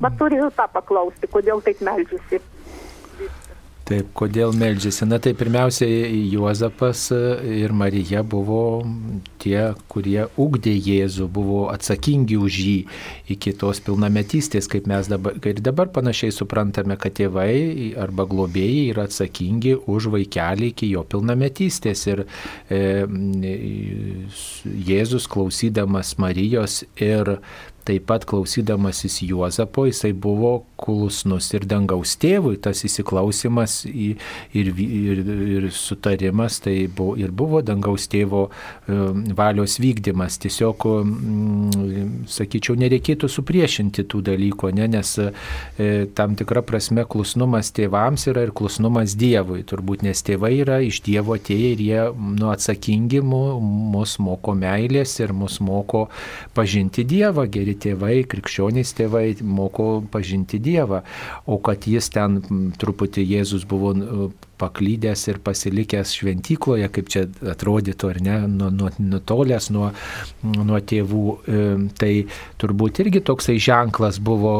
[0.00, 2.42] Bet turėjau tą paklausti, kodėl taip melžiasi.
[3.86, 5.06] Taip, kodėl meldžiasi?
[5.06, 5.86] Na tai pirmiausia,
[6.32, 7.04] Juozapas
[7.46, 8.80] ir Marija buvo
[9.38, 12.74] tie, kurie ugdė Jėzų, buvo atsakingi už jį
[13.36, 19.06] iki tos pilnametystės, kaip mes dabar, ir dabar panašiai suprantame, kad tėvai arba globėjai yra
[19.06, 22.02] atsakingi už vaikelį iki jo pilnametystės.
[22.10, 22.24] Ir
[22.66, 22.82] e,
[24.90, 27.36] Jėzus klausydamas Marijos ir
[27.86, 34.20] taip pat klausydamasis Juozapo, jisai buvo klusnus ir dangaus tėvui, tas įsiklausimas ir,
[34.56, 40.40] ir, ir, sutarimas, tai buvo, ir buvo dangaus tėvo um, valios vykdymas.
[40.42, 40.86] Tiesiog,
[42.30, 45.28] sakyčiau, nereikėtų supriešinti tų dalykų, ne, nes e,
[46.16, 49.62] tam tikra prasme klusnumas tėvams yra ir klusnumas Dievui.
[49.66, 55.34] Turbūt nes tėvai yra iš Dievo atėję ir jie nu, atsakingi mus moko meilės ir
[55.36, 56.06] mus moko
[56.56, 61.02] pažinti Dievą, geri tėvai, krikščionys tėvai moko pažinti Dievą,
[61.46, 62.40] o kad jis ten
[62.80, 63.94] truputį Jėzus buvo
[64.60, 68.36] paklydęs ir pasilikęs šventykloje, kaip čia atrodytų, ar ne,
[68.98, 69.90] nutolęs nuo,
[70.42, 71.66] nuo tėvų, e,
[71.98, 72.12] tai
[72.60, 74.54] turbūt irgi toksai ženklas buvo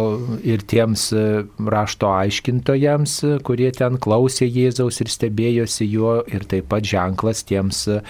[0.47, 1.25] ir tiems e,
[1.73, 8.01] rašto aiškintojams, kurie ten klausė Jėzaus ir stebėjosi juo, ir taip pat ženklas tiems e,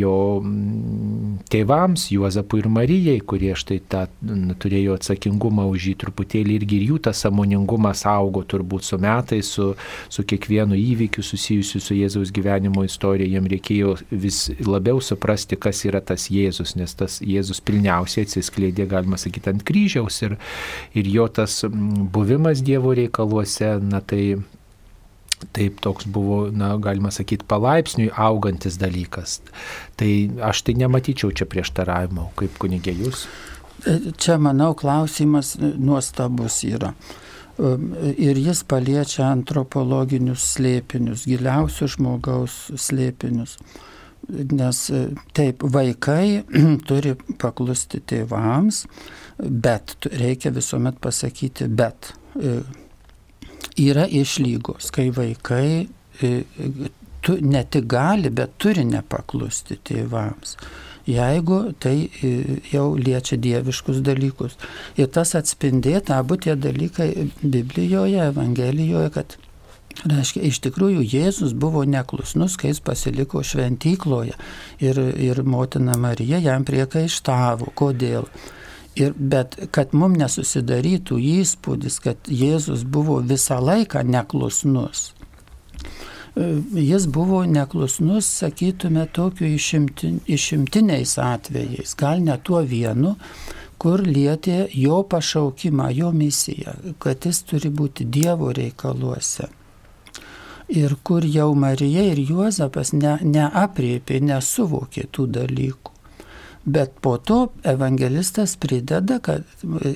[0.00, 0.16] jo
[1.50, 4.06] tėvams, Juozapui ir Marijai, kurie štai tą
[4.60, 9.72] turėjo atsakingumą už jį truputėlį irgi ir jų tas samoningumas augo turbūt su metais, su,
[10.12, 15.84] su kiekvienu kiekvienu įvykiu susijusiu su Jėzaus gyvenimo istorija, jiem reikėjo vis labiau suprasti, kas
[15.84, 20.36] yra tas Jėzus, nes tas Jėzus pilniausiai atsiskleidė, galima sakyti, ant kryžiaus ir,
[20.94, 24.42] ir jo tas buvimas Dievo reikaluose, na tai
[25.56, 29.38] Taip toks buvo, na, galima sakyti, palaipsniui augantis dalykas.
[29.96, 30.10] Tai
[30.44, 33.22] aš tai nematyčiau čia prieštaravimo, kaip kunigė jūs.
[34.20, 36.92] Čia, manau, klausimas nuostabus yra.
[37.60, 43.56] Ir jis paliečia antropologinius slėpinius, giliausius žmogaus slėpinius.
[44.30, 45.00] Nes e,
[45.36, 46.44] taip, vaikai
[46.88, 48.84] turi paklusti tėvams,
[49.40, 52.60] bet reikia visuomet pasakyti, bet e,
[53.82, 55.66] yra išlygos, kai vaikai
[56.22, 56.30] e,
[57.24, 60.56] tu ne tik gali, bet turi nepaklusti tėvams
[61.08, 62.32] jeigu tai e,
[62.72, 64.56] jau liečia dieviškus dalykus.
[65.00, 69.38] Ir tas atspindėta abu tie dalykai Biblijoje, Evangelijoje, kad
[70.00, 74.36] Reiškia, iš tikrųjų Jėzus buvo neklusnus, kai jis pasiliko šventykloje
[74.80, 77.72] ir, ir motina Marija jam priekaištavo.
[77.76, 78.28] Kodėl?
[78.96, 85.10] Ir, bet kad mums nesusidarytų įspūdis, kad Jėzus buvo visą laiką neklusnus,
[86.74, 93.14] jis buvo neklusnus, sakytume, tokiu išimtin, išimtiniais atvejais, gal ne tuo vienu,
[93.80, 99.48] kur lietė jo pašaukimą, jo misiją, kad jis turi būti Dievo reikaluose.
[100.70, 105.99] Ir kur jau Marija ir Juozapas ne, neapriepė, nesuvokė tų dalykų.
[106.64, 109.42] Bet po to evangelistas prideda, kad,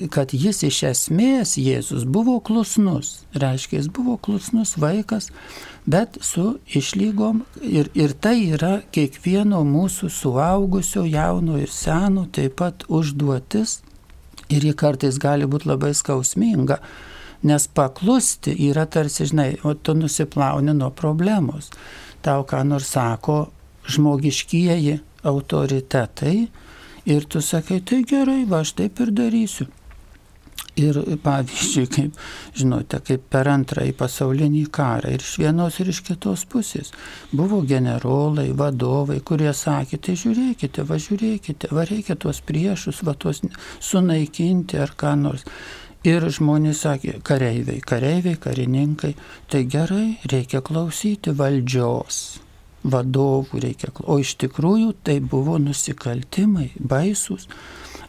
[0.09, 3.19] kad jis iš esmės, Jėzus, buvo klusnus.
[3.37, 5.29] Reiškia, jis buvo klusnus vaikas,
[5.85, 12.87] bet su išlygom ir, ir tai yra kiekvieno mūsų suaugusio, jauno ir seno taip pat
[12.89, 13.83] užduotis
[14.49, 16.79] ir ji kartais gali būti labai skausminga.
[17.45, 21.69] Nes paklusti yra tarsi, žinai, o tu nusiplauni nuo problemos.
[22.25, 23.43] Tau ką nors sako
[23.85, 26.37] žmogiškieji autoritetai
[27.05, 29.67] ir tu sakai, tai gerai, va aš taip ir darysiu.
[30.75, 32.17] Ir pavyzdžiui, kaip
[32.59, 36.91] žinote, kaip per antrąjį pasaulinį karą ir iš vienos ir iš kitos pusės
[37.31, 43.39] buvo generolai, vadovai, kurie sakė, tai žiūrėkite, va žiūrėkite, va reikia tuos priešus, va tuos
[43.79, 45.47] sunaikinti ar ką nors.
[46.05, 49.15] Ir žmonės sakė, kareiviai, kareiviai, karininkai,
[49.49, 52.44] tai gerai, reikia klausyti valdžios
[52.85, 53.91] vadovų reikia.
[54.05, 57.49] O iš tikrųjų tai buvo nusikaltimai baisus,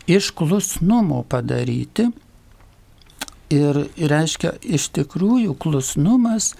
[0.06, 2.10] iš klusnumo padaryti.
[3.54, 6.56] Ir reiškia, iš tikrųjų klusnumas,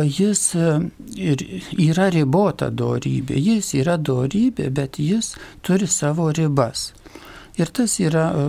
[0.00, 1.42] jis ir
[1.76, 3.36] yra ribota dorybė.
[3.36, 6.92] Jis yra dorybė, bet jis turi savo ribas.
[7.60, 8.44] Ir tas yra e,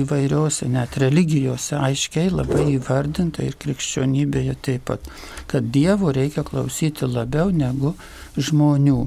[0.00, 5.04] įvairiose net religijose aiškiai labai įvardinta ir krikščionybėje taip pat,
[5.50, 7.94] kad Dievo reikia klausyti labiau negu
[8.34, 8.98] žmonių.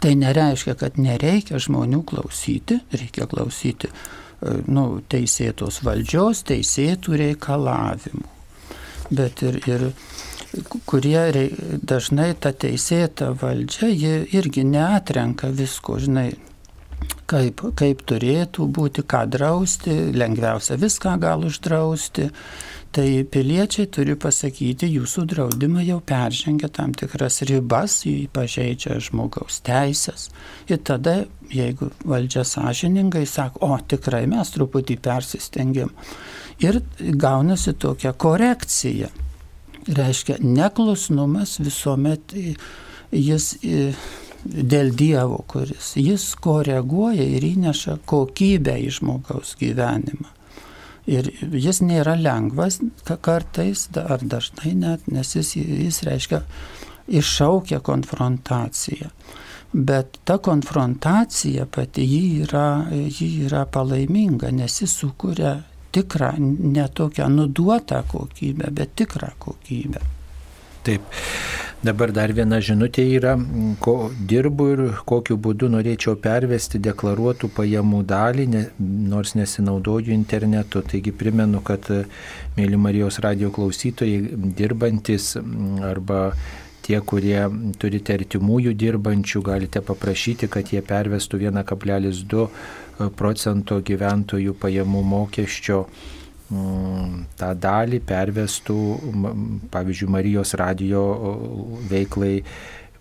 [0.00, 8.28] Tai nereiškia, kad nereikia žmonių klausyti, reikia klausyti e, nu, teisėtos valdžios, teisėtų reikalavimų.
[9.10, 9.88] Bet ir, ir
[10.86, 11.48] kurie
[11.82, 16.28] dažnai ta teisėta valdžia, ji irgi neatrenka visko, žinai,
[17.30, 22.30] kaip, kaip turėtų būti, ką drausti, lengviausia viską gal uždrausti.
[22.90, 30.26] Tai piliečiai turi pasakyti, jūsų draudimai jau peržengia tam tikras ribas, jį pažeidžia žmogaus teisės.
[30.66, 31.20] Ir tada,
[31.54, 35.94] jeigu valdžia sąžiningai sako, o tikrai mes truputį persistengiam.
[36.58, 39.12] Ir gaunasi tokia korekcija.
[39.86, 42.34] Reiškia, neklusnumas visuomet
[43.14, 43.54] jis
[44.44, 50.28] dėl Dievo, kuris jis koreguoja ir įneša kokybę į žmogaus gyvenimą.
[51.10, 52.78] Ir jis nėra lengvas
[53.24, 56.42] kartais, ar dažnai net, nes jis, jis reiškia
[57.10, 59.10] iššaukia konfrontaciją.
[59.72, 65.56] Bet ta konfrontacija pati ji yra, ji yra palaiminga, nes jis sukuria
[65.94, 70.00] tikrą, ne tokią nuduotą kokybę, bet tikrą kokybę.
[70.86, 71.02] Taip.
[71.80, 73.30] Dabar dar viena žinutė yra,
[73.80, 78.60] ko dirbu ir kokiu būdu norėčiau pervesti deklaruotų pajamų dalį, ne,
[79.08, 80.82] nors nesinaudoju internetu.
[80.84, 81.88] Taigi primenu, kad
[82.58, 85.32] mėly Marijos radio klausytojai dirbantis
[85.88, 86.20] arba
[86.84, 87.48] tie, kurie
[87.80, 92.46] turite artimųjų dirbančių, galite paprašyti, kad jie pervestų 1,2
[93.16, 95.86] procento gyventojų pajamų mokesčio
[96.50, 98.76] tą dalį pervestų,
[99.70, 101.04] pavyzdžiui, Marijos radio
[101.90, 102.40] veiklai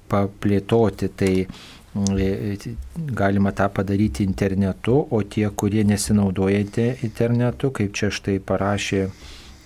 [0.10, 1.10] paplėtoti.
[1.18, 2.78] Tai mm,
[3.18, 9.04] galima tą padaryti internetu, o tie, kurie nesinaudojate internetu, kaip čia štai parašė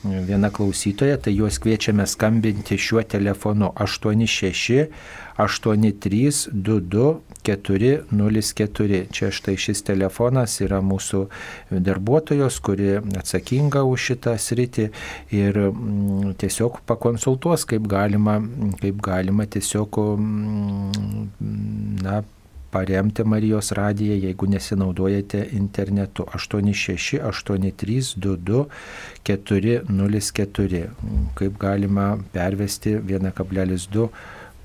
[0.04, 4.90] viena klausytoja, tai juos kviečiame skambinti šiuo telefonu 86
[5.40, 7.06] 83 22
[7.44, 9.02] 404.
[9.14, 11.26] Čia štai šis telefonas yra mūsų
[11.72, 14.90] darbuotojos, kuri atsakinga už šitą sritį
[15.36, 18.40] ir mm, tiesiog pakonsultuos, kaip galima,
[18.82, 21.28] kaip galima tiesiog mm,
[22.04, 22.24] na,
[22.74, 26.26] paremti Marijos radiją, jeigu nesinaudojate internetu.
[26.34, 28.66] 868322
[29.24, 30.90] 404.
[31.38, 34.08] Kaip galima pervesti 1,2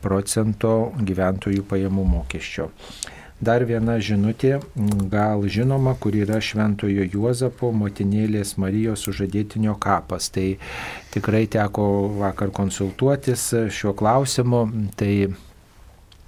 [0.03, 2.69] procento gyventojų pajamų mokesčio.
[3.39, 4.57] Dar viena žinutė,
[5.13, 10.27] gal žinoma, kur yra Šventojo Juozapo motinėlės Marijos sužadėtinio kapas.
[10.35, 10.57] Tai
[11.15, 11.85] tikrai teko
[12.19, 14.65] vakar konsultuotis šiuo klausimu.
[14.99, 15.13] Tai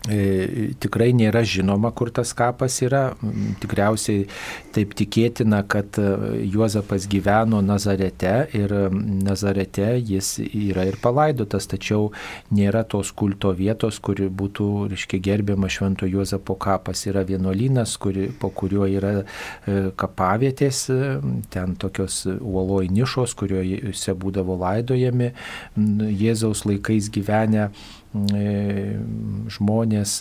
[0.00, 3.12] tikrai nėra žinoma, kur tas kapas yra.
[3.60, 4.24] Tikriausiai
[4.72, 6.06] taip tikėtina, kad e,
[6.48, 12.08] Juozapas gyveno Nazarete ir Nazarete jis yra ir palaidotas, tačiau
[12.54, 17.04] nėra tos kulto vietos, kuri būtų, reiškia, gerbiama Švento Juozapo kapas.
[17.10, 20.86] Yra vienuolynas, kuri, po kuriuo yra e, kapavietės,
[21.52, 25.32] ten tokios uoloj nišos, kuriuose būdavo laidojami
[25.76, 27.99] Jėzaus laikais gyvenę E,
[29.56, 30.16] žmonės,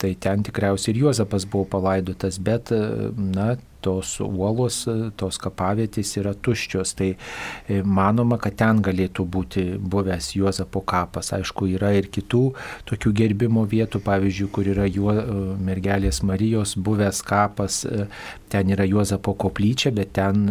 [0.00, 2.72] tai ten tikriausiai ir Juozapas buvo palaidotas, bet,
[3.16, 4.82] na, tos uolos,
[5.18, 6.94] tos kapavietės yra tuščios.
[6.98, 11.32] Tai e, manoma, kad ten galėtų būti buvęs Juozapo kapas.
[11.36, 12.42] Aišku, yra ir kitų
[12.90, 15.38] tokių gerbimo vietų, pavyzdžiui, kur yra juo, e,
[15.70, 18.06] mergelės Marijos buvęs kapas, e,
[18.52, 20.44] ten yra Juozapo koplyčia, bet ten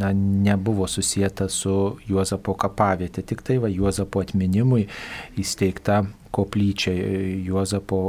[0.00, 3.26] na, nebuvo susijęta su Juozapo kapavietė.
[3.26, 4.86] Tik tai va Juozapo atminimui
[5.40, 6.04] įsteigta
[6.36, 6.92] koplyčia
[7.46, 8.00] Juozapo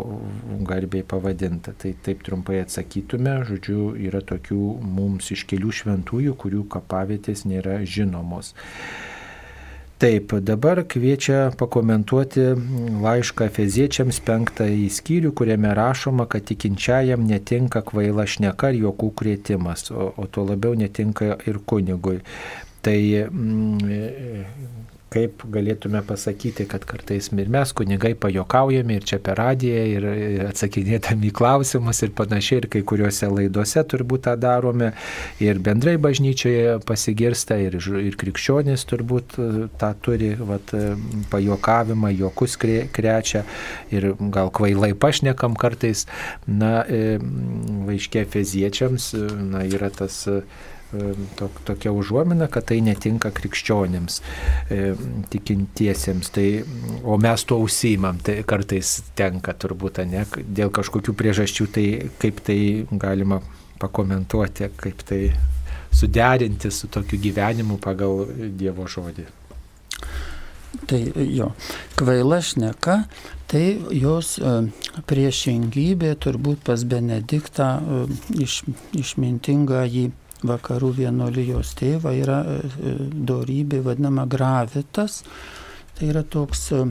[0.67, 1.73] garbiai pavadinta.
[1.77, 8.53] Tai taip trumpai atsakytume, žodžiu, yra tokių mums iš kelių šventųjų, kurių kapavietės nėra žinomos.
[9.97, 12.43] Taip, dabar kviečia pakomentuoti
[13.01, 20.11] laišką Efeziečiams penktąjį skyrių, kuriame rašoma, kad tikinčiajam netinka kvaila šneka ir juokų krėtimas, o,
[20.13, 22.19] o tuo labiau netinka ir kunigui.
[22.85, 29.83] Tai mm, kaip galėtume pasakyti, kad kartais ir mes kunigai pajokaujame ir čia per radiją
[29.93, 30.07] ir
[30.49, 34.91] atsakinėdami į klausimus ir panašiai ir kai kuriuose laidose turbūt tą darome
[35.43, 40.95] ir bendrai bažnyčioje pasigirsta ir, ir krikščionys turbūt e, tą turi, vat, e,
[41.31, 43.45] pajokavimą, juokus krečia
[43.93, 46.05] ir gal kvailai pašnekam kartais,
[46.47, 47.19] na, e,
[47.87, 49.13] vaiškė feziečiams,
[49.53, 50.25] na, yra tas
[51.39, 54.21] tok, tokia užuomina, kad tai netinka krikščionėms,
[55.33, 56.31] tikintiesiems.
[56.35, 56.47] Tai,
[57.03, 61.87] o mes tuo užsiimam, tai kartais tenka turbūt, ne, dėl kažkokių priežasčių, tai
[62.21, 62.59] kaip tai
[62.91, 63.41] galima
[63.81, 65.21] pakomentuoti, kaip tai
[65.91, 68.25] suderinti su tokiu gyvenimu pagal
[68.57, 69.27] Dievo žodį.
[70.87, 70.99] Tai
[71.31, 71.47] jo,
[71.97, 72.97] kvaila šneka,
[73.49, 73.63] tai
[73.95, 74.51] jos e,
[75.09, 78.01] priešingybė turbūt pas Benediktą e,
[78.43, 78.59] iš,
[78.99, 80.05] išmintingą jį
[80.45, 82.95] vakarų vienolijos tėvą yra e, e,
[83.29, 85.23] dorybė vadinama gravitas.
[85.97, 86.83] Tai yra toks e,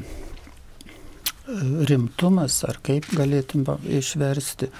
[1.86, 4.70] rimtumas, ar kaip galėtum išversti,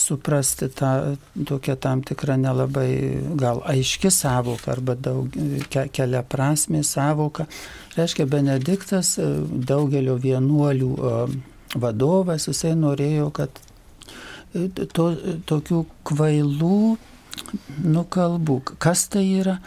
[0.00, 2.88] suprasti tą tokią tam tikrą nelabai
[3.36, 5.34] gal aiški savoka arba daug,
[5.68, 7.44] ke, kelia prasmė savoka.
[7.98, 10.92] Reiškia, Benediktas daugelio vienuolių
[11.82, 13.60] vadovas, jisai norėjo, kad
[14.94, 15.10] to,
[15.50, 16.80] tokių kvailų
[17.84, 18.60] nu kalbų.
[18.82, 19.58] Kas tai yra?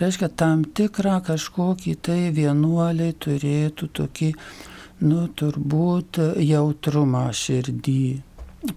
[0.00, 4.30] Reiškia, tam tikrą kažkokį tai vienuoliai turėtų tokį,
[5.06, 8.04] nu turbūt jautrumą širdį.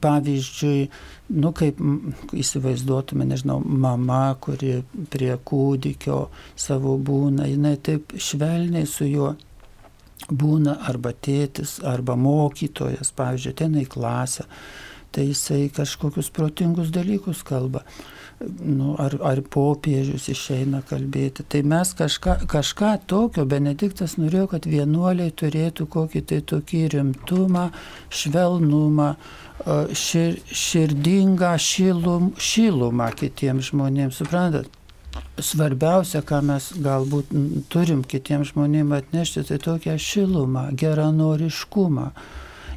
[0.04, 0.90] Pavyzdžiui,
[1.40, 1.78] nu kaip
[2.36, 4.82] įsivaizduotume, nežinau, mama, kuri
[5.14, 6.26] prie kūdikio
[6.60, 9.30] savo būna, jinai taip švelniai su juo
[10.28, 14.44] būna arba tėtis, arba mokytojas, pavyzdžiui, ten į klasę
[15.18, 17.82] tai jisai kažkokius protingus dalykus kalba.
[18.62, 21.42] Nu, ar, ar popiežius išeina kalbėti.
[21.50, 27.66] Tai mes kažką, kažką tokio, Benediktas norėjo, kad vienuoliai turėtų kokį tai tokį rimtumą,
[28.14, 29.10] švelnumą,
[29.98, 34.22] šir, širdingą šilum, šilumą kitiems žmonėms.
[34.22, 34.70] Suprantat?
[35.42, 37.34] Svarbiausia, ką mes galbūt
[37.74, 42.12] turim kitiems žmonėms atnešti, tai tokią šilumą, geranoriškumą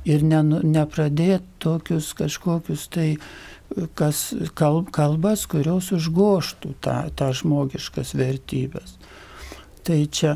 [0.09, 3.11] ir ne, nepradėti tokius kažkokius tai
[3.95, 8.97] kas, kalbas, kurios užgoštų tą, tą žmogiškas vertybės.
[9.87, 10.35] Tai čia,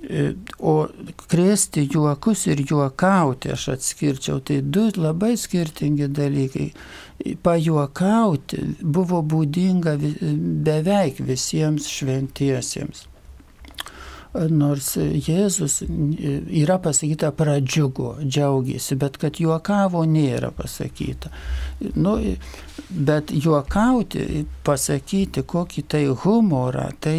[0.00, 0.88] e, o
[1.30, 6.70] krėsti juokus ir juokauti aš atskirčiau, tai du labai skirtingi dalykai.
[7.44, 9.98] Pajuokauti buvo būdinga
[10.64, 13.09] beveik visiems šventiesiems
[14.34, 21.32] nors Jėzus yra pasakyta pradžiugo, džiaugiasi, bet kad juokavo nėra pasakyta.
[21.98, 22.16] Nu,
[22.90, 27.18] bet juokauti, pasakyti kokį tai humorą, tai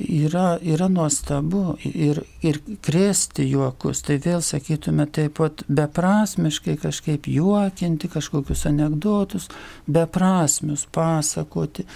[0.00, 8.10] yra, yra nuostabu ir, ir krėsti juokus, tai vėl sakytume taip pat beprasmiškai kažkaip juokinti
[8.12, 9.48] kažkokius anegdotus,
[9.86, 11.86] beprasmius pasakoti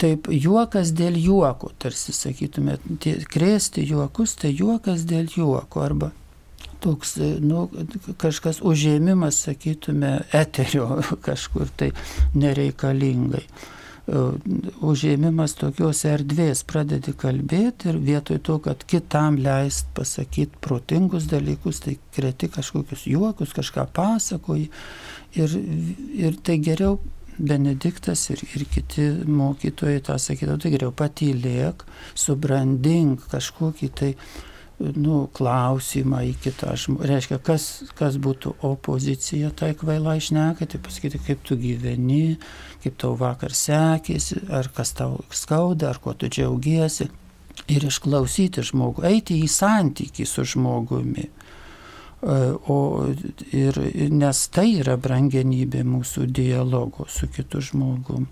[0.00, 2.78] taip juokas dėl juoko, tarsi sakytume,
[3.32, 6.12] krėsti juokus, tai juokas dėl juoko arba
[6.86, 7.66] toks, nu,
[8.20, 11.90] kažkas užėmimas, sakytume, eterio kažkur tai
[12.36, 13.46] nereikalingai.
[14.86, 21.96] Užėmimas tokios erdvės pradedi kalbėti ir vietoj to, kad kitam leist pasakyti protingus dalykus, tai
[22.14, 24.68] kreti kažkokius juokus, kažką pasakoji
[25.34, 25.58] ir,
[26.22, 27.00] ir tai geriau
[27.36, 31.84] Benediktas ir, ir kiti mokytojai tą sakydavo, tai geriau patylėk,
[32.16, 34.12] subrandink kažkokį tai
[34.78, 37.08] nu, klausimą į kitą žmogų.
[37.10, 42.36] Reiškia, kas, kas būtų opozicija tai kvailai šneka, tai pasakyti, kaip tu gyveni,
[42.84, 47.08] kaip tau vakar sekėsi, ar kas tau skauda, ar kuo tu džiaugiesi.
[47.72, 51.30] Ir išklausyti žmogų, eiti į santyki su žmogumi.
[52.22, 52.76] O,
[53.52, 53.76] ir,
[54.10, 58.24] nes tai yra brangenybė mūsų dialogo su kitu žmogum.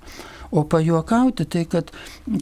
[0.54, 1.88] O pajuokauti tai, kad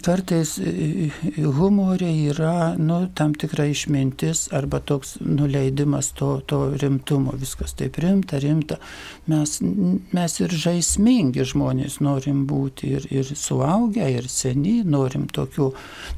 [0.05, 7.33] kartais e, e, humorė yra nu, tam tikra išmintis arba toks nuleidimas to, to rimtumo.
[7.41, 8.77] Viskas taip rimta, rimta.
[9.33, 9.55] Mes,
[10.13, 15.71] mes ir žaismingi žmonės norim būti ir, ir suaugę, ir seni, norim tokių,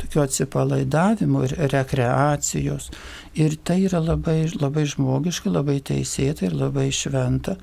[0.02, 2.90] tokių atsipalaidavimų ir rekreacijos.
[3.38, 7.54] Ir tai yra labai, labai žmogiška, labai teisėta ir labai šventa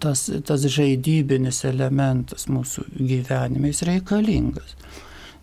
[0.00, 4.76] tas, tas žaidybinis elementas mūsų gyvenime, jis reikalingas.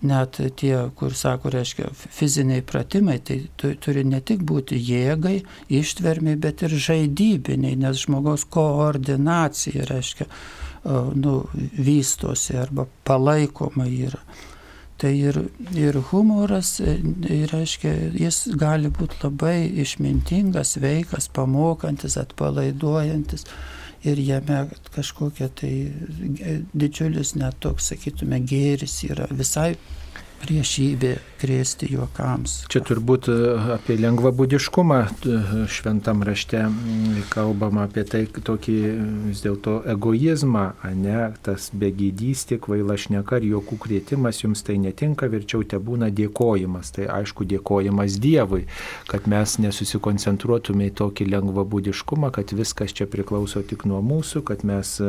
[0.03, 5.37] Net tie, kur sako, reiškia, fiziniai pratimai, tai turi ne tik būti jėgai,
[5.71, 10.27] ištvermiai, bet ir žaidybiniai, nes žmogaus koordinacija, reiškia,
[11.15, 11.37] nu,
[11.79, 14.19] vystosi arba palaikoma yra.
[14.99, 15.39] Tai ir,
[15.75, 23.47] ir humoras, reiškia, jis gali būti labai išmintingas, veikas, pamokantis, atpalaiduojantis
[24.03, 24.59] ir jame
[24.95, 25.73] kažkokia tai
[26.73, 29.73] didžiulis net toks, sakytume, gėris yra visai
[30.43, 31.13] priešybė
[31.43, 32.63] krėsti juokams.
[32.71, 33.35] Čia turbūt e,
[33.75, 35.37] apie lengvabūdiškumą e,
[35.71, 36.61] šventam rašte
[37.33, 38.75] kalbama apie tai tokį
[39.27, 40.65] vis dėlto egoizmą,
[40.99, 46.93] ne, tas begydystė, kvaila šneka ir juokų krėtimas jums tai netinka, verčiau te būna dėkojimas.
[46.95, 48.65] Tai aišku dėkojimas Dievui,
[49.11, 54.99] kad mes nesusikoncentruotume į tokį lengvabūdiškumą, kad viskas čia priklauso tik nuo mūsų, kad mes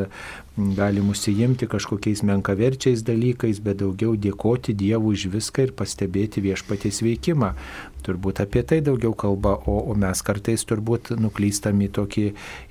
[0.57, 7.55] galim užsijimti kažkokiais menkaverčiais dalykais, bet daugiau dėkoti Dievui už viską ir pastebėti viešpatės veikimą.
[8.05, 12.25] Turbūt apie tai daugiau kalba, o, o mes kartais turbūt nuklystam į tokį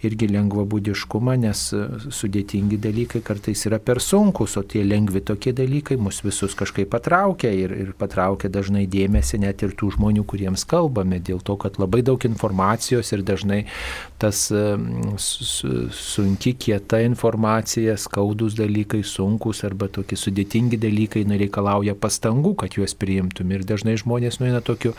[0.08, 1.66] irgi lengvabūdiškumą, nes
[2.14, 7.52] sudėtingi dalykai kartais yra per sunkus, o tie lengvi tokie dalykai mus visus kažkaip patraukia
[7.56, 12.04] ir, ir patraukia dažnai dėmesį net ir tų žmonių, kuriems kalbame, dėl to, kad labai
[12.06, 13.64] daug informacijos ir dažnai
[14.22, 14.46] tas
[15.94, 23.52] sunki, kieta informacija, skaudus dalykai, sunkus arba tokie sudėtingi dalykai reikalauja pastangų, kad juos priimtum.
[23.52, 24.94] Ir dažnai žmonės nueina tokiu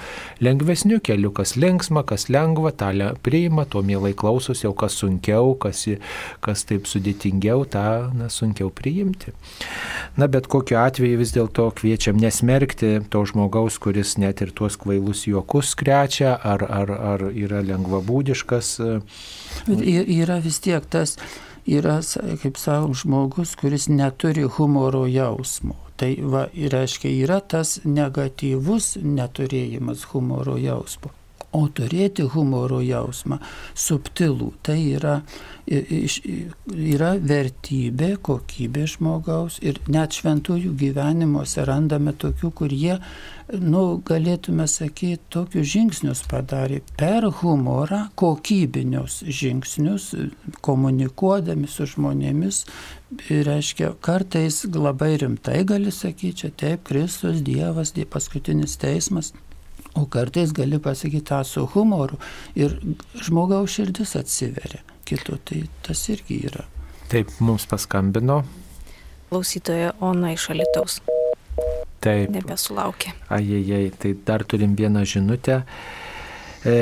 [0.44, 2.92] lengvesniu keliu, kas linksma, kas lengva, tą
[3.24, 5.86] priima, to mielai klausosi, o kas sunkiau, kas,
[6.44, 9.34] kas taip sudėtingiau, tą na, sunkiau priimti.
[10.16, 15.26] Na, bet kokiu atveju vis dėlto kviečiam nesmerkti to žmogaus, kuris net ir tuos kvailus
[15.28, 18.74] juokus krečia, ar, ar, ar yra lengvabūdiškas
[19.66, 21.16] Bet yra vis tiek tas,
[21.66, 22.00] yra,
[22.42, 25.83] kaip savo, žmogus, kuris neturi humoro jausmo.
[26.00, 31.12] Tai va, reiškia, yra tas negatyvus neturėjimas humoro jausmo.
[31.54, 33.36] O turėti humoro jausmą,
[33.78, 35.20] subtilų, tai yra,
[35.70, 42.96] yra vertybė, kokybė žmogaus ir net šventųjų gyvenimuose randame tokių, kurie,
[43.52, 50.10] nu, galėtume sakyti, tokius žingsnius padarė per humorą, kokybinius žingsnius,
[50.64, 52.64] komunikuodami su žmonėmis,
[53.28, 59.34] reiškia, kartais labai rimtai gali sakyti, čia taip, Kristus, Dievas, die paskutinis teismas.
[59.94, 62.18] O kartais gali pasakyti tą su humoru
[62.58, 62.80] ir
[63.22, 64.82] žmogaus širdis atsiveria.
[65.06, 66.64] Kito tai tas irgi yra.
[67.12, 68.42] Taip, mums paskambino.
[69.30, 70.98] Klausytoja Ona iš Alitaus.
[72.04, 72.30] Taip.
[72.34, 73.14] Nebesulaukė.
[73.32, 75.62] Ajajai, tai dar turim vieną žinutę.
[76.64, 76.76] E,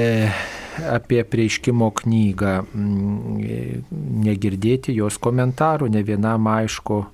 [0.91, 2.55] apie prieiškimo knygą.
[2.75, 3.83] Mm,
[4.27, 7.05] negirdėti jos komentarų, ne vienam aišku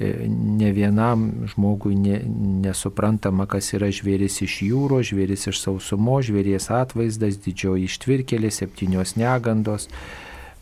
[0.00, 0.28] E,
[0.58, 2.22] ne vienam žmogui ne,
[2.64, 9.90] nesuprantama, kas yra žvėris iš jūros, žvėris iš sausumo, žvėries atvaizdas, didžioji ištvirkelė, septynios negandos,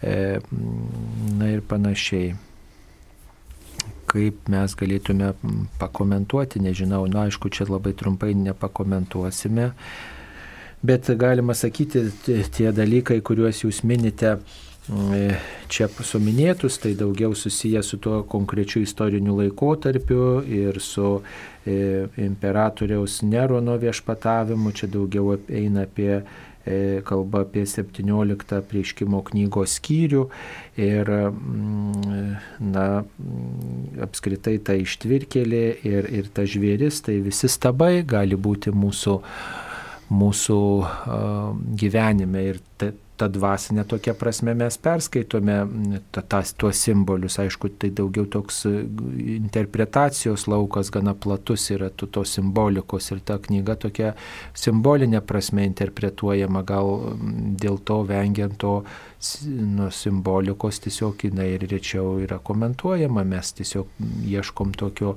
[0.02, 0.40] e,
[1.38, 2.34] na ir panašiai.
[4.08, 5.32] Kaip mes galėtume
[5.80, 9.72] pakomentuoti, nežinau, na aišku, čia labai trumpai nepakomentuosime,
[10.80, 14.38] bet galima sakyti, tie dalykai, kuriuos jūs minite,
[14.88, 15.34] E,
[15.68, 21.18] čia suminėtus, tai daugiau susiję su tuo konkrečiu istoriniu laikotarpiu ir su
[21.68, 30.24] e, imperatoriaus Nerono viešpatavimu, čia daugiau eina apie e, kalba apie 17 prieškimo knygos skyrių.
[30.80, 31.12] Ir
[32.60, 33.02] na,
[34.04, 39.18] apskritai ta ištvirkelė ir, ir ta žvėris, tai visi stabai gali būti mūsų,
[40.14, 40.60] mūsų
[41.82, 42.44] gyvenime.
[42.52, 45.56] Ir ta, ta dvasinė tokia prasme mes perskaitome
[46.14, 47.38] tas, tuos simbolius.
[47.42, 48.72] Aišku, tai daugiau toks e,
[49.36, 54.14] interpretacijos laukas gana platus yra tų tos simbolikos ir ta knyga tokia
[54.56, 56.94] simbolinė prasme interpretuojama, gal
[57.58, 58.74] dėl to vengiant to
[59.44, 63.90] nu, simbolikos tiesiog jinai ir rečiau yra komentuojama, mes tiesiog
[64.30, 65.16] ieškom tokio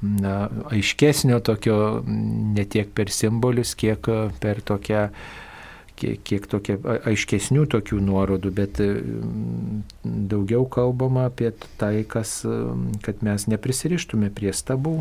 [0.00, 4.10] na, aiškesnio, tokio ne tiek per simbolius, kiek
[4.40, 5.08] per tokią
[5.98, 8.80] kiek, kiek tokia aiškesnių tokių nuorodų, bet
[10.04, 12.40] daugiau kalbama apie tai, kas,
[13.04, 15.00] kad mes neprisirištume prie stabų.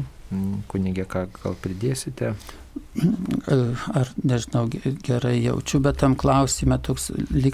[0.67, 2.33] Kunigė, ką gal pridėsite?
[3.47, 4.65] Ar nežinau,
[5.05, 7.09] gerai jaučiu, bet tam klausime toks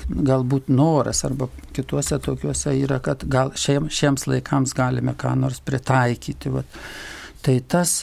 [0.10, 6.52] galbūt noras arba kituose tokiuose yra, kad gal šiem, šiems laikams galime ką nors pritaikyti.
[6.58, 6.82] Vat.
[7.46, 8.00] Tai tas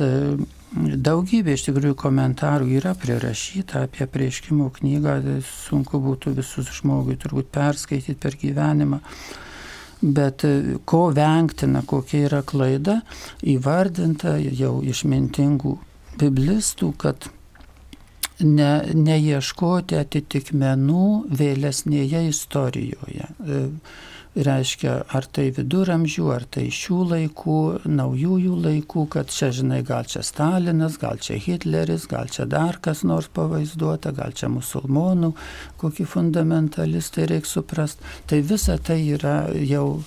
[0.70, 8.14] Daugybė iš tikrųjų komentarų yra prirašyta apie prieškimo knygą, sunku būtų visus žmogui turbūt perskaityti
[8.22, 9.00] per gyvenimą.
[10.00, 13.00] Bet e, ko vengtina, kokia yra klaida,
[13.42, 15.74] įvardinta jau išmintingų
[16.22, 17.26] biblistų, kad
[18.40, 21.08] ne, neieškoti atitikmenų
[21.42, 23.26] vėlesnėje istorijoje.
[23.26, 23.60] E,
[24.36, 27.56] reiškia, ar tai viduramžių, ar tai šių laikų,
[27.90, 33.02] naujųjų laikų, kad čia, žinai, gal čia Stalinas, gal čia Hitleris, gal čia dar kas
[33.02, 35.32] nors pavaizduota, gal čia musulmonų,
[35.82, 38.06] kokį fundamentalistai reikia suprasti.
[38.30, 40.02] Tai visa tai yra jau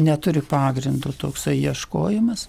[0.00, 2.48] neturi pagrindų toksai ieškojimas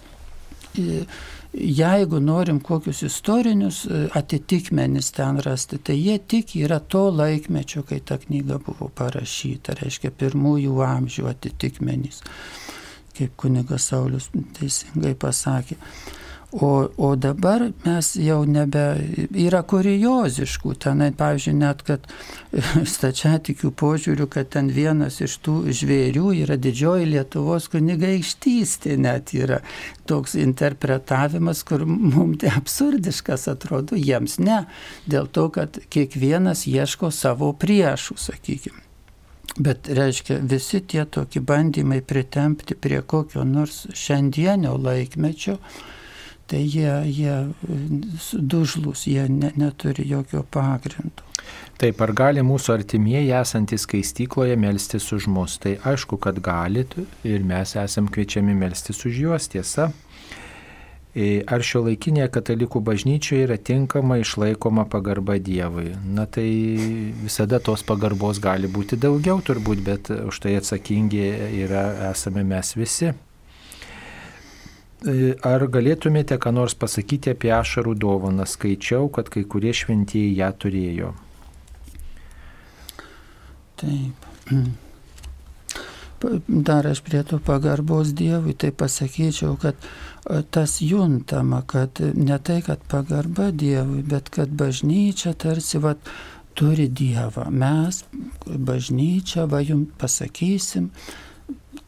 [1.56, 8.00] jeigu norim kokius istorinius e, atitikmenis ten rasti, tai jie tik yra to laikmečio, kai
[8.00, 12.22] ta knyga buvo parašyta, reiškia pirmųjų amžių atitikmenys,
[13.16, 14.28] kaip kunigas Saulis
[14.58, 15.78] teisingai pasakė.
[16.60, 18.82] O, o dabar mes jau nebe,
[19.36, 22.06] yra kurioziškų, tenai, pavyzdžiui, net, kad
[22.96, 29.58] stačiatikių požiūrių, kad ten vienas iš tų žvėrių yra didžioji Lietuvos kunigaikštystė, net yra
[30.08, 34.62] toks interpretavimas, kur mums tai absurdiškas atrodo, jiems ne,
[35.04, 38.80] dėl to, kad kiekvienas ieško savo priešų, sakykime.
[39.60, 45.58] Bet reiškia, visi tie tokie bandymai pritempti prie kokio nors šiandienio laikmečio,
[46.46, 47.36] tai jie, jie
[48.32, 51.26] dužlus, jie ne, neturi jokio pagrindo.
[51.76, 55.58] Taip, ar gali mūsų artimieji esantys skaistykloje melstis už mus?
[55.62, 56.96] Tai aišku, kad galit
[57.26, 59.90] ir mes esam kviečiami melstis už juos, tiesa.
[61.16, 65.94] E, ar šio laikinėje katalikų bažnyčioje yra tinkama išlaikoma pagarba Dievui?
[66.12, 66.48] Na tai
[67.22, 71.24] visada tos pagarbos gali būti daugiau turbūt, bet už tai atsakingi
[71.62, 73.14] yra, esame mes visi.
[75.04, 78.46] E, ar galėtumėte ką nors pasakyti apie ašarų dovaną?
[78.48, 81.12] Skaičiau, kad kai kurie šventieji ją turėjo.
[83.76, 84.24] Taip.
[86.48, 92.62] Dar aš prie to pagarbos Dievui tai pasakyčiau, kad e, tas juntama, kad ne tai,
[92.64, 96.00] kad pagarba Dievui, bet kad bažnyčia tarsi vat,
[96.56, 97.50] turi Dievą.
[97.52, 98.00] Mes,
[98.46, 100.88] bažnyčia, va jums pasakysim,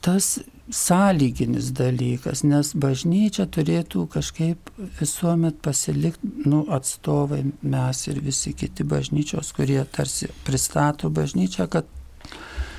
[0.04, 0.36] tas
[0.70, 4.70] sąlyginis dalykas, nes bažnyčia turėtų kažkaip
[5.00, 11.88] visuomet pasilikti, nu, atstovai mes ir visi kiti bažnyčios, kurie tarsi pristato bažnyčią, kad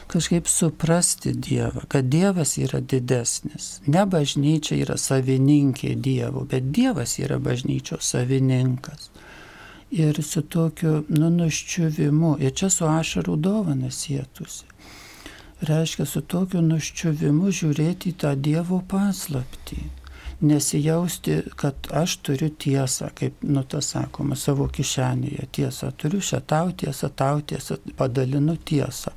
[0.10, 3.80] kažkaip suprasti Dievą, kad Dievas yra didesnis.
[3.88, 9.10] Ne bažnyčia yra savininkė Dievo, bet Dievas yra bažnyčios savininkas.
[9.90, 14.70] Ir su tokiu nu, nuščiuvimu, ir čia su ašarų dovanas sėtusi
[15.62, 19.82] reiškia su tokiu nuščiuvimu žiūrėti į tą Dievo paslaptį.
[20.40, 25.92] Nesijausti, kad aš turiu tiesą, kaip, nu, tas sakoma, savo kišenėje tiesą.
[26.00, 29.12] Turiu šią tau tiesą, tau tiesą, padalinu tiesą.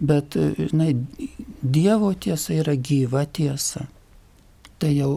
[0.00, 0.94] Bet, žinai,
[1.62, 3.84] Dievo tiesa yra gyva tiesa.
[4.80, 5.12] Tai jau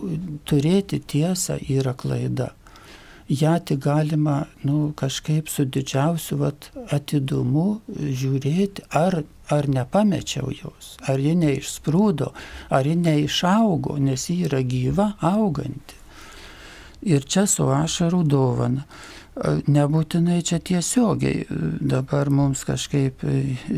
[0.46, 2.52] turėti tiesą yra klaida
[3.30, 9.24] ją tik galima nu, kažkaip su didžiausiu vat, atidumu žiūrėti, ar,
[9.54, 12.32] ar nepamečiau jos, ar ji neišsprūdo,
[12.74, 16.00] ar ji neišaugo, nes ji yra gyva, auganti.
[17.04, 18.86] Ir čia su ašarų dovana.
[19.68, 21.48] Nebūtinai čia tiesiogiai
[21.82, 23.24] dabar mums kažkaip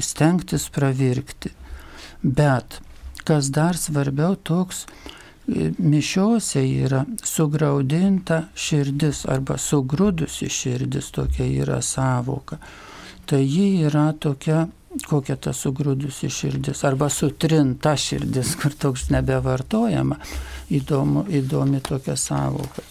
[0.03, 1.53] stengtis pravirkti.
[2.21, 2.81] Bet
[3.25, 4.85] kas dar svarbiau, toks
[5.77, 12.57] mišiose yra sugraudinta širdis arba sugrūdusi širdis, tokia yra savoka.
[13.25, 14.67] Tai ji yra tokia,
[15.09, 20.19] kokia ta sugrūdusi širdis, arba sutrinta širdis, kur toks nebevartojama,
[20.73, 22.85] įdomu, įdomi tokia savoka.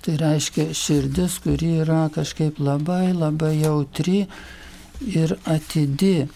[0.00, 4.22] Tai reiškia širdis, kuri yra kažkaip labai labai jautri
[5.04, 6.28] ir atidi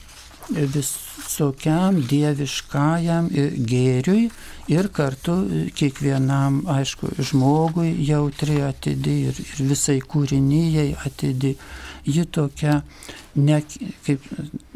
[0.51, 3.31] visokiam dieviškajam
[3.71, 4.29] gėriui
[4.69, 5.37] ir kartu
[5.77, 11.55] kiekvienam, aišku, žmogui jautri atidi ir, ir visai kūrinyjei atidi.
[12.05, 12.83] Ji tokia
[13.35, 13.59] ne,
[14.07, 14.25] kaip,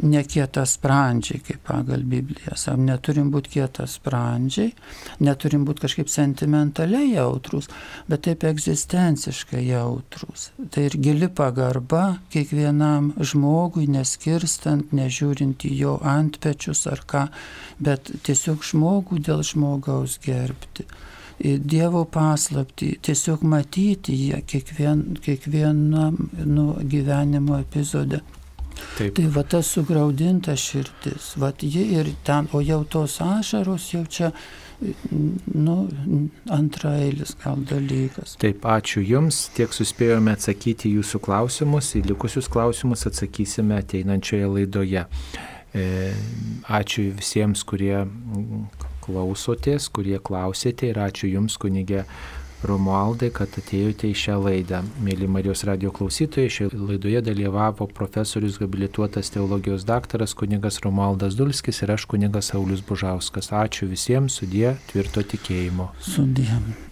[0.03, 2.57] ne kietas sprandžiai, kaip pagal Bibliją.
[2.57, 4.73] Sam neturim būti kietas sprandžiai,
[5.25, 7.69] neturim būti kažkaip sentimentaliai jautrus,
[8.09, 10.49] bet taip egzistenciškai jautrus.
[10.73, 17.27] Tai ir gili pagarba kiekvienam žmogui, neskirstant, nežiūrint į jo antpečius ar ką,
[17.79, 20.89] bet tiesiog žmogų dėl žmogaus gerbti.
[21.39, 28.21] Dievo paslapti, tiesiog matyti ją kiekvien, kiekvienam nu, gyvenimo epizode.
[28.99, 29.15] Taip.
[29.15, 34.31] Tai va tas sugraudinta širdis, va ji ir ten, o jau tos ašaros jau čia,
[35.55, 35.77] nu,
[36.55, 38.37] antrailis gal dalykas.
[38.43, 45.07] Taip, ačiū Jums, tiek suspėjome atsakyti jūsų klausimus, į likusius klausimus atsakysime ateinančioje laidoje.
[45.77, 45.87] E,
[46.65, 48.07] ačiū visiems, kurie
[49.09, 52.05] klausotės, kurie klausėte ir ačiū Jums, kunigė
[52.67, 54.81] Romualdai, kad atėjote į šią laidą.
[55.07, 61.95] Mėly Marijos radio klausytojai, šioje laidoje dalyvavo profesorius habilituotas teologijos daktaras kunigas Romualdas Dulskis ir
[61.95, 63.53] aš kunigas Saulis Bužauskas.
[63.55, 65.93] Ačiū visiems, sudė tvirto tikėjimo.
[66.03, 66.88] Sudė.